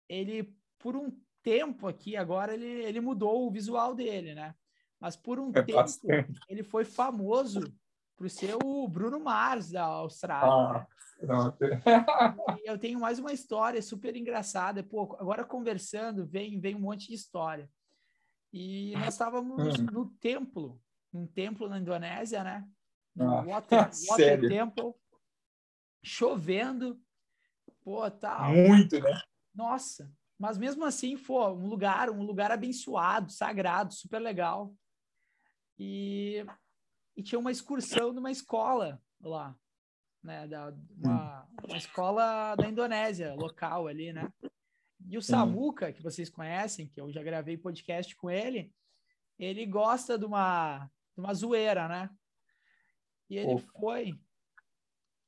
ele, 0.06 0.54
por 0.78 0.94
um 0.94 1.10
tempo 1.42 1.88
aqui, 1.88 2.14
agora 2.14 2.52
ele, 2.52 2.66
ele 2.66 3.00
mudou 3.00 3.46
o 3.46 3.50
visual 3.50 3.94
dele, 3.94 4.34
né? 4.34 4.54
Mas 5.00 5.16
por 5.16 5.40
um 5.40 5.50
é 5.54 5.62
tempo, 5.62 5.78
bastante. 5.78 6.38
ele 6.46 6.62
foi 6.62 6.84
famoso 6.84 7.74
por 8.18 8.28
ser 8.28 8.54
o 8.62 8.86
Bruno 8.86 9.18
Mars 9.18 9.70
da 9.70 9.84
Austrália. 9.84 10.86
Ah, 11.26 11.54
eu 12.64 12.78
tenho 12.78 13.00
mais 13.00 13.18
uma 13.18 13.32
história 13.32 13.80
super 13.80 14.14
engraçada. 14.14 14.82
Pô, 14.82 15.16
agora 15.18 15.42
conversando, 15.42 16.26
vem, 16.26 16.60
vem 16.60 16.74
um 16.74 16.80
monte 16.80 17.08
de 17.08 17.14
história. 17.14 17.70
E 18.52 18.94
nós 18.96 19.14
estávamos 19.14 19.78
hum. 19.78 19.86
no 19.90 20.06
templo, 20.20 20.80
um 21.12 21.26
templo 21.26 21.68
na 21.68 21.78
Indonésia, 21.78 22.44
né? 22.44 22.68
Ah, 23.18 23.42
Water, 23.42 23.90
Water 24.08 24.40
Temple, 24.48 24.94
chovendo, 26.02 27.00
pô, 27.82 28.10
tal. 28.10 28.52
Muito, 28.52 29.00
né? 29.00 29.20
Nossa, 29.54 30.12
mas 30.38 30.58
mesmo 30.58 30.84
assim, 30.84 31.16
foi 31.16 31.52
um 31.52 31.66
lugar, 31.66 32.10
um 32.10 32.22
lugar 32.22 32.50
abençoado, 32.50 33.32
sagrado, 33.32 33.94
super 33.94 34.18
legal. 34.18 34.74
E, 35.78 36.44
e 37.16 37.22
tinha 37.22 37.38
uma 37.38 37.50
excursão 37.50 38.12
numa 38.12 38.30
escola 38.30 39.00
lá, 39.20 39.56
né? 40.22 40.46
Da, 40.46 40.74
uma, 40.96 41.48
uma 41.66 41.76
escola 41.76 42.54
da 42.56 42.68
Indonésia, 42.68 43.34
local 43.34 43.88
ali, 43.88 44.12
né? 44.12 44.30
E 45.08 45.16
o 45.16 45.22
Samuca, 45.22 45.92
que 45.92 46.02
vocês 46.02 46.30
conhecem, 46.30 46.86
que 46.86 47.00
eu 47.00 47.10
já 47.10 47.22
gravei 47.22 47.56
podcast 47.56 48.14
com 48.16 48.30
ele, 48.30 48.72
ele 49.38 49.66
gosta 49.66 50.18
de 50.18 50.24
uma, 50.24 50.90
de 51.14 51.20
uma 51.20 51.34
zoeira, 51.34 51.88
né? 51.88 52.10
E 53.28 53.38
ele 53.38 53.54
Opa. 53.54 53.72
foi. 53.80 54.18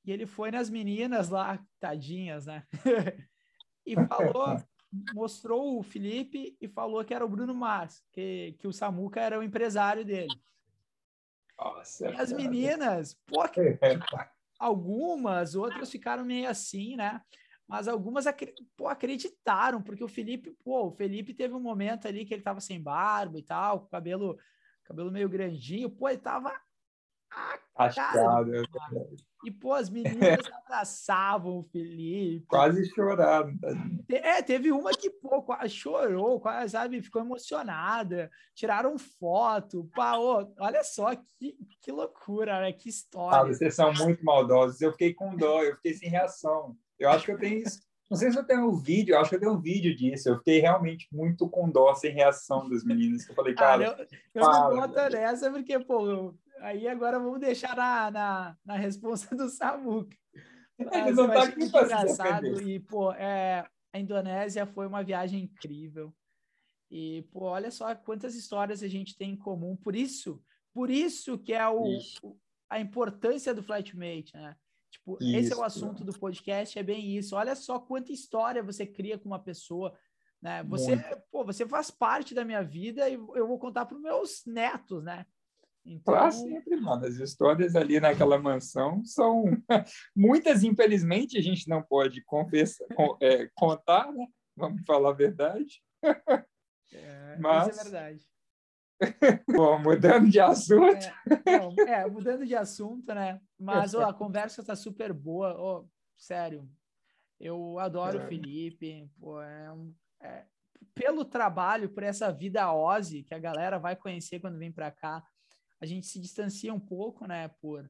E 0.04 0.12
ele 0.12 0.26
foi 0.26 0.50
nas 0.50 0.68
meninas 0.68 1.28
lá, 1.28 1.58
tadinhas, 1.80 2.46
né? 2.46 2.66
e 3.86 3.94
falou, 4.08 4.56
mostrou 5.14 5.78
o 5.78 5.82
Felipe 5.82 6.56
e 6.60 6.68
falou 6.68 7.04
que 7.04 7.14
era 7.14 7.24
o 7.24 7.28
Bruno 7.28 7.54
Mars, 7.54 8.04
que, 8.12 8.54
que 8.58 8.66
o 8.66 8.72
Samuca 8.72 9.20
era 9.20 9.38
o 9.38 9.42
empresário 9.42 10.04
dele. 10.04 10.34
Nossa, 11.58 12.10
e 12.10 12.16
as 12.16 12.32
meninas, 12.32 13.14
pô, 13.26 13.42
algumas, 14.58 15.54
outras 15.54 15.90
ficaram 15.90 16.24
meio 16.24 16.48
assim, 16.48 16.96
né? 16.96 17.20
Mas 17.66 17.88
algumas 17.88 18.26
pô, 18.76 18.88
acreditaram, 18.88 19.82
porque 19.82 20.04
o 20.04 20.08
Felipe, 20.08 20.50
pô, 20.62 20.88
o 20.88 20.92
Felipe 20.92 21.32
teve 21.32 21.54
um 21.54 21.60
momento 21.60 22.06
ali 22.06 22.24
que 22.24 22.34
ele 22.34 22.42
tava 22.42 22.60
sem 22.60 22.80
barba 22.80 23.38
e 23.38 23.42
tal, 23.42 23.80
com 23.80 23.86
cabelo, 23.86 24.38
cabelo 24.84 25.10
meio 25.10 25.28
grandinho, 25.28 25.90
pô, 25.90 26.08
ele 26.08 26.18
tava 26.18 26.52
Achado, 27.76 28.52
E, 29.44 29.50
pô, 29.50 29.72
as 29.72 29.90
meninas 29.90 30.38
abraçavam 30.64 31.58
o 31.58 31.64
Felipe. 31.64 32.46
Quase 32.46 32.88
choraram. 32.94 33.58
É, 34.08 34.40
teve 34.40 34.70
uma 34.70 34.92
que, 34.92 35.10
pô, 35.10 35.42
quase 35.42 35.70
chorou, 35.70 36.40
quase, 36.40 36.70
sabe, 36.70 37.02
ficou 37.02 37.20
emocionada. 37.20 38.30
Tiraram 38.54 38.96
foto. 38.96 39.90
Pá, 39.92 40.16
ô, 40.16 40.54
olha 40.60 40.84
só 40.84 41.16
que, 41.16 41.58
que 41.80 41.90
loucura, 41.90 42.60
né? 42.60 42.72
Que 42.72 42.88
história. 42.88 43.40
Ah, 43.40 43.44
vocês 43.44 43.74
são 43.74 43.92
muito 43.92 44.24
maldosos. 44.24 44.80
Eu 44.80 44.92
fiquei 44.92 45.12
com 45.12 45.36
dó, 45.36 45.60
eu 45.64 45.74
fiquei 45.74 45.94
sem 45.94 46.08
reação. 46.08 46.76
Eu 47.04 47.10
acho 47.10 47.24
que 47.24 47.32
eu 47.32 47.38
tenho 47.38 47.62
isso. 47.62 47.80
Não 48.10 48.18
sei 48.18 48.30
se 48.30 48.38
eu 48.38 48.44
tenho 48.44 48.68
um 48.68 48.76
vídeo, 48.76 49.14
eu 49.14 49.20
acho 49.20 49.30
que 49.30 49.36
eu 49.36 49.40
tenho 49.40 49.52
um 49.52 49.60
vídeo 49.60 49.96
disso. 49.96 50.28
Eu 50.28 50.38
fiquei 50.38 50.60
realmente 50.60 51.08
muito 51.10 51.48
com 51.48 51.70
dó, 51.70 51.94
sem 51.94 52.12
reação 52.12 52.68
das 52.68 52.84
meninas. 52.84 53.28
Eu 53.28 53.34
falei, 53.34 53.54
cara. 53.54 53.96
Ah, 53.96 54.06
eu, 54.34 54.42
eu 54.42 54.42
não 54.42 54.76
boto 54.76 55.10
nessa, 55.10 55.50
porque, 55.50 55.78
pô, 55.80 56.34
Aí 56.64 56.88
agora 56.88 57.18
vamos 57.18 57.40
deixar 57.40 57.76
na, 57.76 58.10
na, 58.10 58.56
na 58.64 58.76
resposta 58.76 59.36
do 59.36 59.50
Samuca. 59.50 60.16
Ele 60.78 61.12
não 61.12 61.28
tá 61.28 61.42
aqui 61.42 61.62
engraçado. 61.62 62.62
E, 62.62 62.80
pô, 62.80 63.12
é, 63.12 63.68
a 63.92 63.98
Indonésia 63.98 64.64
foi 64.64 64.86
uma 64.86 65.04
viagem 65.04 65.42
incrível. 65.42 66.10
E, 66.90 67.22
pô, 67.30 67.42
olha 67.42 67.70
só 67.70 67.94
quantas 67.94 68.34
histórias 68.34 68.82
a 68.82 68.88
gente 68.88 69.14
tem 69.14 69.32
em 69.32 69.36
comum. 69.36 69.76
Por 69.76 69.94
isso, 69.94 70.42
por 70.72 70.90
isso 70.90 71.38
que 71.38 71.52
é 71.52 71.68
o, 71.68 71.98
o 72.22 72.36
a 72.70 72.80
importância 72.80 73.52
do 73.52 73.62
flatmate, 73.62 74.34
né? 74.34 74.56
Tipo, 74.94 75.18
isso. 75.20 75.36
esse 75.36 75.52
é 75.52 75.56
o 75.56 75.64
assunto 75.64 76.04
do 76.04 76.16
podcast, 76.16 76.78
é 76.78 76.82
bem 76.82 77.16
isso. 77.16 77.34
Olha 77.34 77.56
só 77.56 77.80
quanta 77.80 78.12
história 78.12 78.62
você 78.62 78.86
cria 78.86 79.18
com 79.18 79.26
uma 79.26 79.40
pessoa, 79.40 79.92
né? 80.40 80.62
Você, 80.64 80.96
pô, 81.32 81.44
você 81.44 81.66
faz 81.66 81.90
parte 81.90 82.32
da 82.32 82.44
minha 82.44 82.62
vida 82.62 83.08
e 83.08 83.14
eu 83.14 83.48
vou 83.48 83.58
contar 83.58 83.86
para 83.86 83.96
os 83.96 84.02
meus 84.02 84.46
netos, 84.46 85.02
né? 85.02 85.26
Então... 85.84 86.30
Sempre, 86.30 86.76
mano. 86.76 87.04
As 87.04 87.16
histórias 87.16 87.74
ali 87.74 87.98
naquela 87.98 88.38
mansão 88.38 89.04
são 89.04 89.44
muitas, 90.14 90.62
infelizmente, 90.62 91.36
a 91.36 91.42
gente 91.42 91.68
não 91.68 91.82
pode 91.82 92.22
confessar, 92.22 92.86
é, 93.20 93.50
contar, 93.54 94.12
né? 94.12 94.26
Vamos 94.56 94.82
falar 94.86 95.10
a 95.10 95.14
verdade. 95.14 95.82
É, 96.92 97.36
Mas... 97.42 97.76
é 97.76 97.82
verdade. 97.82 98.33
Bom, 99.48 99.78
mudando 99.78 100.28
de 100.28 100.40
assunto. 100.40 101.06
É, 101.46 101.90
é, 101.90 102.06
mudando 102.06 102.46
de 102.46 102.54
assunto, 102.54 103.14
né? 103.14 103.40
Mas 103.58 103.94
ó, 103.94 104.08
a 104.08 104.14
conversa 104.14 104.64
tá 104.64 104.74
super 104.74 105.12
boa. 105.12 105.56
Oh, 105.58 105.88
sério, 106.16 106.68
eu 107.40 107.78
adoro 107.78 108.18
é. 108.18 108.24
o 108.24 108.28
Felipe. 108.28 109.10
Pô, 109.18 109.40
é, 109.42 109.74
é, 110.22 110.44
pelo 110.94 111.24
trabalho, 111.24 111.88
por 111.88 112.02
essa 112.02 112.32
vida 112.32 112.72
Ozzy 112.72 113.22
que 113.22 113.34
a 113.34 113.38
galera 113.38 113.78
vai 113.78 113.96
conhecer 113.96 114.40
quando 114.40 114.58
vem 114.58 114.72
para 114.72 114.90
cá 114.90 115.22
a 115.84 115.86
gente 115.86 116.06
se 116.06 116.18
distancia 116.18 116.72
um 116.72 116.80
pouco, 116.80 117.26
né, 117.26 117.48
por, 117.60 117.88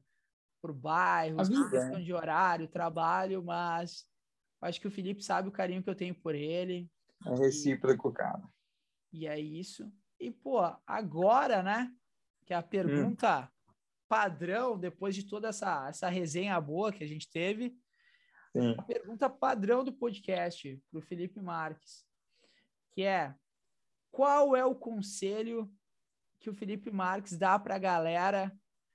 por 0.61 0.73
bairros, 0.73 1.47
por 1.47 1.69
questão 1.69 2.03
de 2.03 2.13
horário, 2.13 2.67
trabalho, 2.67 3.43
mas 3.43 4.05
acho 4.61 4.81
que 4.81 4.87
o 4.87 4.91
Felipe 4.91 5.23
sabe 5.23 5.47
o 5.47 5.51
carinho 5.51 5.81
que 5.81 5.89
eu 5.89 5.95
tenho 5.95 6.13
por 6.13 6.35
ele. 6.35 6.89
É 7.25 7.35
recíproco, 7.35 8.11
cara. 8.11 8.43
E 9.13 9.25
é 9.27 9.39
isso. 9.39 9.89
E, 10.19 10.31
pô, 10.31 10.59
agora, 10.85 11.61
né, 11.61 11.91
que 12.45 12.53
é 12.53 12.55
a 12.55 12.63
pergunta 12.63 13.41
hum. 13.41 13.73
padrão, 14.07 14.77
depois 14.77 15.15
de 15.15 15.23
toda 15.23 15.49
essa, 15.49 15.87
essa 15.89 16.09
resenha 16.09 16.59
boa 16.61 16.91
que 16.91 17.03
a 17.03 17.07
gente 17.07 17.29
teve, 17.29 17.75
Sim. 18.53 18.75
a 18.77 18.81
pergunta 18.81 19.29
padrão 19.29 19.83
do 19.83 19.91
podcast 19.91 20.81
para 20.89 20.99
o 20.99 21.01
Felipe 21.01 21.41
Marques, 21.41 22.05
que 22.91 23.03
é 23.03 23.35
qual 24.11 24.55
é 24.55 24.63
o 24.63 24.73
conselho 24.73 25.69
que 26.39 26.49
o 26.49 26.53
Felipe 26.53 26.89
Marques 26.91 27.37
dá 27.37 27.59
para 27.59 27.75
a 27.75 27.79
galera 27.79 28.49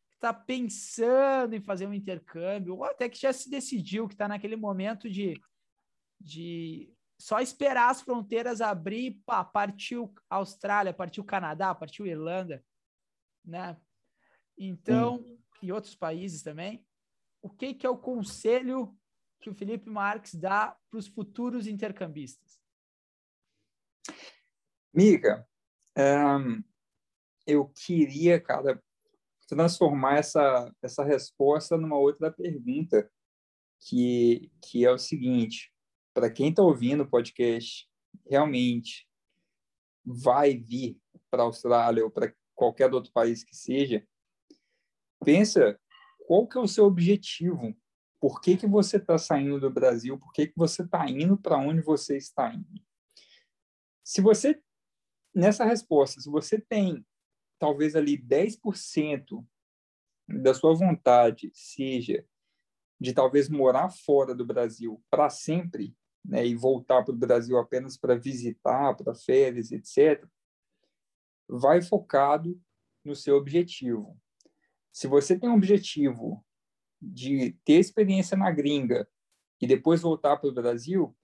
que 0.09 0.15
está 0.15 0.33
pensando 0.33 1.55
em 1.55 1.61
fazer 1.61 1.87
um 1.87 1.93
intercâmbio, 1.93 2.77
ou 2.77 2.85
até 2.85 3.09
que 3.09 3.19
já 3.19 3.33
se 3.33 3.51
decidiu, 3.51 4.09
que 4.09 4.15
está 4.15 4.27
naquele 4.27 4.57
momento 4.57 5.11
de, 5.11 5.39
de 6.19 6.91
só 7.21 7.39
esperar 7.39 7.91
as 7.91 8.01
fronteiras 8.01 8.63
abrir, 8.63 9.21
pá, 9.27 9.45
partiu 9.45 10.13
Austrália, 10.31 10.95
partiu 10.95 11.23
Canadá, 11.23 11.75
partiu 11.75 12.07
Irlanda, 12.07 12.65
né? 13.45 13.79
Então, 14.57 15.17
hum. 15.17 15.39
e 15.63 15.71
outros 15.71 15.95
países 15.95 16.43
também. 16.43 16.83
O 17.43 17.51
que, 17.51 17.75
que 17.75 17.87
é 17.87 17.91
o 17.91 17.99
conselho 17.99 18.97
que 19.39 19.51
o 19.51 19.55
Felipe 19.55 19.91
Marques 19.91 20.35
dá 20.35 20.75
para 20.89 20.99
os 20.99 21.07
futuros 21.07 21.67
intercambistas? 21.67 22.59
Mica, 24.93 25.47
um, 25.99 26.65
eu 27.47 27.69
queria, 27.69 28.41
cara, 28.41 28.83
transformar 29.47 30.17
essa, 30.17 30.75
essa 30.83 31.05
resposta 31.05 31.77
numa 31.77 31.99
outra 31.99 32.33
pergunta, 32.33 33.11
que, 33.79 34.51
que 34.63 34.87
é 34.87 34.91
o 34.91 34.99
seguinte: 34.99 35.71
para 36.21 36.31
quem 36.31 36.51
está 36.51 36.63
ouvindo 36.63 37.03
o 37.03 37.09
podcast, 37.09 37.89
realmente 38.29 39.09
vai 40.05 40.55
vir 40.55 41.01
para 41.31 41.43
a 41.43 41.47
Austrália 41.47 42.05
ou 42.05 42.11
para 42.11 42.35
qualquer 42.55 42.93
outro 42.93 43.11
país 43.11 43.43
que 43.43 43.57
seja, 43.57 44.07
pensa 45.25 45.81
qual 46.27 46.47
que 46.47 46.59
é 46.59 46.61
o 46.61 46.69
seu 46.69 46.85
objetivo, 46.85 47.75
por 48.21 48.43
que, 48.43 48.55
que 48.55 48.67
você 48.67 48.99
está 48.99 49.17
saindo 49.17 49.59
do 49.59 49.71
Brasil, 49.71 50.19
por 50.19 50.31
que, 50.31 50.49
que 50.49 50.53
você 50.55 50.83
está 50.83 51.09
indo 51.09 51.39
para 51.39 51.57
onde 51.57 51.81
você 51.81 52.19
está 52.19 52.53
indo. 52.53 52.85
Se 54.05 54.21
você 54.21 54.63
nessa 55.35 55.65
resposta, 55.65 56.21
se 56.21 56.29
você 56.29 56.61
tem 56.61 57.03
talvez 57.59 57.97
ali 57.97 58.19
10% 58.19 59.43
da 60.29 60.53
sua 60.53 60.75
vontade 60.75 61.51
seja 61.55 62.27
de 63.01 63.15
talvez 63.15 63.49
morar 63.49 63.89
fora 63.89 64.35
do 64.35 64.45
Brasil 64.45 65.03
para 65.09 65.31
sempre, 65.31 65.97
né, 66.25 66.47
e 66.47 66.55
voltar 66.55 67.03
para 67.03 67.15
o 67.15 67.19
Brasil 67.19 67.59
apenas 67.59 67.97
para 67.97 68.17
visitar, 68.17 68.95
para 68.95 69.15
férias, 69.15 69.73
etc., 69.73 70.27
vai 71.49 71.83
focado 71.83 72.61
no 73.05 73.17
seu 73.17 73.37
objetivo. 73.37 74.17
Se 74.93 75.07
você 75.07 75.39
tem 75.39 75.49
um 75.49 75.55
objetivo 75.55 76.45
de 77.01 77.53
ter 77.65 77.79
experiência 77.79 78.37
na 78.37 78.51
gringa 78.51 79.09
e 79.61 79.67
depois 79.67 80.03
voltar 80.03 80.37
para 80.37 80.49
o 80.49 80.55
Brasil, 80.55 81.17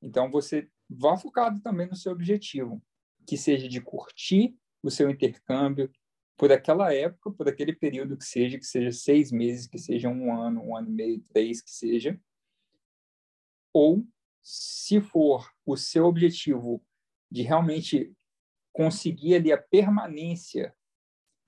então 0.00 0.30
você 0.30 0.68
vá 0.88 1.16
focado 1.16 1.60
também 1.60 1.86
no 1.86 1.96
seu 1.96 2.12
objetivo, 2.12 2.82
que 3.26 3.36
seja 3.36 3.68
de 3.68 3.80
curtir 3.80 4.56
o 4.82 4.90
seu 4.90 5.08
intercâmbio 5.08 5.90
por 6.36 6.50
aquela 6.50 6.92
época, 6.92 7.30
por 7.30 7.48
aquele 7.48 7.72
período 7.72 8.16
que 8.16 8.24
seja, 8.24 8.58
que 8.58 8.66
seja 8.66 8.90
seis 8.90 9.30
meses, 9.30 9.66
que 9.66 9.78
seja 9.78 10.08
um 10.08 10.34
ano, 10.34 10.62
um 10.62 10.76
ano 10.76 10.88
e 10.88 10.92
meio, 10.92 11.24
três, 11.28 11.62
que 11.62 11.70
seja, 11.70 12.20
ou 13.72 14.06
se 14.42 15.00
for 15.00 15.50
o 15.64 15.76
seu 15.76 16.04
objetivo 16.06 16.84
de 17.30 17.42
realmente 17.42 18.12
conseguir 18.72 19.36
ali 19.36 19.52
a 19.52 19.58
permanência 19.58 20.74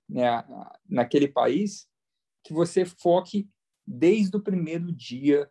né, 0.07 0.29
naquele 0.87 1.27
país, 1.27 1.89
que 2.43 2.53
você 2.53 2.85
foque 2.85 3.49
desde 3.85 4.37
o 4.37 4.41
primeiro 4.41 4.91
dia 4.91 5.49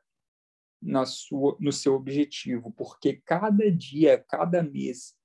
na 0.80 1.06
sua, 1.06 1.56
no 1.60 1.72
seu 1.72 1.94
objetivo, 1.94 2.72
porque 2.72 3.20
cada 3.24 3.70
dia, 3.70 4.22
cada 4.28 4.62
mês 4.62 5.16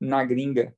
na 0.00 0.24
gringa, 0.24 0.76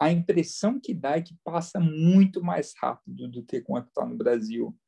a 0.00 0.12
impressão 0.12 0.78
que 0.78 0.94
dá 0.94 1.16
é 1.16 1.22
que 1.22 1.36
passa 1.42 1.80
muito 1.80 2.42
mais 2.42 2.74
rápido 2.76 3.28
do 3.28 3.44
que 3.44 3.60
quando 3.60 3.88
está 3.88 4.06
no 4.06 4.16
Brasil. 4.16 4.78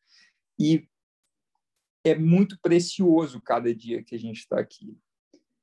E 0.59 0.89
é 2.05 2.15
muito 2.15 2.59
precioso 2.61 3.41
cada 3.41 3.75
dia 3.75 4.03
que 4.03 4.15
a 4.15 4.19
gente 4.19 4.39
está 4.39 4.59
aqui. 4.59 4.97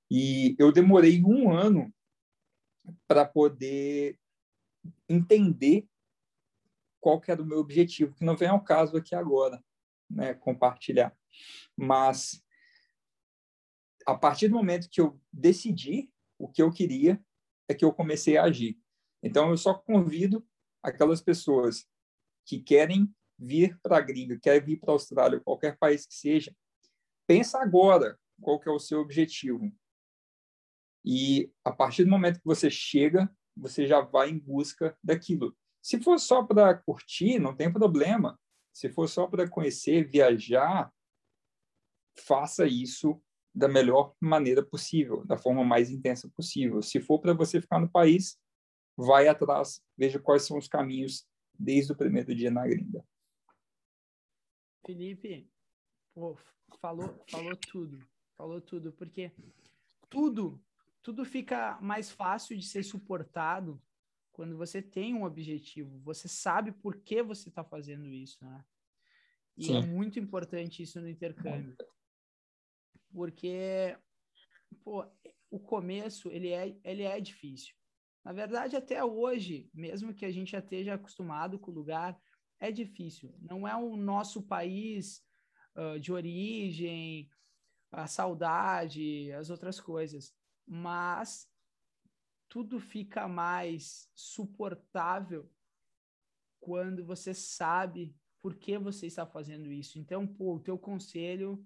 E 0.09 0.55
eu 0.57 0.71
demorei 0.71 1.21
um 1.23 1.51
ano 1.51 1.93
para 3.07 3.25
poder 3.25 4.19
entender 5.09 5.87
qual 6.99 7.19
que 7.19 7.31
era 7.31 7.41
o 7.41 7.45
meu 7.45 7.59
objetivo, 7.59 8.13
que 8.15 8.23
não 8.23 8.35
vem 8.35 8.47
ao 8.47 8.63
caso 8.63 8.97
aqui 8.97 9.15
agora, 9.15 9.63
né, 10.09 10.33
compartilhar. 10.33 11.15
Mas 11.75 12.43
a 14.05 14.15
partir 14.15 14.47
do 14.47 14.55
momento 14.55 14.89
que 14.89 15.01
eu 15.01 15.19
decidi 15.31 16.09
o 16.39 16.47
que 16.47 16.61
eu 16.61 16.71
queria, 16.71 17.21
é 17.67 17.73
que 17.73 17.83
eu 17.83 17.91
comecei 17.91 18.37
a 18.37 18.43
agir. 18.43 18.79
Então, 19.21 19.49
eu 19.49 19.57
só 19.57 19.73
convido 19.73 20.47
aquelas 20.81 21.21
pessoas 21.21 21.85
que 22.45 22.59
querem 22.59 23.13
vir 23.37 23.77
para 23.81 23.97
a 23.97 24.01
gringa, 24.01 24.39
querem 24.39 24.63
vir 24.63 24.79
para 24.79 24.91
a 24.91 24.93
Austrália, 24.93 25.39
qualquer 25.39 25.77
país 25.77 26.05
que 26.05 26.15
seja, 26.15 26.55
pensa 27.27 27.61
agora 27.61 28.17
qual 28.41 28.59
que 28.59 28.69
é 28.69 28.71
o 28.71 28.79
seu 28.79 28.99
objetivo. 28.99 29.71
E 31.05 31.51
a 31.63 31.71
partir 31.71 32.03
do 32.03 32.09
momento 32.09 32.39
que 32.39 32.45
você 32.45 32.69
chega, 32.69 33.29
você 33.55 33.87
já 33.87 34.01
vai 34.01 34.29
em 34.29 34.39
busca 34.39 34.97
daquilo. 35.03 35.55
Se 35.81 36.01
for 36.01 36.19
só 36.19 36.43
para 36.43 36.75
curtir, 36.75 37.39
não 37.39 37.55
tem 37.55 37.71
problema. 37.71 38.39
Se 38.73 38.89
for 38.89 39.07
só 39.07 39.25
para 39.25 39.49
conhecer, 39.49 40.07
viajar, 40.07 40.91
faça 42.19 42.65
isso 42.65 43.21
da 43.53 43.67
melhor 43.67 44.13
maneira 44.19 44.63
possível, 44.63 45.25
da 45.25 45.37
forma 45.37 45.63
mais 45.63 45.89
intensa 45.89 46.29
possível. 46.35 46.81
Se 46.81 46.99
for 46.99 47.19
para 47.19 47.33
você 47.33 47.59
ficar 47.59 47.79
no 47.79 47.89
país, 47.89 48.37
vai 48.95 49.27
atrás, 49.27 49.81
veja 49.97 50.19
quais 50.19 50.43
são 50.43 50.57
os 50.57 50.67
caminhos 50.67 51.25
desde 51.57 51.91
o 51.91 51.95
primeiro 51.95 52.35
dia 52.35 52.51
na 52.51 52.67
gringa. 52.67 53.03
Felipe, 54.87 55.47
pô, 56.13 56.35
falou, 56.79 57.23
falou 57.29 57.55
tudo, 57.55 57.99
falou 58.35 58.59
tudo, 58.59 58.91
porque 58.93 59.31
tudo, 60.09 60.59
tudo 61.03 61.23
fica 61.23 61.79
mais 61.81 62.09
fácil 62.09 62.57
de 62.57 62.65
ser 62.65 62.83
suportado 62.83 63.79
quando 64.31 64.57
você 64.57 64.81
tem 64.81 65.13
um 65.13 65.23
objetivo, 65.23 65.99
você 65.99 66.27
sabe 66.27 66.71
por 66.71 66.95
que 66.97 67.21
você 67.21 67.49
está 67.49 67.63
fazendo 67.63 68.07
isso, 68.07 68.43
né? 68.43 68.65
E 69.57 69.65
é 69.65 69.67
Sim. 69.67 69.75
é 69.75 69.81
muito 69.81 70.17
importante 70.17 70.81
isso 70.81 70.99
no 71.01 71.09
intercâmbio 71.09 71.75
porque 73.17 73.97
pô, 74.83 75.05
o 75.49 75.59
começo 75.59 76.29
ele 76.29 76.49
é, 76.49 76.77
ele 76.83 77.03
é 77.03 77.19
difícil. 77.19 77.75
Na 78.23 78.33
verdade, 78.33 78.75
até 78.75 79.03
hoje, 79.03 79.69
mesmo 79.73 80.13
que 80.13 80.25
a 80.25 80.31
gente 80.31 80.51
já 80.51 80.59
esteja 80.59 80.93
acostumado 80.93 81.57
com 81.57 81.71
o 81.71 81.73
lugar, 81.73 82.19
é 82.59 82.71
difícil. 82.71 83.33
Não 83.39 83.67
é 83.67 83.75
o 83.75 83.95
nosso 83.95 84.41
país 84.43 85.23
uh, 85.75 85.99
de 85.99 86.11
origem, 86.11 87.29
a 87.91 88.07
saudade, 88.07 89.31
as 89.31 89.49
outras 89.49 89.79
coisas, 89.79 90.35
mas 90.65 91.49
tudo 92.49 92.79
fica 92.79 93.27
mais 93.27 94.09
suportável 94.15 95.49
quando 96.59 97.05
você 97.05 97.33
sabe 97.33 98.15
por 98.41 98.55
que 98.55 98.77
você 98.77 99.07
está 99.07 99.25
fazendo 99.25 99.71
isso. 99.71 99.99
Então, 99.99 100.27
pô, 100.27 100.55
o 100.55 100.59
teu 100.59 100.77
conselho 100.77 101.65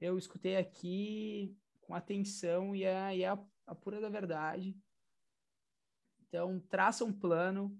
eu 0.00 0.18
escutei 0.18 0.56
aqui 0.56 1.56
com 1.80 1.94
atenção 1.94 2.74
e 2.74 2.82
é, 2.82 3.16
e 3.16 3.22
é 3.22 3.28
a, 3.28 3.38
a 3.66 3.74
pura 3.74 4.00
da 4.00 4.08
verdade. 4.08 4.76
Então, 6.26 6.58
traça 6.68 7.04
um 7.04 7.12
plano 7.12 7.78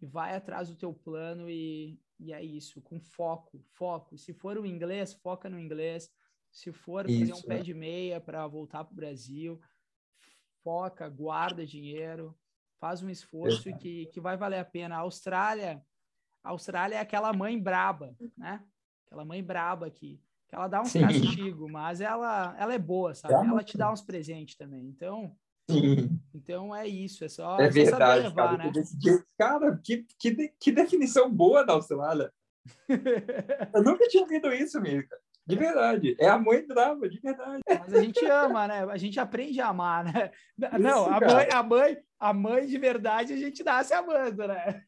e 0.00 0.06
vai 0.06 0.34
atrás 0.34 0.68
do 0.68 0.76
teu 0.76 0.92
plano 0.92 1.48
e, 1.48 2.00
e 2.18 2.32
é 2.32 2.42
isso, 2.42 2.80
com 2.82 3.00
foco, 3.00 3.60
foco. 3.72 4.16
Se 4.16 4.32
for 4.32 4.56
o 4.58 4.66
inglês, 4.66 5.12
foca 5.12 5.48
no 5.48 5.58
inglês. 5.58 6.10
Se 6.50 6.72
for 6.72 7.08
isso, 7.08 7.18
fazer 7.20 7.34
um 7.34 7.42
pé 7.42 7.60
de 7.60 7.74
meia 7.74 8.20
para 8.20 8.46
voltar 8.46 8.84
para 8.84 8.92
o 8.92 8.96
Brasil, 8.96 9.60
foca, 10.62 11.08
guarda 11.08 11.66
dinheiro, 11.66 12.36
faz 12.80 13.02
um 13.02 13.10
esforço 13.10 13.70
que, 13.76 14.06
que 14.06 14.20
vai 14.20 14.36
valer 14.36 14.58
a 14.58 14.64
pena. 14.64 14.96
A 14.96 15.00
Austrália, 15.00 15.84
a 16.42 16.50
Austrália 16.50 16.96
é 16.96 17.00
aquela 17.00 17.32
mãe 17.32 17.60
braba, 17.60 18.16
né? 18.36 18.64
Aquela 19.06 19.24
mãe 19.24 19.42
braba 19.42 19.90
que 19.90 20.22
que 20.48 20.54
ela 20.54 20.66
dá 20.66 20.80
uns 20.80 20.92
Sim. 20.92 21.00
castigos, 21.02 21.70
mas 21.70 22.00
ela, 22.00 22.56
ela 22.58 22.72
é 22.72 22.78
boa, 22.78 23.14
sabe? 23.14 23.34
É 23.46 23.50
ela 23.50 23.62
te 23.62 23.76
dá 23.76 23.92
uns 23.92 24.00
presentes 24.00 24.56
também. 24.56 24.86
Então, 24.86 25.36
Sim. 25.70 26.18
então 26.34 26.74
é 26.74 26.86
isso, 26.86 27.24
é 27.24 27.28
só, 27.28 27.58
é 27.58 27.68
verdade, 27.68 28.22
levar, 28.28 28.56
cara, 28.56 28.70
né? 28.70 28.72
Cara, 29.36 29.80
que, 29.84 30.06
que, 30.18 30.48
que 30.58 30.72
definição 30.72 31.30
boa 31.30 31.64
da 31.64 31.74
Austrália. 31.74 32.32
Eu 33.74 33.82
nunca 33.82 34.06
tinha 34.08 34.22
ouvido 34.22 34.52
isso, 34.52 34.80
Mirka. 34.80 35.16
De 35.48 35.56
verdade. 35.56 36.14
É 36.20 36.28
a 36.28 36.38
mãe 36.38 36.66
brava, 36.66 37.08
de 37.08 37.18
verdade. 37.20 37.62
Mas 37.66 37.94
a 37.94 38.02
gente 38.02 38.24
ama, 38.26 38.68
né? 38.68 38.84
A 38.84 38.98
gente 38.98 39.18
aprende 39.18 39.58
a 39.62 39.68
amar, 39.68 40.04
né? 40.04 40.30
Isso, 40.58 40.78
Não, 40.78 41.06
a 41.06 41.18
mãe, 41.18 41.48
a 41.50 41.62
mãe, 41.62 41.98
a 42.20 42.32
mãe 42.34 42.66
de 42.66 42.76
verdade 42.76 43.32
a 43.32 43.36
gente 43.36 43.64
nasce 43.64 43.94
amando, 43.94 44.46
né? 44.46 44.84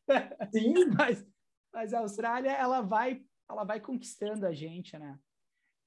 Sim. 0.53 0.75
Mas, 0.99 1.27
mas 1.73 1.95
a 1.95 2.01
Austrália, 2.01 2.51
ela 2.51 2.81
vai, 2.81 3.23
ela 3.49 3.65
vai 3.65 3.81
conquistando 3.81 4.45
a 4.45 4.53
gente, 4.53 4.99
né? 4.99 5.17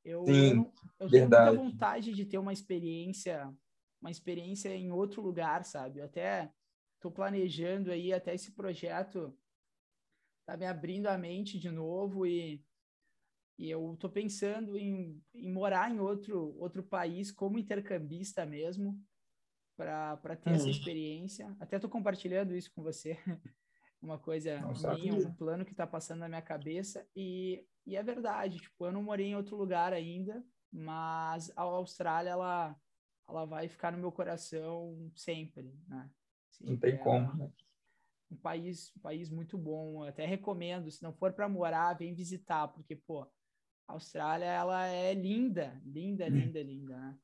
Eu, 0.03 0.25
Sim, 0.25 0.71
eu, 0.99 1.07
eu 1.07 1.09
tenho 1.09 1.29
muita 1.29 1.53
vontade 1.53 2.13
de 2.13 2.25
ter 2.25 2.37
uma 2.37 2.53
experiência, 2.53 3.53
uma 4.03 4.11
experiência 4.11 4.75
em 4.75 4.91
outro 4.91 5.21
lugar, 5.21 5.63
sabe? 5.63 5.99
Eu 5.99 6.05
até 6.05 6.51
estou 6.95 7.09
planejando 7.09 7.89
aí 7.89 8.11
até 8.11 8.35
esse 8.35 8.51
projeto 8.51 9.33
tá 10.45 10.57
me 10.57 10.65
abrindo 10.65 11.07
a 11.07 11.17
mente 11.17 11.57
de 11.57 11.71
novo 11.71 12.25
e, 12.27 12.61
e 13.57 13.69
eu 13.69 13.93
estou 13.93 14.09
pensando 14.09 14.77
em, 14.77 15.23
em 15.33 15.49
morar 15.49 15.89
em 15.89 16.01
outro 16.01 16.53
outro 16.59 16.83
país 16.83 17.31
como 17.31 17.57
intercambista 17.57 18.45
mesmo 18.45 19.01
para 19.77 20.35
ter 20.35 20.51
essa 20.51 20.69
experiência. 20.69 21.55
Até 21.61 21.77
estou 21.77 21.89
compartilhando 21.89 22.53
isso 22.53 22.71
com 22.75 22.83
você. 22.83 23.17
uma 24.01 24.19
coisa 24.19 24.59
minha, 24.95 25.15
um 25.15 25.33
plano 25.33 25.63
que 25.63 25.71
está 25.71 25.87
passando 25.87 26.19
na 26.19 26.27
minha 26.27 26.41
cabeça 26.41 27.07
e, 27.15 27.65
e 27.85 27.95
é 27.95 28.03
verdade, 28.03 28.59
tipo, 28.59 28.85
eu 28.85 28.91
não 28.91 29.01
morei 29.01 29.27
em 29.27 29.35
outro 29.35 29.55
lugar 29.55 29.93
ainda, 29.93 30.43
mas 30.69 31.49
a 31.55 31.61
Austrália, 31.61 32.31
ela, 32.31 32.75
ela 33.28 33.45
vai 33.45 33.67
ficar 33.67 33.91
no 33.91 33.97
meu 33.97 34.11
coração 34.11 35.11
sempre, 35.15 35.74
né? 35.88 36.09
Sempre. 36.49 36.74
Não 36.74 36.80
tem 36.80 36.93
é 36.93 36.97
como, 36.97 37.34
né? 37.36 37.51
Um 38.32 38.38
país, 38.38 38.91
um 38.97 38.99
país 38.99 39.30
muito 39.30 39.57
bom, 39.57 40.03
eu 40.03 40.09
até 40.09 40.26
recomendo, 40.26 40.89
se 40.89 41.03
não 41.03 41.13
for 41.13 41.34
para 41.34 41.47
morar, 41.47 41.93
vem 41.93 42.15
visitar, 42.15 42.67
porque, 42.69 42.95
pô, 42.95 43.21
a 43.88 43.93
Austrália, 43.93 44.45
ela 44.45 44.88
é 44.88 45.13
linda, 45.13 45.80
linda, 45.86 46.26
hum. 46.26 46.30
linda, 46.30 46.63
linda, 46.63 46.97
né? 46.97 47.17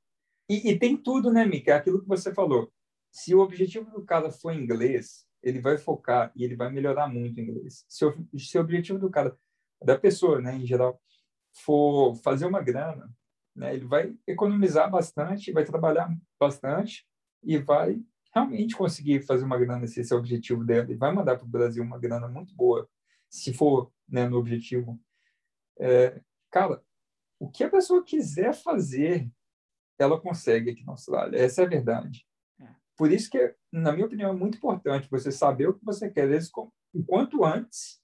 E, 0.50 0.72
e 0.72 0.80
tem 0.80 0.98
tudo, 0.98 1.32
né, 1.32 1.46
Mika? 1.46 1.72
É 1.72 1.76
aquilo 1.76 2.02
que 2.02 2.08
você 2.08 2.34
falou. 2.34 2.72
Se 3.12 3.34
o 3.36 3.40
objetivo 3.40 3.90
do 3.92 4.04
cara 4.04 4.32
for 4.32 4.52
inglês, 4.52 5.28
ele 5.42 5.60
vai 5.60 5.78
focar 5.78 6.32
e 6.36 6.44
ele 6.44 6.56
vai 6.56 6.72
melhorar 6.72 7.08
muito 7.08 7.38
o 7.38 7.42
inglês. 7.42 7.86
Se 7.88 8.06
o, 8.06 8.14
se 8.38 8.58
o 8.58 8.62
objetivo 8.62 9.00
do 9.00 9.10
cara, 9.10 9.38
da 9.84 9.98
pessoa, 9.98 10.42
né, 10.42 10.56
em 10.56 10.66
geral, 10.66 11.02
for 11.54 12.16
fazer 12.16 12.46
uma 12.46 12.62
grana, 12.62 13.12
né, 13.60 13.76
ele 13.76 13.86
vai 13.86 14.16
economizar 14.26 14.90
bastante, 14.90 15.52
vai 15.52 15.66
trabalhar 15.66 16.10
bastante 16.40 17.06
e 17.44 17.58
vai 17.58 18.02
realmente 18.34 18.76
conseguir 18.76 19.22
fazer 19.22 19.44
uma 19.44 19.58
grana, 19.58 19.86
se 19.86 20.00
esse 20.00 20.14
é 20.14 20.16
o 20.16 20.20
objetivo 20.20 20.64
dela, 20.64 20.90
e 20.90 20.96
vai 20.96 21.14
mandar 21.14 21.36
para 21.36 21.46
o 21.46 21.50
Brasil 21.50 21.84
uma 21.84 22.00
grana 22.00 22.30
muito 22.30 22.56
boa, 22.56 22.90
se 23.30 23.54
for 23.54 23.92
né, 24.08 24.30
no 24.30 24.38
objetivo, 24.38 24.98
é, 25.78 26.22
cara, 26.50 26.82
o 27.38 27.50
que 27.50 27.64
a 27.64 27.70
pessoa 27.70 28.04
quiser 28.04 28.54
fazer, 28.54 29.30
ela 29.98 30.20
consegue 30.20 30.72
aqui 30.72 30.86
na 30.86 30.94
Austrália. 30.94 31.38
Essa 31.38 31.62
é 31.62 31.66
a 31.66 31.70
verdade. 31.70 32.26
É. 32.62 32.68
Por 32.96 33.12
isso 33.12 33.30
que, 33.30 33.56
na 33.72 33.92
minha 33.92 34.06
opinião, 34.06 34.32
é 34.32 34.36
muito 34.36 34.58
importante 34.58 35.10
você 35.10 35.32
saber 35.32 35.68
o 35.68 35.74
que 35.74 35.84
você 35.84 36.10
quer, 36.10 36.30
desde 36.30 36.50
o 36.56 37.04
quanto 37.06 37.44
antes, 37.44 38.02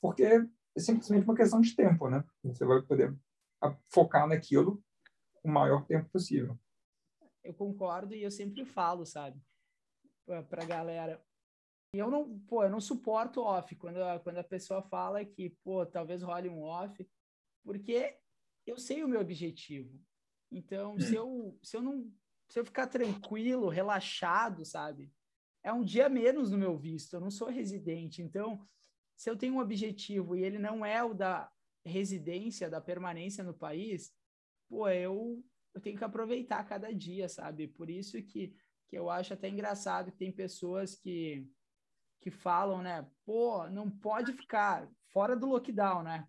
porque 0.00 0.24
é 0.24 0.46
simplesmente 0.78 1.24
uma 1.24 1.36
questão 1.36 1.60
de 1.60 1.76
tempo, 1.76 2.08
né? 2.08 2.24
Você 2.42 2.64
vai 2.64 2.80
poder 2.80 3.14
focar 3.88 4.26
naquilo 4.26 4.82
o 5.42 5.48
maior 5.48 5.84
tempo 5.86 6.08
possível. 6.10 6.58
Eu 7.42 7.54
concordo 7.54 8.14
e 8.14 8.22
eu 8.22 8.30
sempre 8.30 8.64
falo, 8.64 9.04
sabe, 9.06 9.40
para 10.48 10.62
a 10.62 10.66
galera. 10.66 11.22
E 11.94 11.98
eu 11.98 12.10
não, 12.10 12.38
pô, 12.40 12.62
eu 12.62 12.70
não 12.70 12.80
suporto 12.80 13.42
off 13.42 13.74
quando 13.76 14.02
a, 14.02 14.18
quando 14.20 14.38
a 14.38 14.44
pessoa 14.44 14.82
fala 14.82 15.24
que, 15.24 15.50
pô, 15.64 15.84
talvez 15.84 16.22
role 16.22 16.48
um 16.48 16.62
off, 16.62 17.08
porque 17.64 18.16
eu 18.66 18.78
sei 18.78 19.02
o 19.02 19.08
meu 19.08 19.20
objetivo. 19.20 20.00
Então, 20.52 20.98
se 20.98 21.14
eu, 21.14 21.58
se 21.62 21.76
eu 21.76 21.82
não, 21.82 22.12
se 22.48 22.58
eu 22.58 22.64
ficar 22.64 22.86
tranquilo, 22.86 23.68
relaxado, 23.68 24.64
sabe, 24.64 25.12
é 25.62 25.72
um 25.72 25.84
dia 25.84 26.08
menos 26.08 26.50
no 26.50 26.58
meu 26.58 26.76
visto. 26.76 27.14
Eu 27.14 27.20
não 27.20 27.30
sou 27.30 27.48
residente, 27.48 28.22
então, 28.22 28.66
se 29.16 29.28
eu 29.28 29.36
tenho 29.36 29.54
um 29.54 29.60
objetivo 29.60 30.36
e 30.36 30.42
ele 30.42 30.58
não 30.58 30.84
é 30.84 31.02
o 31.02 31.14
da 31.14 31.50
residência, 31.84 32.68
da 32.68 32.80
permanência 32.80 33.42
no 33.42 33.54
país, 33.54 34.12
pô, 34.68 34.88
eu, 34.88 35.42
eu 35.74 35.80
tenho 35.80 35.96
que 35.96 36.04
aproveitar 36.04 36.64
cada 36.64 36.92
dia, 36.94 37.28
sabe? 37.28 37.68
Por 37.68 37.88
isso 37.90 38.22
que, 38.22 38.54
que 38.88 38.96
eu 38.96 39.08
acho 39.08 39.32
até 39.32 39.48
engraçado 39.48 40.10
que 40.10 40.18
tem 40.18 40.32
pessoas 40.32 40.94
que, 40.94 41.46
que 42.20 42.30
falam, 42.30 42.82
né? 42.82 43.06
Pô, 43.24 43.68
não 43.68 43.90
pode 43.90 44.32
ficar 44.32 44.88
fora 45.12 45.36
do 45.36 45.46
lockdown, 45.46 46.02
né? 46.02 46.26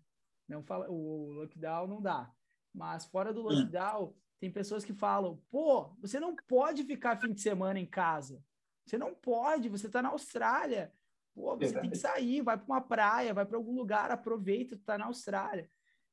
Não 0.48 0.62
fala, 0.62 0.90
o 0.90 1.32
lockdown 1.32 1.86
não 1.86 2.02
dá. 2.02 2.32
Mas 2.74 3.04
fora 3.06 3.32
do 3.32 3.42
lockdown, 3.42 4.14
tem 4.40 4.50
pessoas 4.50 4.84
que 4.84 4.92
falam: 4.92 5.40
pô, 5.50 5.94
você 6.00 6.18
não 6.18 6.34
pode 6.34 6.82
ficar 6.84 7.20
fim 7.20 7.32
de 7.32 7.40
semana 7.40 7.78
em 7.78 7.86
casa. 7.86 8.42
Você 8.84 8.98
não 8.98 9.14
pode, 9.14 9.68
você 9.68 9.86
está 9.86 10.02
na 10.02 10.08
Austrália. 10.08 10.92
Pô, 11.34 11.56
você 11.56 11.80
tem 11.80 11.90
que 11.90 11.96
sair, 11.96 12.42
vai 12.42 12.56
para 12.58 12.66
uma 12.66 12.80
praia, 12.80 13.32
vai 13.32 13.46
para 13.46 13.56
algum 13.56 13.74
lugar, 13.74 14.10
aproveita, 14.10 14.76
tu 14.76 14.84
tá 14.84 14.98
na 14.98 15.06
Austrália. 15.06 15.68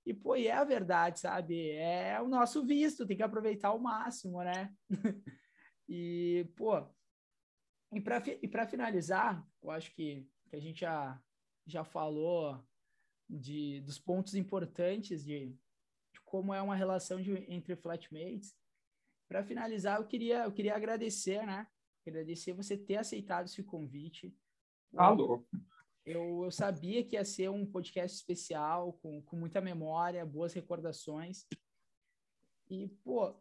E, 0.05 0.13
pô, 0.13 0.35
e 0.35 0.47
é 0.47 0.53
a 0.53 0.63
verdade, 0.63 1.19
sabe? 1.19 1.71
É 1.71 2.19
o 2.21 2.27
nosso 2.27 2.65
visto, 2.65 3.05
tem 3.05 3.17
que 3.17 3.23
aproveitar 3.23 3.69
ao 3.69 3.79
máximo, 3.79 4.41
né? 4.41 4.73
e, 5.87 6.49
pô, 6.55 6.87
e 7.91 7.99
para 7.99 8.23
e 8.41 8.67
finalizar, 8.67 9.45
eu 9.61 9.71
acho 9.71 9.93
que, 9.93 10.27
que 10.49 10.55
a 10.55 10.59
gente 10.59 10.81
já, 10.81 11.21
já 11.65 11.83
falou 11.83 12.63
de, 13.29 13.81
dos 13.81 13.99
pontos 13.99 14.35
importantes 14.35 15.23
de, 15.23 15.49
de 16.13 16.21
como 16.23 16.53
é 16.53 16.61
uma 16.61 16.75
relação 16.75 17.21
de, 17.21 17.31
entre 17.51 17.75
flatmates. 17.75 18.55
Para 19.27 19.43
finalizar, 19.43 19.99
eu 19.99 20.07
queria, 20.07 20.43
eu 20.43 20.51
queria 20.51 20.75
agradecer, 20.75 21.45
né? 21.45 21.67
Agradecer 22.07 22.53
você 22.53 22.77
ter 22.77 22.97
aceitado 22.97 23.45
esse 23.45 23.63
convite. 23.63 24.35
Alô. 24.95 25.45
Eu, 26.05 26.43
eu 26.43 26.51
sabia 26.51 27.03
que 27.03 27.15
ia 27.15 27.23
ser 27.23 27.49
um 27.49 27.65
podcast 27.65 28.17
especial, 28.17 28.93
com, 28.93 29.21
com 29.21 29.35
muita 29.35 29.61
memória, 29.61 30.25
boas 30.25 30.53
recordações. 30.53 31.45
E, 32.69 32.87
pô, 33.03 33.35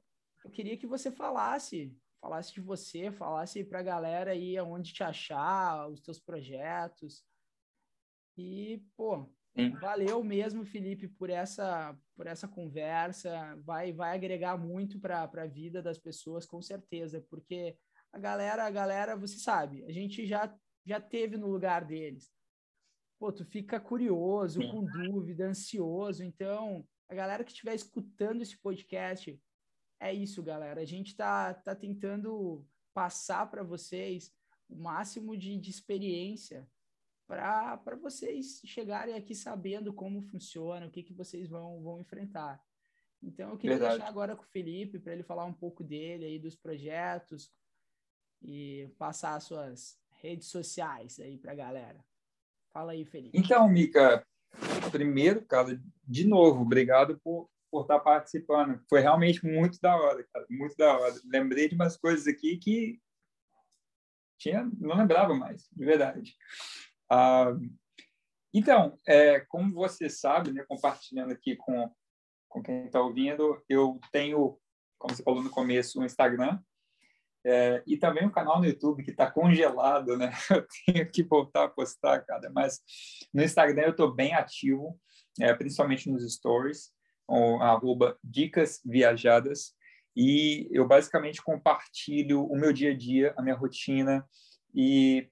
eu 0.44 0.50
queria 0.50 0.76
que 0.76 0.86
você 0.86 1.10
falasse, 1.10 1.96
falasse 2.20 2.52
de 2.52 2.60
você, 2.60 3.10
falasse 3.10 3.64
para 3.64 3.80
a 3.80 3.82
galera 3.82 4.32
aí 4.32 4.58
onde 4.60 4.92
te 4.92 5.02
achar, 5.02 5.88
os 5.88 6.00
teus 6.00 6.18
projetos. 6.18 7.24
E, 8.36 8.82
pô, 8.96 9.28
Sim. 9.56 9.70
valeu 9.80 10.22
mesmo, 10.22 10.64
Felipe, 10.64 11.08
por 11.08 11.30
essa, 11.30 11.98
por 12.14 12.26
essa 12.26 12.46
conversa. 12.46 13.56
Vai, 13.64 13.92
vai 13.92 14.14
agregar 14.14 14.56
muito 14.56 14.98
para 15.00 15.22
a 15.22 15.46
vida 15.46 15.82
das 15.82 15.98
pessoas, 15.98 16.46
com 16.46 16.62
certeza, 16.62 17.24
porque 17.28 17.76
a 18.12 18.18
galera, 18.18 18.64
a 18.64 18.70
galera, 18.70 19.16
você 19.16 19.38
sabe, 19.38 19.84
a 19.84 19.92
gente 19.92 20.26
já, 20.26 20.54
já 20.88 21.00
teve 21.00 21.36
no 21.36 21.46
lugar 21.46 21.84
deles 21.84 22.32
pô, 23.18 23.32
tu 23.32 23.44
fica 23.44 23.80
curioso, 23.80 24.60
com 24.70 24.84
dúvida, 24.84 25.46
ansioso. 25.46 26.22
Então, 26.22 26.86
a 27.08 27.14
galera 27.14 27.42
que 27.42 27.50
estiver 27.50 27.74
escutando 27.74 28.42
esse 28.42 28.56
podcast, 28.56 29.38
é 30.00 30.14
isso, 30.14 30.42
galera. 30.42 30.80
A 30.80 30.84
gente 30.84 31.16
tá, 31.16 31.52
tá 31.52 31.74
tentando 31.74 32.64
passar 32.94 33.50
para 33.50 33.62
vocês 33.62 34.32
o 34.68 34.76
máximo 34.76 35.36
de, 35.36 35.56
de 35.58 35.70
experiência 35.70 36.68
para 37.26 37.96
vocês 38.00 38.62
chegarem 38.64 39.14
aqui 39.14 39.34
sabendo 39.34 39.92
como 39.92 40.22
funciona, 40.22 40.86
o 40.86 40.90
que, 40.90 41.02
que 41.02 41.12
vocês 41.12 41.46
vão, 41.46 41.82
vão 41.82 42.00
enfrentar. 42.00 42.62
Então, 43.22 43.50
eu 43.50 43.58
queria 43.58 43.76
Verdade. 43.76 43.98
deixar 43.98 44.08
agora 44.08 44.34
com 44.36 44.44
o 44.44 44.48
Felipe 44.48 44.98
para 44.98 45.12
ele 45.12 45.22
falar 45.22 45.44
um 45.44 45.52
pouco 45.52 45.84
dele 45.84 46.24
aí, 46.24 46.38
dos 46.38 46.56
projetos 46.56 47.52
e 48.40 48.88
passar 48.96 49.34
as 49.34 49.44
suas 49.44 50.00
redes 50.20 50.48
sociais 50.48 51.18
aí 51.20 51.38
para 51.38 51.52
a 51.52 51.56
galera. 51.56 52.04
Fala 52.72 52.92
aí, 52.92 53.04
Felipe. 53.04 53.36
Então, 53.38 53.68
Mica, 53.68 54.26
primeiro, 54.90 55.44
cara, 55.44 55.80
de 56.04 56.26
novo, 56.26 56.62
obrigado 56.62 57.18
por, 57.22 57.48
por 57.70 57.82
estar 57.82 57.98
participando. 58.00 58.82
Foi 58.88 59.00
realmente 59.00 59.44
muito 59.44 59.80
da 59.80 59.96
hora, 59.96 60.26
cara, 60.32 60.46
muito 60.50 60.76
da 60.76 60.98
hora. 60.98 61.14
Lembrei 61.24 61.68
de 61.68 61.74
umas 61.74 61.96
coisas 61.96 62.26
aqui 62.26 62.56
que 62.58 63.00
tinha, 64.38 64.70
não 64.78 64.96
lembrava 64.96 65.34
mais, 65.34 65.68
de 65.72 65.84
verdade. 65.84 66.36
Ah, 67.10 67.56
então, 68.52 68.98
é, 69.06 69.40
como 69.40 69.74
você 69.74 70.08
sabe, 70.08 70.52
né, 70.52 70.64
compartilhando 70.68 71.32
aqui 71.32 71.56
com, 71.56 71.92
com 72.48 72.62
quem 72.62 72.86
está 72.86 73.00
ouvindo, 73.00 73.62
eu 73.68 74.00
tenho, 74.12 74.58
como 74.98 75.14
você 75.14 75.22
falou 75.22 75.42
no 75.42 75.50
começo, 75.50 76.00
um 76.00 76.04
Instagram, 76.04 76.58
é, 77.44 77.82
e 77.86 77.96
também 77.96 78.26
o 78.26 78.32
canal 78.32 78.58
no 78.58 78.66
YouTube 78.66 79.02
que 79.02 79.10
está 79.10 79.30
congelado, 79.30 80.16
né? 80.16 80.32
Eu 80.50 80.66
tenho 80.86 81.10
que 81.10 81.22
voltar 81.22 81.64
a 81.64 81.68
postar, 81.68 82.20
cara. 82.24 82.50
Mas 82.50 82.80
no 83.32 83.42
Instagram 83.42 83.82
eu 83.82 83.90
estou 83.90 84.12
bem 84.12 84.34
ativo, 84.34 84.98
é, 85.40 85.54
principalmente 85.54 86.10
nos 86.10 86.30
stories, 86.34 86.90
com 87.26 87.60
arroba 87.62 88.18
dicas 88.22 88.80
viajadas. 88.84 89.74
E 90.16 90.68
eu 90.72 90.86
basicamente 90.86 91.40
compartilho 91.42 92.44
o 92.44 92.56
meu 92.56 92.72
dia 92.72 92.90
a 92.90 92.96
dia, 92.96 93.34
a 93.36 93.42
minha 93.42 93.54
rotina 93.54 94.26
e 94.74 95.30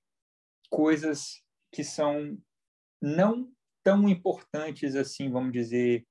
coisas 0.70 1.42
que 1.72 1.82
são 1.82 2.38
não 3.02 3.50
tão 3.82 4.08
importantes 4.08 4.94
assim, 4.94 5.30
vamos 5.30 5.52
dizer, 5.52 6.06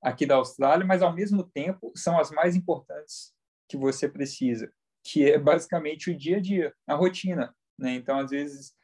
aqui 0.00 0.24
da 0.24 0.36
Austrália, 0.36 0.86
mas 0.86 1.02
ao 1.02 1.12
mesmo 1.12 1.42
tempo 1.42 1.92
são 1.96 2.18
as 2.18 2.30
mais 2.30 2.54
importantes 2.54 3.34
que 3.68 3.76
você 3.76 4.08
precisa 4.08 4.72
que 5.04 5.30
é 5.30 5.38
basicamente 5.38 6.10
o 6.10 6.16
dia 6.16 6.36
a 6.36 6.40
dia, 6.40 6.74
a 6.86 6.94
rotina. 6.94 7.54
Né? 7.78 7.94
Então, 7.94 8.18
às 8.18 8.30
vezes, 8.30 8.74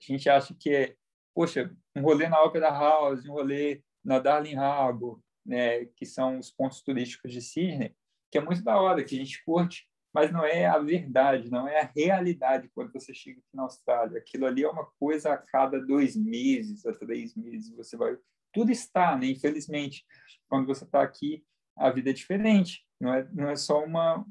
a 0.00 0.12
gente 0.12 0.28
acha 0.28 0.54
que 0.58 0.70
é, 0.74 0.94
poxa, 1.34 1.70
um 1.94 2.02
rolê 2.02 2.28
na 2.28 2.42
Opera 2.42 2.70
House, 2.70 3.26
um 3.26 3.32
rolê 3.32 3.82
na 4.04 4.18
Darling 4.18 4.56
Harbour, 4.56 5.20
né, 5.44 5.84
que 5.96 6.04
são 6.04 6.38
os 6.38 6.50
pontos 6.50 6.82
turísticos 6.82 7.32
de 7.32 7.40
Sydney, 7.40 7.94
que 8.30 8.38
é 8.38 8.40
muito 8.40 8.62
da 8.62 8.80
hora, 8.80 9.04
que 9.04 9.14
a 9.14 9.18
gente 9.18 9.44
curte, 9.44 9.88
mas 10.12 10.32
não 10.32 10.44
é 10.44 10.66
a 10.66 10.78
verdade, 10.78 11.50
não 11.50 11.68
é 11.68 11.82
a 11.82 11.92
realidade 11.94 12.70
quando 12.74 12.92
você 12.92 13.12
chega 13.12 13.38
aqui 13.38 13.48
na 13.54 13.64
Austrália. 13.64 14.18
Aquilo 14.18 14.46
ali 14.46 14.64
é 14.64 14.68
uma 14.68 14.86
coisa 14.98 15.32
a 15.32 15.36
cada 15.36 15.78
dois 15.78 16.16
meses, 16.16 16.86
a 16.86 16.92
três 16.92 17.34
meses, 17.34 17.74
você 17.76 17.96
vai... 17.96 18.16
Tudo 18.52 18.72
está, 18.72 19.14
né? 19.14 19.26
Infelizmente, 19.26 20.06
quando 20.48 20.66
você 20.66 20.84
está 20.84 21.02
aqui, 21.02 21.44
a 21.76 21.90
vida 21.90 22.10
é 22.10 22.12
diferente. 22.14 22.86
Não 22.98 23.12
é, 23.12 23.28
não 23.30 23.50
é 23.50 23.56
só 23.56 23.84
uma, 23.84 24.24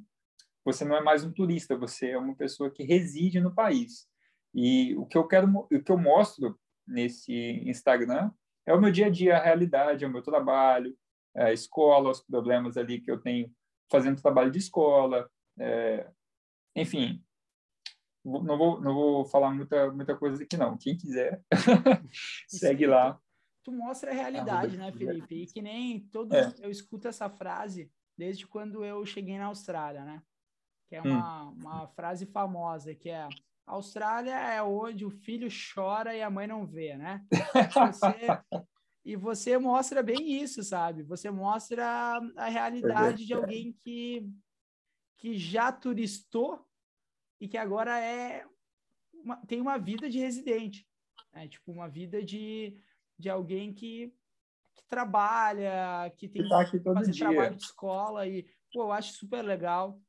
você 0.66 0.84
não 0.84 0.96
é 0.96 1.02
mais 1.02 1.24
um 1.24 1.32
turista, 1.32 1.78
você 1.78 2.10
é 2.10 2.18
uma 2.18 2.36
pessoa 2.36 2.72
que 2.72 2.84
reside 2.84 3.40
no 3.40 3.54
país. 3.54 4.08
E 4.54 4.96
o 4.96 5.06
que 5.06 5.18
eu 5.18 5.28
quero, 5.28 5.48
o 5.48 5.68
que 5.68 5.92
eu 5.92 5.98
mostro 5.98 6.60
nesse 6.88 7.34
Instagram 7.70 8.32
é 8.66 8.74
o 8.74 8.82
meu 8.82 8.92
dia 8.92 9.06
a 9.06 9.10
dia, 9.10 9.38
a 9.38 9.44
realidade, 9.44 10.04
é 10.04 10.08
o 10.08 10.12
meu 10.12 10.24
trabalho, 10.24 10.98
é 11.36 11.46
a 11.46 11.54
escola, 11.54 12.10
os 12.10 12.22
problemas 12.22 12.78
ali 12.78 13.00
que 13.00 13.12
eu 13.12 13.20
tenho 13.20 13.54
fazendo 13.92 14.22
trabalho 14.22 14.50
de 14.50 14.58
escola, 14.58 15.30
é, 15.60 16.10
enfim, 16.76 17.24
não 18.24 18.58
vou, 18.58 18.82
não 18.82 18.94
vou 18.94 19.26
falar 19.26 19.52
muita, 19.52 19.92
muita 19.92 20.18
coisa 20.18 20.44
aqui 20.44 20.58
não. 20.58 20.76
Quem 20.78 20.98
quiser, 20.98 21.44
segue 22.48 22.88
lá. 22.88 23.20
Tu 23.64 23.72
mostra 23.72 24.12
a 24.12 24.14
realidade, 24.14 24.78
né, 24.78 24.92
Felipe? 24.92 25.44
E 25.44 25.46
que 25.46 25.62
nem 25.62 26.00
todo 26.08 26.36
é. 26.36 26.54
eu 26.60 26.72
escuto 26.72 27.08
essa 27.08 27.30
frase 27.30 27.92
desde 28.18 28.48
quando 28.48 28.84
eu 28.84 29.06
cheguei 29.06 29.38
na 29.38 29.46
Austrália, 29.46 30.04
né? 30.04 30.24
Que 30.88 30.96
é 30.96 31.02
hum. 31.02 31.06
uma, 31.06 31.50
hum. 31.50 31.58
uma 31.60 31.88
frase 31.90 32.26
famosa, 32.26 32.94
que 32.94 33.10
é 33.10 33.28
Austrália 33.66 34.36
é 34.36 34.62
onde 34.62 35.06
o 35.06 35.10
filho 35.10 35.48
chora 35.50 36.16
e 36.16 36.22
a 36.22 36.30
mãe 36.30 36.46
não 36.46 36.68
vê, 36.68 36.96
né? 36.96 37.26
Você, 37.74 38.16
e 39.04 39.16
você 39.16 39.58
mostra 39.58 40.04
bem 40.04 40.40
isso, 40.40 40.64
sabe? 40.64 41.02
Você 41.04 41.32
mostra 41.32 41.84
a 42.36 42.48
realidade 42.48 43.26
de 43.26 43.34
alguém 43.34 43.74
que, 43.84 44.30
que 45.18 45.36
já 45.36 45.72
turistou 45.72 46.64
e 47.42 47.48
que 47.48 47.58
agora 47.58 48.00
é 48.00 48.46
uma, 49.14 49.38
tem 49.48 49.60
uma 49.60 49.80
vida 49.80 50.08
de 50.08 50.20
residente, 50.20 50.88
né? 51.34 51.48
tipo 51.48 51.72
uma 51.72 51.90
vida 51.90 52.24
de, 52.24 52.78
de 53.18 53.32
alguém 53.32 53.74
que, 53.74 54.14
que 54.76 54.86
trabalha, 54.88 56.12
que 56.18 56.30
tem 56.30 56.44
que 56.44 56.50
tá 56.50 56.94
fazer 56.94 57.12
dia. 57.12 57.28
trabalho 57.28 57.56
de 57.56 57.64
escola 57.64 58.28
e 58.28 58.44
pô, 58.72 58.84
eu 58.84 58.92
acho 58.92 59.14
super 59.14 59.42
legal 59.42 60.00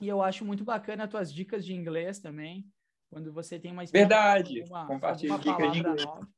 e 0.00 0.08
eu 0.08 0.22
acho 0.22 0.44
muito 0.44 0.64
bacana 0.64 1.04
as 1.04 1.10
tuas 1.10 1.32
dicas 1.32 1.64
de 1.64 1.74
inglês 1.74 2.18
também, 2.18 2.66
quando 3.10 3.32
você 3.32 3.58
tem 3.58 3.72
uma 3.72 3.84
verdade, 3.84 4.64
compartilha 4.86 5.38
dicas 5.38 5.72
de 5.72 5.78
inglês. 5.80 6.04
Nova, 6.04 6.28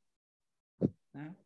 né? 1.14 1.36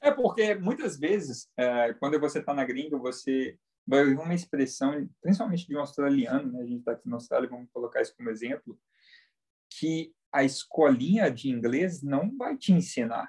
É 0.00 0.10
porque 0.10 0.54
muitas 0.54 0.98
vezes, 0.98 1.50
é, 1.56 1.92
quando 1.94 2.18
você 2.18 2.38
está 2.38 2.54
na 2.54 2.64
gringa, 2.64 2.96
você 2.96 3.58
vai 3.86 4.00
ouvir 4.00 4.18
uma 4.18 4.34
expressão, 4.34 5.08
principalmente 5.20 5.66
de 5.66 5.76
um 5.76 5.80
australiano, 5.80 6.52
né? 6.52 6.62
a 6.62 6.66
gente 6.66 6.78
está 6.78 6.92
aqui 6.92 7.08
na 7.08 7.16
Austrália, 7.16 7.48
vamos 7.48 7.68
colocar 7.72 8.00
isso 8.00 8.14
como 8.16 8.30
exemplo, 8.30 8.78
que 9.68 10.14
a 10.32 10.44
escolinha 10.44 11.30
de 11.30 11.50
inglês 11.50 12.02
não 12.02 12.34
vai 12.36 12.56
te 12.56 12.72
ensinar, 12.72 13.28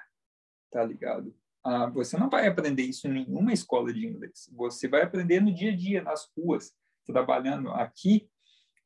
tá 0.70 0.84
ligado? 0.84 1.36
Ah, 1.64 1.86
você 1.86 2.16
não 2.16 2.30
vai 2.30 2.46
aprender 2.46 2.82
isso 2.82 3.06
em 3.06 3.12
nenhuma 3.12 3.52
escola 3.52 3.92
de 3.92 4.06
inglês. 4.06 4.48
Você 4.52 4.88
vai 4.88 5.02
aprender 5.02 5.40
no 5.40 5.52
dia 5.52 5.72
a 5.72 5.76
dia, 5.76 6.02
nas 6.02 6.28
ruas, 6.36 6.72
trabalhando 7.04 7.70
aqui, 7.70 8.28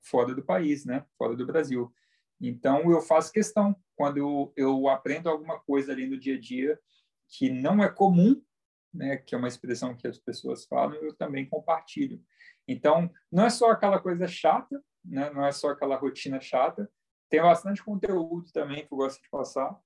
fora 0.03 0.35
do 0.35 0.43
país, 0.43 0.85
né? 0.85 1.05
Fora 1.19 1.37
do 1.37 1.47
Brasil. 1.47 1.93
Então, 2.41 2.91
eu 2.91 3.01
faço 3.01 3.33
questão, 3.33 3.75
quando 3.95 4.19
eu, 4.19 4.53
eu 4.57 4.89
aprendo 4.89 5.29
alguma 5.29 5.59
coisa 5.59 5.93
ali 5.93 6.07
no 6.07 6.19
dia 6.19 6.37
a 6.37 6.41
dia 6.41 6.79
que 7.29 7.51
não 7.51 7.83
é 7.83 7.89
comum, 7.89 8.41
né? 8.93 9.17
Que 9.17 9.35
é 9.35 9.39
uma 9.39 9.49
expressão 9.49 9.97
que 9.97 10.07
as 10.07 10.19
pessoas 10.19 10.64
falam, 10.67 10.95
eu 10.97 11.14
também 11.14 11.49
compartilho. 11.49 12.23
Então, 12.69 13.11
não 13.31 13.47
é 13.47 13.51
só 13.51 13.71
aquela 13.71 13.99
coisa 14.01 14.27
chata, 14.27 14.83
né? 15.05 15.31
Não 15.31 15.45
é 15.45 15.53
só 15.53 15.71
aquela 15.71 15.97
rotina 15.97 16.41
chata, 16.41 16.91
tem 17.29 17.41
bastante 17.41 17.83
conteúdo 17.83 18.51
também 18.53 18.87
que 18.87 18.93
eu 18.93 18.99
gosto 18.99 19.21
de 19.21 19.29
passar. 19.29 19.77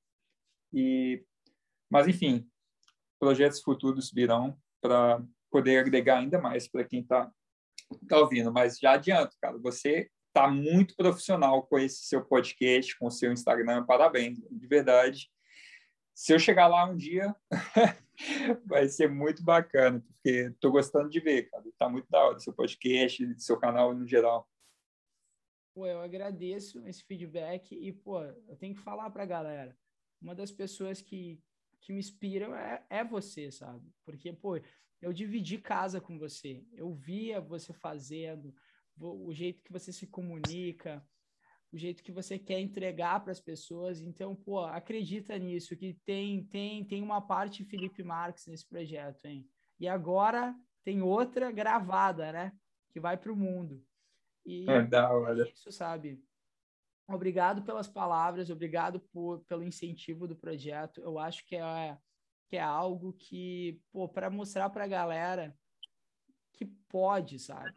E, 0.73 1.25
mas, 1.91 2.07
enfim, 2.07 2.49
projetos 3.19 3.61
futuros 3.63 4.11
virão 4.11 4.59
para 4.81 5.23
poder 5.51 5.79
agregar 5.79 6.19
ainda 6.19 6.41
mais 6.41 6.69
para 6.69 6.85
quem 6.85 7.01
está 7.01 7.31
tá 8.09 8.19
ouvindo. 8.19 8.53
Mas 8.53 8.79
já 8.79 8.93
adianto, 8.93 9.37
cara, 9.41 9.59
você 9.59 10.11
está 10.29 10.49
muito 10.49 10.95
profissional 10.97 11.63
com 11.65 11.79
esse 11.79 12.05
seu 12.05 12.25
podcast, 12.25 12.99
com 12.99 13.07
o 13.07 13.11
seu 13.11 13.33
Instagram. 13.33 13.85
Parabéns, 13.85 14.39
de 14.51 14.67
verdade. 14.67 15.31
Se 16.15 16.33
eu 16.33 16.39
chegar 16.39 16.67
lá 16.67 16.85
um 16.85 16.97
dia, 16.97 17.35
vai 18.67 18.89
ser 18.89 19.09
muito 19.09 19.43
bacana, 19.43 20.05
porque 20.07 20.49
estou 20.49 20.71
gostando 20.71 21.09
de 21.09 21.21
ver, 21.21 21.51
cara. 21.51 21.67
Está 21.67 21.89
muito 21.89 22.07
da 22.11 22.23
hora 22.23 22.39
seu 22.39 22.53
podcast, 22.53 23.35
seu 23.39 23.59
canal 23.59 23.95
no 23.95 24.07
geral 24.07 24.47
pô, 25.81 25.87
eu 25.87 26.01
agradeço 26.01 26.87
esse 26.87 27.03
feedback 27.03 27.75
e, 27.75 27.91
pô, 27.91 28.23
eu 28.23 28.57
tenho 28.57 28.75
que 28.75 28.83
falar 28.83 29.09
para 29.09 29.25
galera. 29.25 29.75
Uma 30.21 30.35
das 30.35 30.53
pessoas 30.53 31.01
que, 31.01 31.43
que 31.81 31.93
me 31.93 31.99
inspiram 31.99 32.55
é, 32.55 32.85
é 32.91 33.03
você, 33.03 33.51
sabe? 33.51 33.91
Porque, 34.05 34.31
pô, 34.31 34.61
eu 35.01 35.13
dividi 35.13 35.59
casa 35.59 36.01
com 36.01 36.19
você. 36.19 36.65
Eu 36.73 36.93
via 36.93 37.41
você 37.41 37.73
fazendo, 37.73 38.55
o 38.99 39.33
jeito 39.33 39.63
que 39.63 39.73
você 39.73 39.93
se 39.93 40.07
comunica, 40.07 41.05
o 41.73 41.79
jeito 41.79 42.03
que 42.03 42.13
você 42.13 42.39
quer 42.39 42.61
entregar 42.61 43.21
para 43.21 43.33
as 43.33 43.41
pessoas. 43.41 44.01
Então, 44.01 44.35
pô, 44.35 44.61
acredita 44.61 45.39
nisso, 45.39 45.77
que 45.77 45.95
tem, 46.05 46.45
tem, 46.45 46.85
tem 46.85 47.03
uma 47.03 47.21
parte 47.21 47.65
Felipe 47.65 48.03
Marques 48.03 48.47
nesse 48.47 48.67
projeto, 48.69 49.25
hein? 49.25 49.49
E 49.79 49.89
agora 49.89 50.55
tem 50.85 51.01
outra 51.01 51.51
gravada, 51.51 52.33
né? 52.33 52.53
Que 52.91 53.01
vai 53.01 53.17
para 53.17 53.33
o 53.33 53.37
mundo. 53.37 53.83
E 54.45 54.69
é 54.69 54.83
da 54.83 55.11
hora. 55.13 55.49
isso, 55.49 55.71
sabe? 55.71 56.23
Obrigado 57.09 57.63
pelas 57.63 57.89
palavras, 57.89 58.51
obrigado 58.51 59.01
por, 59.13 59.41
pelo 59.45 59.65
incentivo 59.65 60.29
do 60.29 60.37
projeto. 60.37 61.01
Eu 61.01 61.19
acho 61.19 61.45
que 61.47 61.57
é, 61.57 61.99
que 62.51 62.57
é 62.57 62.61
algo 62.61 63.13
que, 63.13 63.81
pô, 63.93 64.09
para 64.09 64.29
mostrar 64.29 64.69
para 64.71 64.83
a 64.83 64.89
galera 64.89 65.57
que 66.53 66.65
pode, 66.67 67.39
sabe? 67.39 67.73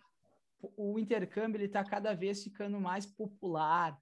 O 0.75 0.97
intercâmbio 0.97 1.59
ele 1.59 1.67
tá 1.67 1.83
cada 1.83 2.15
vez 2.15 2.43
ficando 2.43 2.81
mais 2.81 3.05
popular, 3.05 3.95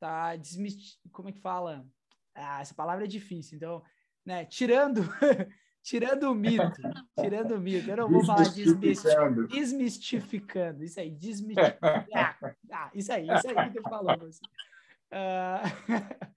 tá 0.00 0.34
desmist... 0.34 0.98
como 1.12 1.28
é 1.28 1.32
que 1.32 1.40
fala? 1.40 1.86
Ah, 2.34 2.62
essa 2.62 2.74
palavra 2.74 3.04
é 3.04 3.06
difícil, 3.06 3.56
então, 3.56 3.82
né, 4.24 4.46
tirando 4.46 5.02
tirando 5.82 6.30
o 6.30 6.34
mito, 6.34 6.80
tirando 7.20 7.56
o 7.56 7.60
mito. 7.60 7.90
Eu 7.90 7.96
não 7.98 8.08
vou 8.08 8.24
falar 8.24 8.44
desmistificando. 8.44 9.46
desmistificando. 9.46 10.84
Isso 10.84 10.98
aí, 10.98 11.10
desmistificando. 11.10 12.06
Ah, 12.14 12.36
ah, 12.72 12.90
isso 12.94 13.12
aí, 13.12 13.28
isso 13.28 13.46
aí 13.46 13.70
que 13.70 13.78
eu 13.78 13.82
falou. 13.82 14.16
Uh, 14.16 14.30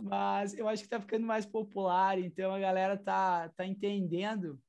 mas 0.00 0.54
eu 0.54 0.68
acho 0.68 0.82
que 0.82 0.86
está 0.86 1.00
ficando 1.00 1.26
mais 1.26 1.46
popular, 1.46 2.18
então 2.18 2.52
a 2.54 2.58
galera 2.58 2.96
tá, 2.96 3.48
tá 3.50 3.66
entendendo 3.66 4.60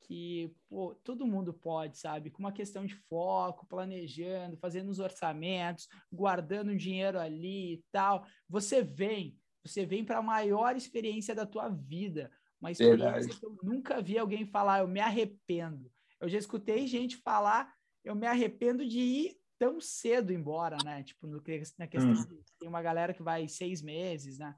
que 0.00 0.54
pô, 0.68 0.94
todo 1.02 1.26
mundo 1.26 1.52
pode, 1.52 1.98
sabe? 1.98 2.30
Com 2.30 2.40
uma 2.40 2.52
questão 2.52 2.84
de 2.84 2.94
foco, 2.94 3.66
planejando, 3.66 4.56
fazendo 4.56 4.90
os 4.90 4.98
orçamentos, 4.98 5.88
guardando 6.12 6.76
dinheiro 6.76 7.18
ali 7.18 7.74
e 7.74 7.84
tal. 7.90 8.26
Você 8.48 8.82
vem, 8.82 9.38
você 9.64 9.86
vem 9.86 10.04
para 10.04 10.18
a 10.18 10.22
maior 10.22 10.76
experiência 10.76 11.34
da 11.34 11.46
tua 11.46 11.68
vida 11.68 12.30
uma 12.64 12.70
experiência 12.70 13.12
Verdade. 13.12 13.40
que 13.40 13.44
eu 13.44 13.58
nunca 13.62 14.00
vi 14.00 14.18
alguém 14.18 14.46
falar, 14.46 14.80
eu 14.80 14.88
me 14.88 15.00
arrependo. 15.00 15.92
Eu 16.18 16.28
já 16.30 16.38
escutei 16.38 16.86
gente 16.86 17.18
falar, 17.18 17.70
eu 18.02 18.14
me 18.14 18.26
arrependo 18.26 18.86
de 18.86 19.00
ir 19.00 19.36
tão 19.64 19.80
cedo 19.80 20.32
embora, 20.32 20.76
né? 20.84 21.02
Tipo, 21.02 21.26
no, 21.26 21.42
na 21.78 21.86
questão 21.86 22.12
hum. 22.12 22.14
de, 22.14 22.44
tem 22.58 22.68
uma 22.68 22.82
galera 22.82 23.14
que 23.14 23.22
vai 23.22 23.48
seis 23.48 23.80
meses, 23.80 24.38
né? 24.38 24.54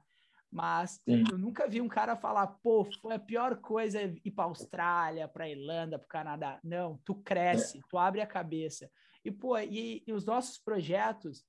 Mas 0.51 1.01
Sim. 1.03 1.23
eu 1.29 1.37
nunca 1.37 1.67
vi 1.67 1.81
um 1.81 1.87
cara 1.87 2.15
falar, 2.15 2.47
pô, 2.47 2.85
foi 3.01 3.15
a 3.15 3.19
pior 3.19 3.57
coisa 3.57 4.01
ir 4.01 4.31
para 4.31 4.45
Austrália, 4.45 5.27
para 5.27 5.49
Irlanda, 5.49 5.99
para 5.99 6.07
Canadá. 6.07 6.59
Não, 6.63 6.97
tu 7.03 7.15
cresce, 7.15 7.79
é. 7.79 7.81
tu 7.89 7.97
abre 7.97 8.21
a 8.21 8.27
cabeça. 8.27 8.89
E, 9.23 9.31
pô, 9.31 9.57
e, 9.57 10.03
e 10.07 10.13
os 10.13 10.25
nossos 10.25 10.57
projetos, 10.57 11.45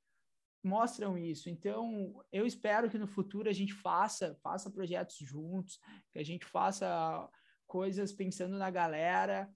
mostram 0.64 1.16
isso. 1.16 1.48
Então, 1.48 2.22
eu 2.32 2.44
espero 2.44 2.90
que 2.90 2.98
no 2.98 3.06
futuro 3.06 3.48
a 3.48 3.52
gente 3.52 3.72
faça, 3.72 4.36
faça 4.42 4.70
projetos 4.70 5.16
juntos, 5.16 5.78
que 6.12 6.18
a 6.18 6.24
gente 6.24 6.44
faça 6.44 7.28
coisas 7.66 8.12
pensando 8.12 8.58
na 8.58 8.70
galera. 8.70 9.48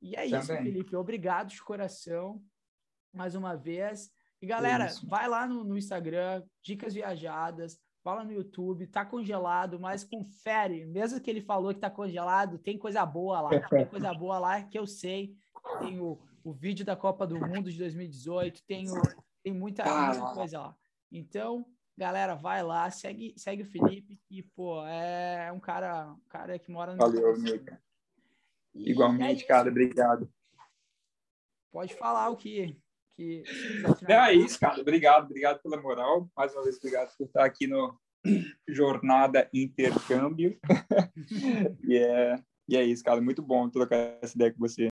E 0.00 0.14
é 0.14 0.24
Também. 0.24 0.40
isso, 0.40 0.46
Felipe. 0.46 0.96
Obrigado 0.96 1.48
de 1.48 1.62
coração, 1.62 2.42
mais 3.16 3.34
uma 3.34 3.56
vez. 3.56 4.10
E 4.40 4.46
galera, 4.46 4.86
isso. 4.86 5.06
vai 5.08 5.28
lá 5.28 5.46
no, 5.46 5.64
no, 5.64 5.78
Instagram, 5.78 6.42
Dicas 6.62 6.94
Viajadas, 6.94 7.78
fala 8.04 8.22
no 8.22 8.32
YouTube, 8.32 8.86
tá 8.86 9.04
congelado, 9.04 9.80
mas 9.80 10.04
confere. 10.04 10.84
Mesmo 10.86 11.20
que 11.20 11.30
ele 11.30 11.40
falou 11.40 11.72
que 11.72 11.80
tá 11.80 11.90
congelado, 11.90 12.58
tem 12.58 12.78
coisa 12.78 13.04
boa 13.04 13.40
lá. 13.40 13.60
Tem 13.68 13.86
coisa 13.86 14.12
boa 14.12 14.38
lá 14.38 14.62
que 14.62 14.78
eu 14.78 14.86
sei. 14.86 15.34
Tem 15.80 15.98
o, 15.98 16.20
o 16.44 16.52
vídeo 16.52 16.84
da 16.84 16.94
Copa 16.94 17.26
do 17.26 17.40
Mundo 17.40 17.70
de 17.70 17.78
2018, 17.78 18.62
tem 18.64 18.88
o, 18.90 19.02
tem 19.42 19.52
muita, 19.52 19.82
ah, 19.84 20.14
muita 20.14 20.34
coisa 20.34 20.58
lá. 20.60 20.76
Então, 21.10 21.66
galera, 21.96 22.34
vai 22.34 22.62
lá, 22.62 22.90
segue, 22.90 23.34
segue 23.36 23.62
o 23.62 23.66
Felipe, 23.66 24.20
que, 24.28 24.42
pô, 24.42 24.84
é 24.86 25.50
um 25.50 25.58
cara, 25.58 26.12
um 26.12 26.28
cara 26.28 26.58
que 26.58 26.70
mora 26.70 26.92
no. 26.92 26.98
Valeu, 26.98 27.36
Mica. 27.38 27.82
Igualmente, 28.74 29.44
é 29.44 29.46
cara, 29.46 29.70
obrigado. 29.70 30.30
Pode 31.72 31.94
falar 31.94 32.28
o 32.30 32.36
que. 32.36 32.80
Que 33.16 33.42
é 34.06 34.32
isso, 34.34 34.60
cara. 34.60 34.80
Obrigado, 34.80 35.24
obrigado 35.24 35.62
pela 35.62 35.80
moral. 35.80 36.28
Mais 36.36 36.52
uma 36.54 36.62
vez, 36.62 36.76
obrigado 36.76 37.16
por 37.16 37.26
estar 37.26 37.44
aqui 37.44 37.66
no 37.66 37.98
Jornada 38.68 39.48
Intercâmbio. 39.52 40.58
e, 41.88 41.96
é, 41.96 42.42
e 42.68 42.76
é 42.76 42.84
isso, 42.84 43.02
cara. 43.02 43.20
Muito 43.20 43.42
bom 43.42 43.70
trocar 43.70 44.18
essa 44.20 44.36
ideia 44.36 44.52
com 44.52 44.58
você. 44.58 44.88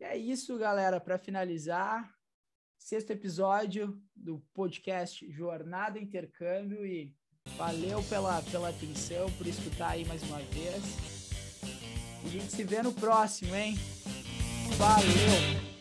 É 0.00 0.16
isso, 0.16 0.58
galera. 0.58 1.00
Para 1.00 1.18
finalizar, 1.18 2.12
sexto 2.78 3.10
episódio 3.10 3.98
do 4.14 4.42
podcast 4.52 5.30
Jornada 5.32 5.98
Intercâmbio 5.98 6.84
e 6.84 7.14
valeu 7.56 8.02
pela, 8.04 8.42
pela 8.42 8.68
atenção, 8.68 9.30
por 9.32 9.46
escutar 9.46 9.90
aí 9.90 10.04
mais 10.04 10.22
uma 10.24 10.38
vez. 10.38 11.22
E 12.24 12.26
a 12.26 12.30
gente 12.30 12.52
se 12.52 12.64
vê 12.64 12.82
no 12.82 12.92
próximo, 12.92 13.54
hein? 13.54 13.76
Valeu! 14.76 15.71